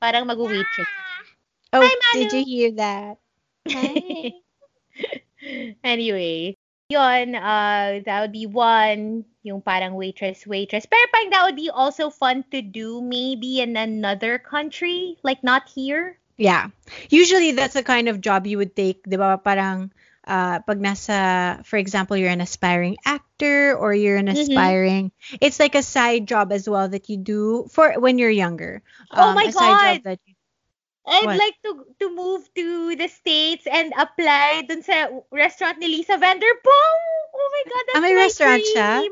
Parang 0.02 0.26
mag-waitress. 0.26 0.90
Oh, 1.70 1.84
Hi, 1.84 1.94
Manu. 1.94 2.26
did 2.26 2.32
you 2.32 2.42
hear 2.42 2.70
that? 2.80 3.16
anyway, 5.84 6.56
yun, 6.88 7.34
uh, 7.34 8.00
that 8.06 8.20
would 8.22 8.32
be 8.32 8.46
one, 8.46 9.24
yung 9.44 9.60
parang 9.60 9.92
waitress, 9.92 10.46
waitress. 10.48 10.88
Pero 10.88 11.04
parang 11.12 11.30
that 11.36 11.44
would 11.44 11.56
be 11.56 11.68
also 11.68 12.08
fun 12.08 12.44
to 12.50 12.62
do 12.64 13.04
maybe 13.04 13.60
in 13.60 13.76
another 13.76 14.38
country, 14.40 15.20
like 15.22 15.44
not 15.44 15.68
here. 15.68 16.16
Yeah. 16.40 16.72
Usually 17.12 17.52
that's 17.52 17.74
the 17.76 17.84
kind 17.84 18.08
of 18.08 18.24
job 18.24 18.46
you 18.48 18.56
would 18.56 18.72
take, 18.72 19.04
'di 19.04 19.20
ba? 19.20 19.36
Parang 19.36 19.92
uh, 20.24 20.64
pag 20.64 20.80
nasa, 20.80 21.60
for 21.68 21.76
example, 21.76 22.16
you're 22.16 22.32
an 22.32 22.40
aspiring 22.40 22.96
actor 23.04 23.76
or 23.76 23.92
you're 23.92 24.16
an 24.16 24.32
Mhm. 24.32 24.48
aspiring, 24.56 25.04
it's 25.44 25.60
like 25.60 25.76
a 25.76 25.84
side 25.84 26.24
job 26.24 26.52
as 26.56 26.64
well 26.64 26.88
that 26.88 27.12
you 27.12 27.20
do 27.20 27.68
for 27.68 28.00
when 28.00 28.16
you're 28.16 28.32
younger. 28.32 28.80
Oh 29.12 29.28
Um, 29.28 29.36
my 29.36 29.44
a 29.44 29.52
side 29.52 29.76
God! 29.76 30.00
job 30.00 30.08
that 30.08 30.20
you, 30.24 30.37
I'd 31.08 31.24
What? 31.24 31.38
like 31.38 31.56
to 31.64 31.84
to 32.00 32.14
move 32.14 32.48
to 32.54 32.96
the 32.96 33.08
States 33.08 33.66
and 33.66 33.92
apply 33.96 34.62
dun 34.68 34.82
sa 34.82 35.08
restaurant 35.32 35.78
ni 35.78 35.88
Lisa 35.88 36.16
Vanderpump. 36.18 37.02
Oh 37.34 37.48
my 37.52 37.64
God, 37.68 37.84
that's 37.88 38.00
may 38.00 38.12
my 38.12 38.24
restaurant 38.24 38.62
siya? 38.64 39.08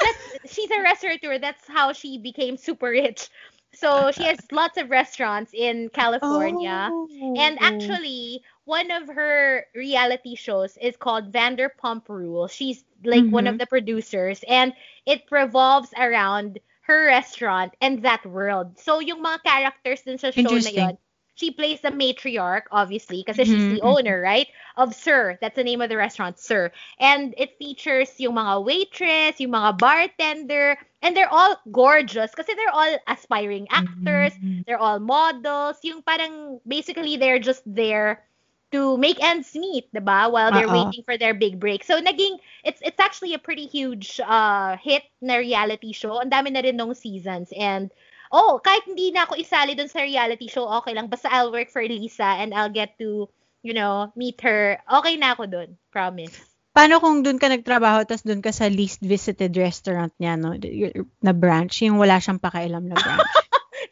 That's, 0.00 0.54
she's 0.54 0.70
a 0.70 0.80
restaurateur. 0.82 1.38
That's 1.38 1.66
how 1.68 1.92
she 1.92 2.18
became 2.18 2.56
super 2.56 2.90
rich. 2.90 3.28
So 3.72 4.10
she 4.12 4.24
has 4.24 4.38
lots 4.52 4.76
of 4.78 4.90
restaurants 4.90 5.52
in 5.54 5.88
California. 5.90 6.94
Oh. 6.94 7.34
And 7.36 7.58
actually, 7.60 8.42
one 8.64 8.90
of 8.90 9.08
her 9.08 9.66
reality 9.74 10.34
shows 10.34 10.76
is 10.80 10.96
called 10.96 11.32
Vanderpump 11.32 12.08
Rules. 12.08 12.52
She's 12.52 12.84
like 13.04 13.30
one 13.30 13.46
of 13.46 13.56
Mhm. 13.56 13.58
the 13.58 13.66
producers, 13.66 14.44
and 14.48 14.72
it 15.06 15.24
revolves 15.30 15.92
around 15.96 16.60
her 16.82 17.06
restaurant 17.06 17.74
and 17.80 18.02
that 18.02 18.24
world. 18.26 18.78
So 18.78 19.00
yung 19.00 19.22
mga 19.22 19.42
characters 19.44 20.02
dun 20.02 20.18
sa 20.18 20.30
show 20.30 20.58
na 20.58 20.70
Interesting. 20.70 20.96
She 21.38 21.50
plays 21.52 21.80
the 21.80 21.90
matriarch, 21.94 22.66
obviously, 22.72 23.22
because 23.24 23.38
she's 23.48 23.66
the 23.66 23.80
Mhm, 23.80 23.86
owner, 23.86 24.20
right? 24.20 24.48
Of 24.76 24.94
Sir. 24.94 25.38
That's 25.40 25.56
the 25.56 25.64
name 25.64 25.80
of 25.80 25.88
the 25.88 25.96
restaurant, 25.96 26.38
Sir. 26.38 26.72
And 26.98 27.34
it 27.38 27.56
features 27.58 28.10
yung 28.18 28.34
mga 28.36 28.64
waitress, 28.64 29.40
yung 29.40 29.52
mga 29.54 29.78
bartender, 29.78 30.76
and 31.02 31.16
they're 31.16 31.30
all 31.32 31.56
gorgeous 31.70 32.34
kasi 32.34 32.54
they're 32.54 32.74
all 32.74 32.98
aspiring 33.06 33.68
actors, 33.70 34.34
Mhm. 34.40 34.64
they're 34.66 34.78
all 34.82 34.98
models, 35.00 35.78
yung 35.84 36.02
parang 36.02 36.60
basically 36.66 37.16
they're 37.16 37.38
just 37.40 37.62
there 37.66 38.26
to 38.72 38.98
make 38.98 39.16
ends 39.24 39.54
meet, 39.56 39.88
'di 39.94 40.04
ba? 40.04 40.28
While 40.28 40.52
they're 40.52 40.68
Oo. 40.68 40.92
waiting 40.92 41.00
for 41.06 41.16
their 41.16 41.32
big 41.32 41.56
break. 41.60 41.84
So 41.84 42.02
naging 42.04 42.36
it's 42.64 42.82
it's 42.84 43.00
actually 43.00 43.32
a 43.32 43.40
pretty 43.40 43.64
huge 43.64 44.20
uh 44.20 44.76
hit 44.76 45.04
na 45.24 45.40
reality 45.40 45.92
show. 45.96 46.20
Ang 46.20 46.28
dami 46.34 46.52
na 46.52 46.60
rin 46.60 46.76
nung 46.76 46.92
seasons 46.92 47.48
and 47.56 47.88
oh, 48.32 48.60
kahit 48.60 48.84
hindi 48.88 49.12
na 49.12 49.24
ako 49.24 49.40
isali 49.40 49.72
dun 49.76 49.88
sa 49.88 50.04
reality 50.04 50.48
show, 50.48 50.68
okay 50.82 50.92
lang. 50.92 51.08
Basta 51.08 51.28
I'll 51.32 51.52
work 51.52 51.72
for 51.72 51.82
Lisa 51.84 52.38
and 52.38 52.52
I'll 52.52 52.72
get 52.72 52.96
to, 53.00 53.28
you 53.64 53.74
know, 53.74 54.12
meet 54.16 54.40
her. 54.44 54.80
Okay 54.84 55.16
na 55.16 55.34
ako 55.36 55.44
dun. 55.48 55.68
Promise. 55.92 56.36
Paano 56.76 57.02
kung 57.02 57.26
doon 57.26 57.42
ka 57.42 57.50
nagtrabaho 57.50 58.06
tapos 58.06 58.22
doon 58.22 58.44
ka 58.44 58.54
sa 58.54 58.70
least 58.70 59.02
visited 59.02 59.50
restaurant 59.58 60.14
niya, 60.20 60.38
no? 60.38 60.54
Na 61.24 61.34
branch, 61.34 61.82
yung 61.82 61.98
wala 61.98 62.22
siyang 62.22 62.38
pakialam 62.38 62.86
na 62.86 62.94
branch. 62.94 63.34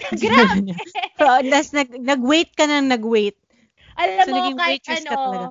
Grabe! 0.22 0.70
so, 1.18 1.26
nag, 1.42 1.90
nag-wait 1.98 2.54
ka 2.54 2.68
na 2.70 2.78
nag-wait. 2.84 3.34
Alam 3.96 4.26
So, 4.28 4.32
mo, 4.36 4.60
kahit 4.60 4.82
ka 4.84 5.02
ano, 5.02 5.10
talaga. 5.10 5.48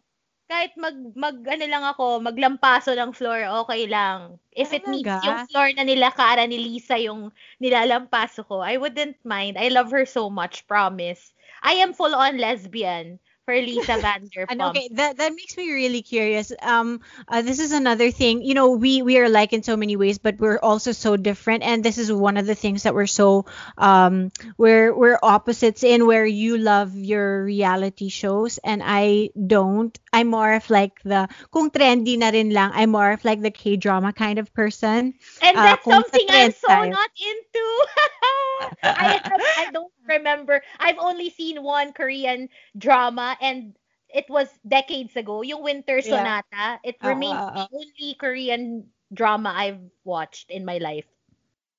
Kahit 0.52 0.74
mag, 0.78 0.96
mag, 1.18 1.38
ano 1.48 1.66
lang 1.66 1.84
ako, 1.86 2.22
maglampaso 2.22 2.94
ng 2.94 3.12
floor, 3.18 3.42
okay 3.66 3.90
lang. 3.90 4.38
If 4.54 4.74
it 4.74 4.86
meets 4.88 5.18
Talaga? 5.18 5.26
yung 5.26 5.40
floor 5.50 5.70
na 5.74 5.84
nila 5.84 6.14
Kara 6.14 6.46
ni 6.48 6.58
Lisa 6.62 6.96
yung 7.02 7.34
nilalampaso 7.64 8.46
ko, 8.46 8.62
I 8.62 8.78
wouldn't 8.78 9.18
mind. 9.26 9.58
I 9.58 9.68
love 9.74 9.90
her 9.92 10.06
so 10.06 10.30
much, 10.30 10.68
promise. 10.70 11.34
I 11.66 11.82
am 11.82 11.98
full-on 11.98 12.38
lesbian 12.38 13.18
for 13.46 13.54
Lisa 13.56 13.98
Vanderpump. 14.02 14.46
And 14.50 14.62
okay, 14.62 14.90
that 14.94 15.18
that 15.18 15.32
makes 15.34 15.56
me 15.58 15.72
really 15.72 16.02
curious. 16.02 16.52
Um, 16.62 17.02
uh, 17.28 17.42
this 17.42 17.60
is 17.60 17.72
another 17.72 18.12
thing. 18.12 18.42
You 18.42 18.54
know, 18.54 18.72
we 18.78 19.02
we 19.02 19.18
are 19.20 19.30
like 19.30 19.54
in 19.54 19.64
so 19.64 19.78
many 19.78 19.96
ways, 19.96 20.18
but 20.18 20.38
we're 20.40 20.60
also 20.60 20.92
so 20.92 21.16
different. 21.18 21.64
And 21.64 21.84
this 21.84 21.98
is 21.98 22.12
one 22.12 22.38
of 22.38 22.46
the 22.46 22.56
things 22.56 22.84
that 22.84 22.94
we're 22.94 23.08
so 23.10 23.46
um 23.78 24.32
we're 24.58 24.94
we're 24.94 25.20
opposites 25.22 25.84
in. 25.84 26.06
Where 26.06 26.26
you 26.26 26.58
love 26.58 26.96
your 26.96 27.44
reality 27.46 28.10
shows, 28.10 28.58
and 28.60 28.82
I 28.84 29.30
don't. 29.36 29.98
I'm 30.14 30.28
more 30.28 30.54
of 30.54 30.70
like 30.70 31.02
the 31.04 31.28
kung 31.52 31.70
trendy 31.72 32.18
na 32.18 32.30
rin 32.30 32.52
lang. 32.52 32.72
I'm 32.74 32.92
more 32.92 33.12
of 33.12 33.24
like 33.26 33.42
the 33.42 33.52
K 33.52 33.76
drama 33.78 34.14
kind 34.14 34.40
of 34.40 34.54
person. 34.54 35.14
And 35.42 35.56
Ah, 35.58 35.64
that's 35.64 35.86
sa 35.86 36.02
something 36.02 36.28
I'm 36.30 36.52
so 36.52 36.68
not 36.68 37.12
into. 37.18 37.66
I, 38.98 39.22
I 39.56 39.66
don't 39.72 39.94
remember. 40.08 40.62
I've 40.80 41.00
only 41.00 41.30
seen 41.30 41.62
one 41.64 41.94
Korean 41.94 42.50
drama 42.78 43.38
and 43.42 43.76
it 44.10 44.26
was 44.30 44.48
decades 44.68 45.16
ago. 45.16 45.42
Yung 45.42 45.64
Winter 45.64 46.02
Yeah. 46.04 46.32
Sonata. 46.32 46.80
It 46.84 46.98
Ah, 47.02 47.06
remains 47.06 47.46
ah, 47.48 47.52
ah. 47.56 47.68
the 47.70 47.76
only 47.76 48.16
Korean 48.20 48.90
drama 49.14 49.54
I've 49.56 49.82
watched 50.04 50.52
in 50.52 50.66
my 50.66 50.78
life. 50.78 51.06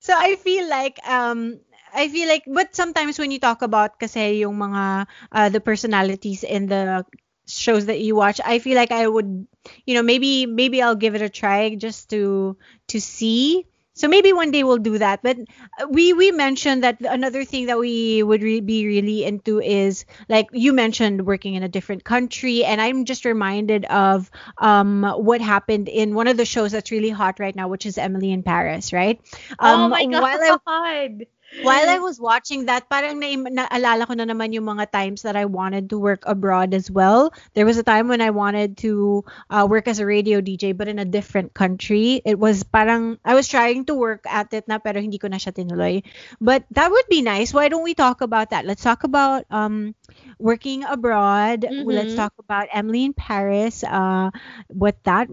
So 0.00 0.14
I 0.16 0.36
feel 0.36 0.68
like 0.68 0.98
um 1.06 1.60
I 1.94 2.08
feel 2.08 2.28
like 2.28 2.44
but 2.46 2.74
sometimes 2.74 3.18
when 3.18 3.30
you 3.30 3.38
talk 3.40 3.62
about 3.62 3.98
kasi 3.98 4.42
yung 4.44 4.56
mga 4.58 5.06
uh, 5.32 5.48
the 5.48 5.60
personalities 5.60 6.44
in 6.44 6.66
the 6.66 7.04
shows 7.46 7.86
that 7.86 8.00
you 8.00 8.14
watch, 8.16 8.40
I 8.44 8.58
feel 8.58 8.76
like 8.76 8.92
I 8.92 9.06
would 9.06 9.46
you 9.86 9.94
know 9.94 10.02
maybe 10.02 10.46
maybe 10.46 10.82
I'll 10.82 10.98
give 10.98 11.14
it 11.14 11.22
a 11.22 11.30
try 11.30 11.74
just 11.74 12.10
to 12.10 12.56
to 12.88 13.00
see 13.00 13.66
So 13.96 14.08
maybe 14.08 14.32
one 14.32 14.52
day 14.52 14.62
we'll 14.62 14.78
do 14.78 14.98
that. 14.98 15.22
But 15.22 15.38
uh, 15.80 15.88
we 15.90 16.12
we 16.12 16.30
mentioned 16.30 16.84
that 16.84 17.00
another 17.00 17.44
thing 17.44 17.66
that 17.66 17.78
we 17.78 18.22
would 18.22 18.42
re- 18.42 18.60
be 18.60 18.86
really 18.86 19.24
into 19.24 19.60
is 19.60 20.04
like 20.28 20.48
you 20.52 20.72
mentioned 20.72 21.26
working 21.26 21.54
in 21.54 21.64
a 21.64 21.68
different 21.68 22.04
country, 22.04 22.64
and 22.64 22.80
I'm 22.80 23.04
just 23.04 23.24
reminded 23.24 23.84
of 23.86 24.30
um 24.58 25.02
what 25.02 25.40
happened 25.40 25.88
in 25.88 26.14
one 26.14 26.28
of 26.28 26.36
the 26.36 26.46
shows 26.46 26.72
that's 26.72 26.92
really 26.92 27.10
hot 27.10 27.40
right 27.40 27.56
now, 27.56 27.68
which 27.68 27.86
is 27.86 27.98
Emily 27.98 28.30
in 28.32 28.42
Paris, 28.42 28.92
right? 28.92 29.20
Um, 29.58 29.80
oh 29.82 29.88
my 29.88 30.06
god. 30.06 30.22
While 30.22 30.42
I, 30.44 30.58
while 31.62 31.88
I 31.88 31.98
was 31.98 32.20
watching 32.20 32.66
that, 32.66 32.88
parang 32.88 33.20
na, 33.20 33.66
naalala 33.66 34.06
ko 34.06 34.14
na 34.14 34.24
naman 34.24 34.52
yung 34.52 34.64
mga 34.64 34.90
times 34.90 35.22
that 35.22 35.36
I 35.36 35.44
wanted 35.44 35.90
to 35.90 35.98
work 35.98 36.24
abroad 36.26 36.74
as 36.74 36.90
well. 36.90 37.32
There 37.54 37.64
was 37.64 37.78
a 37.78 37.82
time 37.86 38.08
when 38.08 38.20
I 38.20 38.30
wanted 38.30 38.76
to 38.84 39.24
uh, 39.50 39.66
work 39.68 39.88
as 39.88 39.98
a 39.98 40.06
radio 40.06 40.40
DJ 40.40 40.76
but 40.76 40.88
in 40.88 40.98
a 40.98 41.04
different 41.04 41.54
country. 41.54 42.20
It 42.24 42.38
was 42.38 42.62
parang, 42.62 43.18
I 43.24 43.34
was 43.34 43.48
trying 43.48 43.86
to 43.86 43.94
work 43.94 44.24
at 44.26 44.52
it 44.52 44.68
na 44.68 44.78
pero 44.78 45.00
hindi 45.00 45.18
ko 45.18 45.28
na 45.28 45.36
siya 45.36 45.52
tinuloy. 45.54 46.02
But 46.40 46.64
that 46.72 46.90
would 46.90 47.06
be 47.08 47.22
nice. 47.22 47.52
Why 47.54 47.68
don't 47.68 47.84
we 47.84 47.94
talk 47.94 48.20
about 48.20 48.50
that? 48.50 48.64
Let's 48.66 48.82
talk 48.82 49.04
about 49.04 49.44
um, 49.50 49.94
working 50.38 50.84
abroad. 50.84 51.62
Mhm. 51.62 51.84
Let's 51.86 52.14
talk 52.14 52.32
about 52.38 52.68
Emily 52.72 53.04
in 53.04 53.12
Paris. 53.14 53.84
Uh, 53.84 54.30
what 54.68 54.96
that 55.04 55.28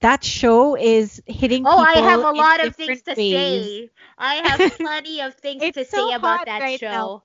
that 0.00 0.24
show 0.24 0.76
is 0.76 1.22
hitting 1.26 1.66
Oh, 1.66 1.78
I 1.78 1.98
have 2.00 2.20
a 2.20 2.30
lot 2.32 2.60
of 2.64 2.74
things 2.74 3.02
different 3.02 3.04
to 3.04 3.10
ways. 3.16 3.64
say. 3.64 3.90
I 4.18 4.34
have 4.46 4.58
plenty 4.76 5.20
of 5.20 5.34
things 5.34 5.49
It's 5.58 5.74
to 5.74 5.84
so 5.84 6.08
say 6.08 6.10
about 6.12 6.44
that 6.44 6.60
right 6.60 6.78
show. 6.78 6.88
now. 6.88 7.22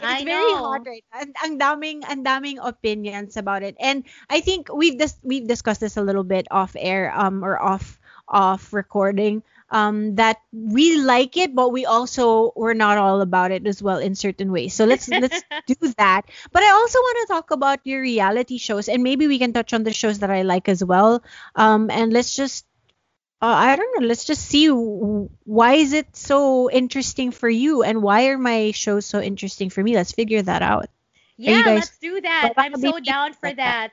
It's 0.00 0.20
I 0.20 0.24
very 0.24 0.52
know. 0.52 0.58
hot 0.58 0.82
right 0.86 1.04
now. 1.12 1.20
And 1.20 1.34
ang 1.42 1.54
daming 1.58 1.98
ang 2.06 2.22
daming 2.24 2.58
opinions 2.62 3.36
about 3.36 3.62
it. 3.62 3.76
And 3.80 4.04
I 4.28 4.40
think 4.40 4.68
we've 4.72 4.98
dis- 4.98 5.18
we've 5.22 5.46
discussed 5.46 5.80
this 5.80 5.96
a 5.96 6.02
little 6.02 6.24
bit 6.24 6.46
off 6.50 6.76
air 6.78 7.10
um 7.14 7.42
or 7.44 7.58
off 7.58 7.98
off 8.28 8.72
recording 8.72 9.42
um 9.70 10.14
that 10.16 10.36
we 10.52 10.98
like 11.00 11.36
it 11.36 11.54
but 11.54 11.70
we 11.72 11.84
also 11.84 12.52
we're 12.56 12.74
not 12.76 12.96
all 12.98 13.20
about 13.20 13.50
it 13.50 13.66
as 13.66 13.82
well 13.82 13.98
in 13.98 14.14
certain 14.14 14.52
ways. 14.52 14.74
So 14.74 14.84
let's 14.84 15.08
let's 15.08 15.42
do 15.66 15.74
that. 15.98 16.28
But 16.52 16.62
I 16.62 16.70
also 16.70 16.98
want 17.00 17.18
to 17.26 17.34
talk 17.34 17.50
about 17.50 17.80
your 17.84 18.00
reality 18.02 18.58
shows 18.58 18.88
and 18.88 19.02
maybe 19.02 19.26
we 19.26 19.38
can 19.40 19.52
touch 19.52 19.72
on 19.72 19.82
the 19.82 19.92
shows 19.92 20.20
that 20.20 20.30
I 20.30 20.42
like 20.42 20.68
as 20.68 20.84
well. 20.84 21.22
Um 21.56 21.90
and 21.90 22.12
let's 22.12 22.36
just 22.36 22.67
uh, 23.40 23.46
I 23.46 23.76
don't 23.76 24.00
know. 24.00 24.06
Let's 24.06 24.24
just 24.24 24.44
see 24.46 24.68
why 24.68 25.74
is 25.74 25.92
it 25.92 26.16
so 26.16 26.70
interesting 26.70 27.30
for 27.30 27.48
you, 27.48 27.82
and 27.82 28.02
why 28.02 28.28
are 28.28 28.38
my 28.38 28.72
shows 28.72 29.06
so 29.06 29.20
interesting 29.20 29.70
for 29.70 29.82
me. 29.82 29.94
Let's 29.94 30.12
figure 30.12 30.42
that 30.42 30.62
out. 30.62 30.86
Yeah, 31.36 31.62
guys- 31.62 31.76
let's 31.78 31.98
do 31.98 32.20
that. 32.20 32.52
I'm 32.56 32.76
so 32.76 32.98
down 33.00 33.32
for 33.34 33.48
like 33.48 33.56
that. 33.56 33.90
that. 33.90 33.92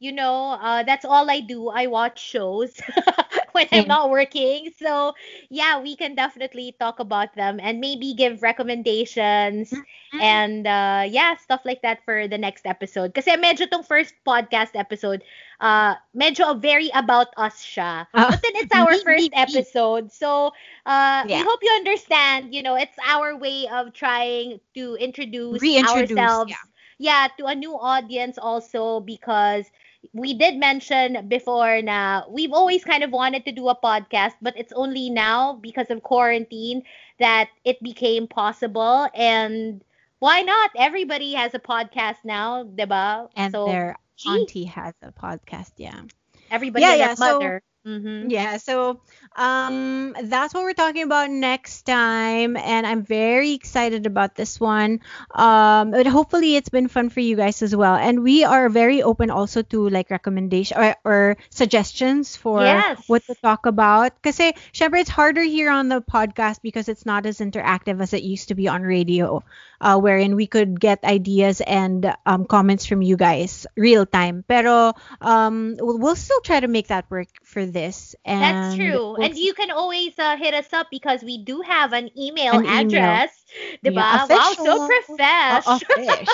You 0.00 0.12
know, 0.12 0.52
uh, 0.60 0.82
that's 0.82 1.04
all 1.04 1.30
I 1.30 1.40
do. 1.40 1.68
I 1.68 1.86
watch 1.86 2.20
shows 2.20 2.76
when 3.52 3.66
I'm 3.72 3.86
not 3.86 4.10
working. 4.10 4.70
So, 4.78 5.14
yeah, 5.48 5.80
we 5.80 5.96
can 5.96 6.14
definitely 6.14 6.74
talk 6.78 6.98
about 7.00 7.34
them 7.34 7.58
and 7.60 7.80
maybe 7.80 8.14
give 8.14 8.42
recommendations 8.42 9.72
Mm-hmm. 10.14 10.20
and 10.22 10.66
uh, 10.66 11.04
yeah, 11.10 11.36
stuff 11.36 11.62
like 11.64 11.82
that 11.82 12.04
for 12.04 12.28
the 12.28 12.38
next 12.38 12.66
episode. 12.66 13.14
Kasi 13.14 13.34
medyo 13.34 13.66
tong 13.68 13.82
first 13.82 14.14
podcast 14.26 14.78
episode, 14.78 15.22
uh, 15.60 15.94
medyo 16.16 16.58
very 16.60 16.90
about 16.94 17.28
us 17.36 17.62
siya. 17.62 18.06
Ah, 18.14 18.26
But 18.28 18.40
then 18.42 18.52
it's 18.56 18.72
our 18.72 18.96
first 19.04 19.30
episode. 19.32 20.12
So, 20.12 20.52
uh, 20.86 21.24
we 21.30 21.42
hope 21.42 21.60
you 21.62 21.72
understand, 21.72 22.54
you 22.54 22.62
know, 22.62 22.76
it's 22.76 22.96
our 23.06 23.36
way 23.36 23.66
of 23.68 23.92
trying 23.92 24.60
to 24.74 24.94
introduce 24.96 25.70
ourselves 25.78 26.52
yeah. 26.52 26.64
yeah, 26.98 27.28
to 27.38 27.46
a 27.46 27.54
new 27.54 27.74
audience 27.74 28.38
also 28.38 29.00
because 29.00 29.70
we 30.12 30.34
did 30.34 30.56
mention 30.56 31.28
before 31.28 31.80
na 31.82 32.22
we've 32.28 32.52
always 32.52 32.84
kind 32.84 33.02
of 33.02 33.10
wanted 33.10 33.44
to 33.44 33.52
do 33.52 33.68
a 33.68 33.76
podcast, 33.76 34.34
but 34.42 34.54
it's 34.56 34.72
only 34.72 35.10
now 35.10 35.54
because 35.54 35.90
of 35.90 36.02
quarantine 36.02 36.82
that 37.18 37.48
it 37.64 37.82
became 37.82 38.26
possible. 38.26 39.08
And 39.14 39.82
why 40.18 40.42
not? 40.42 40.70
Everybody 40.76 41.34
has 41.34 41.54
a 41.54 41.58
podcast 41.60 42.24
now, 42.24 42.64
diba? 42.64 43.28
And 43.36 43.50
so, 43.50 43.64
their 43.64 43.96
gee, 43.96 44.03
auntie 44.26 44.64
has 44.64 44.94
a 45.02 45.12
podcast. 45.12 45.72
Yeah. 45.76 46.02
everybody 46.50 46.82
Yeah, 46.84 46.94
yeah, 46.94 47.06
their 47.08 47.16
so- 47.16 47.32
mother. 47.38 47.62
Mhm. 47.86 48.30
Yeah, 48.32 48.56
so 48.56 49.00
um 49.36 50.16
that's 50.24 50.54
what 50.54 50.62
we're 50.64 50.72
talking 50.72 51.02
about 51.02 51.28
next 51.30 51.82
time 51.84 52.56
and 52.56 52.86
I'm 52.86 53.02
very 53.04 53.52
excited 53.52 54.06
about 54.06 54.34
this 54.34 54.58
one. 54.58 55.00
Um 55.34 55.90
but 55.90 56.06
hopefully 56.06 56.56
it's 56.56 56.70
been 56.70 56.88
fun 56.88 57.10
for 57.10 57.20
you 57.20 57.36
guys 57.36 57.60
as 57.60 57.76
well. 57.76 57.94
And 57.94 58.22
we 58.22 58.44
are 58.44 58.70
very 58.70 59.02
open 59.02 59.28
also 59.30 59.60
to 59.68 59.88
like 59.90 60.08
recommendation 60.10 60.78
or, 60.78 60.96
or 61.04 61.36
suggestions 61.50 62.36
for 62.36 62.62
Yes. 62.62 63.04
what 63.06 63.22
to 63.26 63.34
talk 63.34 63.66
about. 63.66 64.14
Because 64.16 64.38
syempre 64.72 65.00
it's 65.00 65.10
harder 65.10 65.42
here 65.42 65.68
on 65.70 65.88
the 65.92 66.00
podcast 66.00 66.62
because 66.62 66.88
it's 66.88 67.04
not 67.04 67.26
as 67.26 67.38
interactive 67.38 68.00
as 68.00 68.14
it 68.14 68.22
used 68.22 68.48
to 68.48 68.54
be 68.54 68.68
on 68.68 68.80
radio. 68.80 69.44
Uh, 69.84 70.00
wherein 70.00 70.34
we 70.36 70.46
could 70.48 70.80
get 70.80 71.04
ideas 71.04 71.60
and 71.60 72.08
um, 72.24 72.46
comments 72.46 72.86
from 72.86 73.02
you 73.02 73.16
guys 73.16 73.66
real 73.76 74.06
time. 74.06 74.44
Pero 74.48 74.94
um, 75.20 75.76
we'll, 75.78 76.16
still 76.16 76.40
try 76.40 76.60
to 76.60 76.68
make 76.68 76.88
that 76.88 77.04
work 77.10 77.28
for 77.44 77.66
this. 77.66 78.16
And 78.24 78.40
That's 78.40 78.76
true. 78.76 79.16
we'll 79.16 79.20
And 79.20 79.36
you 79.36 79.52
can 79.54 79.70
always 79.70 80.18
uh, 80.18 80.36
hit 80.36 80.54
us 80.54 80.72
up 80.72 80.88
because 80.90 81.22
we 81.22 81.44
do 81.44 81.60
have 81.62 81.92
an 81.92 82.10
email 82.18 82.58
An 82.58 82.64
email. 82.64 83.20
address. 83.20 83.44
Diba? 83.84 83.94
Yeah, 83.94 84.24
wow, 84.26 84.54
so 84.54 84.76
official. 84.76 84.86
profesh. 84.86 85.86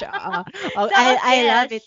Uh, 0.03 0.45
oh, 0.77 0.89
So 0.89 0.95
I, 0.95 1.19
I 1.23 1.43
love 1.43 1.73
it. 1.73 1.83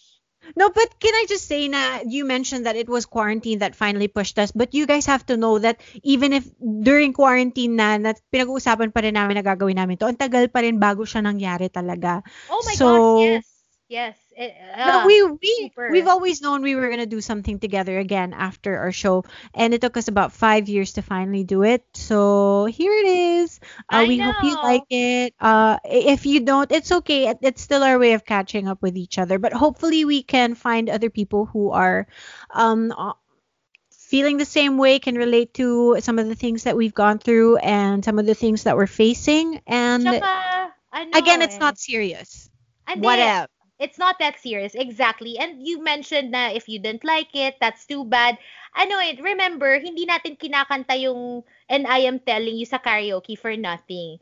No, 0.55 0.67
but 0.69 0.99
can 0.99 1.15
I 1.15 1.25
just 1.27 1.47
say 1.47 1.67
na 1.71 2.03
you 2.03 2.27
mentioned 2.27 2.67
that 2.67 2.75
it 2.75 2.91
was 2.91 3.07
quarantine 3.07 3.59
that 3.63 3.75
finally 3.79 4.07
pushed 4.11 4.35
us, 4.37 4.51
but 4.51 4.75
you 4.75 4.83
guys 4.85 5.07
have 5.07 5.25
to 5.31 5.37
know 5.39 5.57
that 5.59 5.79
even 6.03 6.33
if 6.35 6.43
during 6.59 7.15
quarantine 7.15 7.79
na, 7.79 7.95
na 7.95 8.13
pinag-uusapan 8.31 8.91
pa 8.91 8.99
rin 9.01 9.15
namin 9.15 9.39
na 9.39 9.43
gagawin 9.43 9.79
namin 9.79 9.95
to, 9.97 10.05
ang 10.07 10.19
tagal 10.19 10.51
pa 10.51 10.59
rin 10.61 10.77
bago 10.83 11.07
siya 11.07 11.23
nangyari 11.23 11.71
talaga. 11.71 12.21
Oh 12.51 12.59
my 12.67 12.75
So- 12.75 12.87
gosh, 12.87 13.23
yes. 13.23 13.45
Yes. 13.93 14.17
It, 14.35 14.53
No, 14.77 14.99
uh, 15.01 15.05
we 15.05 15.23
we 15.23 15.53
super. 15.69 15.89
we've 15.91 16.07
always 16.07 16.41
known 16.41 16.61
we 16.61 16.75
were 16.75 16.89
gonna 16.89 17.05
do 17.05 17.21
something 17.21 17.59
together 17.59 17.97
again 17.99 18.33
after 18.33 18.77
our 18.77 18.91
show, 18.91 19.23
and 19.53 19.73
it 19.73 19.81
took 19.81 19.97
us 19.97 20.07
about 20.07 20.33
five 20.33 20.67
years 20.67 20.93
to 20.93 21.01
finally 21.01 21.43
do 21.43 21.63
it. 21.63 21.83
So 21.93 22.65
here 22.65 22.93
it 22.93 23.07
is. 23.07 23.59
Uh, 23.91 24.03
I 24.03 24.07
we 24.07 24.17
hope 24.17 24.41
you 24.43 24.55
like 24.55 24.83
it. 24.89 25.33
Uh, 25.39 25.77
if 25.85 26.25
you 26.25 26.39
don't, 26.41 26.71
it's 26.71 26.91
okay. 26.91 27.27
It- 27.29 27.39
It's 27.41 27.61
still 27.61 27.83
our 27.83 27.99
way 27.99 28.13
of 28.13 28.25
catching 28.25 28.67
up 28.67 28.81
with 28.81 28.97
each 28.97 29.17
other. 29.17 29.37
But 29.39 29.53
hopefully 29.53 30.05
we 30.05 30.23
can 30.23 30.55
find 30.55 30.89
other 30.89 31.09
people 31.09 31.45
who 31.45 31.71
are, 31.71 32.07
um. 32.51 32.91
uh, 32.91 33.13
Feeling 34.09 34.37
the 34.37 34.45
same 34.45 34.77
way 34.77 34.99
can 34.99 35.15
relate 35.15 35.55
to 35.55 35.97
some 35.99 36.19
of 36.19 36.27
the 36.27 36.35
things 36.35 36.63
that 36.63 36.77
we've 36.77 36.93
gone 36.93 37.17
through 37.17 37.57
and 37.57 38.05
some 38.05 38.19
of 38.19 38.27
the 38.27 38.35
things 38.35 38.63
that 38.63 38.77
we're 38.77 38.85
facing. 38.85 39.59
And 39.65 40.05
ano 40.07 41.09
again, 41.17 41.41
it's 41.41 41.55
eh. 41.55 41.59
not 41.59 41.79
serious. 41.79 42.49
Hindi, 42.87 43.05
Whatever. 43.07 43.47
It's 43.83 43.99
not 43.99 44.17
that 44.23 44.39
serious. 44.39 44.75
Exactly. 44.79 45.35
And 45.37 45.59
you 45.59 45.83
mentioned 45.83 46.31
na 46.31 46.55
if 46.55 46.71
you 46.71 46.79
didn't 46.79 47.03
like 47.03 47.35
it, 47.35 47.59
that's 47.59 47.85
too 47.85 48.05
bad. 48.07 48.39
Ano 48.79 48.97
eh, 49.03 49.19
remember, 49.19 49.75
hindi 49.83 50.07
natin 50.07 50.39
kinakanta 50.39 50.95
yung 51.03 51.43
And 51.67 51.83
I 51.87 52.07
Am 52.07 52.23
Telling 52.23 52.55
You 52.55 52.65
sa 52.65 52.79
karaoke 52.79 53.35
for 53.37 53.51
nothing. 53.59 54.19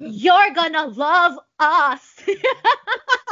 You're 0.00 0.52
gonna 0.56 0.86
love 0.88 1.38
us. 1.60 2.20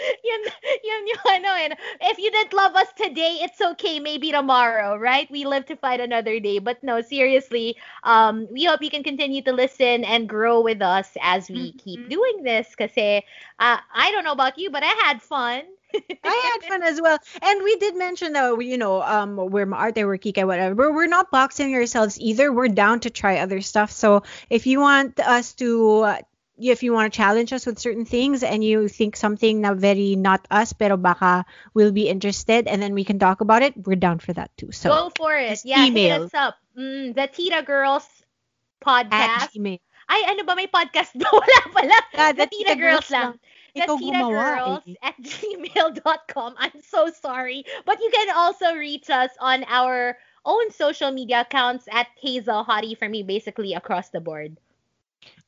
yun, 0.24 0.40
yun 0.84 1.02
yung 1.06 1.24
ano 1.28 1.50
eh. 1.56 1.68
If 2.12 2.18
you 2.18 2.30
didn't 2.30 2.52
love 2.52 2.74
us 2.76 2.88
today, 2.96 3.40
it's 3.42 3.60
okay. 3.60 4.00
Maybe 4.00 4.30
tomorrow, 4.32 4.96
right? 4.96 5.30
We 5.30 5.44
live 5.44 5.66
to 5.66 5.76
fight 5.76 6.00
another 6.00 6.40
day. 6.40 6.58
But 6.58 6.82
no, 6.82 7.00
seriously, 7.00 7.76
um, 8.04 8.46
we 8.50 8.64
hope 8.64 8.82
you 8.82 8.90
can 8.90 9.02
continue 9.02 9.42
to 9.42 9.52
listen 9.52 10.04
and 10.04 10.28
grow 10.28 10.60
with 10.60 10.82
us 10.82 11.10
as 11.20 11.48
we 11.50 11.72
keep 11.72 12.00
Mhm. 12.00 12.08
doing 12.08 12.36
this. 12.42 12.74
Kasi, 12.74 13.22
uh, 13.58 13.78
I 13.94 14.10
don't 14.12 14.24
know 14.24 14.32
about 14.36 14.58
you, 14.58 14.70
but 14.70 14.82
I 14.82 14.94
had 15.04 15.22
fun. 15.22 15.62
I 16.24 16.56
had 16.56 16.64
fun 16.64 16.82
as 16.82 17.00
well. 17.00 17.18
And 17.42 17.62
we 17.62 17.76
did 17.76 17.96
mention 17.96 18.32
that, 18.32 18.56
we- 18.56 18.66
you 18.66 18.78
know, 18.78 19.02
um, 19.02 19.36
we're 19.36 19.66
Maarte, 19.66 20.04
we're 20.06 20.16
Kika, 20.16 20.46
whatever. 20.46 20.74
But 20.74 20.94
we're 20.94 21.06
not 21.10 21.30
boxing 21.30 21.74
ourselves 21.74 22.18
either. 22.20 22.52
We're 22.52 22.68
down 22.68 23.00
to 23.00 23.10
try 23.10 23.38
other 23.38 23.60
stuff. 23.60 23.90
So 23.90 24.22
if 24.48 24.66
you 24.66 24.80
want 24.80 25.20
us 25.20 25.52
to, 25.60 26.00
uh, 26.00 26.18
if 26.70 26.82
you 26.82 26.92
want 26.92 27.12
to 27.12 27.16
challenge 27.16 27.52
us 27.52 27.66
with 27.66 27.78
certain 27.78 28.04
things 28.04 28.42
and 28.42 28.62
you 28.62 28.88
think 28.88 29.16
something 29.16 29.60
na 29.60 29.74
very 29.74 30.14
not 30.14 30.46
us, 30.50 30.72
pero 30.72 30.96
baka 30.96 31.44
we'll 31.74 31.92
be 31.92 32.08
interested 32.08 32.68
and 32.68 32.82
then 32.82 32.94
we 32.94 33.04
can 33.04 33.18
talk 33.18 33.40
about 33.40 33.62
it, 33.62 33.74
we're 33.86 33.98
down 33.98 34.18
for 34.18 34.32
that 34.32 34.54
too. 34.56 34.70
So 34.70 34.90
Go 34.90 35.12
for 35.16 35.34
it. 35.34 35.64
Yeah, 35.64 35.86
email. 35.86 36.22
hit 36.22 36.22
us 36.30 36.34
up. 36.34 36.56
Mm, 36.78 37.14
the 37.14 37.26
Tita 37.26 37.62
Girls 37.62 38.06
at 38.86 39.10
podcast. 39.10 39.56
Gmail. 39.56 39.80
Ay, 40.08 40.20
ano 40.28 40.44
ba? 40.44 40.54
May 40.54 40.66
podcast 40.66 41.16
ba? 41.16 41.26
Wala 41.32 41.60
pala. 41.72 41.98
Ah, 42.14 42.32
the 42.32 42.46
Tita 42.46 42.76
Girls 42.76 43.08
lang. 43.10 43.38
The 43.74 43.88
Ikaw 43.88 43.96
Tita 43.98 44.22
Girls 44.28 44.84
eh. 44.86 44.94
at 45.00 45.16
gmail.com. 45.22 46.54
I'm 46.58 46.80
so 46.84 47.08
sorry. 47.08 47.64
But 47.86 48.00
you 48.00 48.10
can 48.12 48.28
also 48.36 48.74
reach 48.76 49.08
us 49.08 49.30
on 49.40 49.64
our 49.66 50.18
own 50.44 50.70
social 50.70 51.10
media 51.10 51.42
accounts 51.42 51.88
at 51.90 52.08
Hazel 52.20 52.64
Hottie 52.64 52.98
for 52.98 53.08
me, 53.08 53.22
basically 53.22 53.72
across 53.72 54.10
the 54.10 54.20
board. 54.20 54.58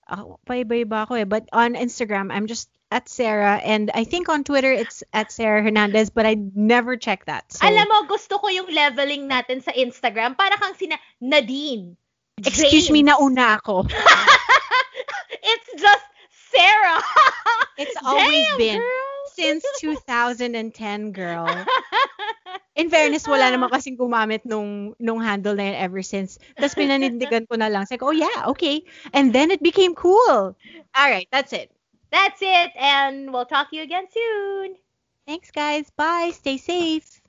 Ako, 0.08 0.40
paiba-iba 0.46 1.08
ako 1.08 1.14
eh. 1.20 1.26
But 1.28 1.48
on 1.52 1.74
Instagram, 1.74 2.32
I'm 2.32 2.46
just 2.46 2.68
at 2.94 3.08
Sarah. 3.08 3.58
And 3.58 3.90
I 3.94 4.04
think 4.04 4.28
on 4.28 4.44
Twitter, 4.44 4.70
it's 4.72 5.02
at 5.12 5.32
Sarah 5.32 5.62
Hernandez, 5.62 6.10
but 6.10 6.26
I 6.26 6.36
never 6.54 6.96
check 6.96 7.26
that. 7.26 7.50
So, 7.52 7.66
Alam 7.66 7.88
mo, 7.90 7.98
gusto 8.06 8.38
ko 8.38 8.46
yung 8.48 8.70
leveling 8.70 9.26
natin 9.26 9.64
sa 9.64 9.72
Instagram. 9.72 10.38
Para 10.38 10.54
kang 10.60 10.78
sina 10.78 10.94
Nadine. 11.18 11.96
Excuse 12.38 12.90
me, 12.90 13.02
nauna 13.02 13.58
ako. 13.62 13.86
it's 15.50 15.70
just 15.78 16.06
Sarah. 16.50 17.02
It's 17.78 17.98
always 18.02 18.46
Damn, 18.54 18.58
been 18.58 18.78
girl. 18.78 19.13
Since 19.34 19.64
2010, 19.80 21.12
girl. 21.12 21.46
In 22.76 22.90
fairness, 22.90 23.26
wala 23.30 23.54
naman 23.54 23.70
kasing 23.70 23.94
gumamit 23.94 24.42
nung, 24.42 24.98
nung 24.98 25.22
handle 25.22 25.54
na 25.54 25.70
yun 25.70 25.78
ever 25.78 26.02
since. 26.02 26.42
Tapos 26.58 26.74
pinanindigan 26.74 27.46
ko 27.46 27.54
na 27.54 27.70
lang. 27.70 27.86
It's 27.86 27.94
like, 27.94 28.02
oh 28.02 28.14
yeah, 28.14 28.50
okay. 28.50 28.82
And 29.14 29.30
then 29.30 29.54
it 29.54 29.62
became 29.62 29.94
cool. 29.94 30.58
All 30.94 31.08
right, 31.10 31.28
that's 31.30 31.54
it. 31.54 31.70
That's 32.10 32.42
it, 32.42 32.70
and 32.78 33.30
we'll 33.32 33.46
talk 33.46 33.70
to 33.70 33.76
you 33.76 33.82
again 33.82 34.06
soon. 34.10 34.74
Thanks, 35.26 35.50
guys. 35.50 35.90
Bye. 35.90 36.30
Stay 36.34 36.58
safe. 36.58 37.20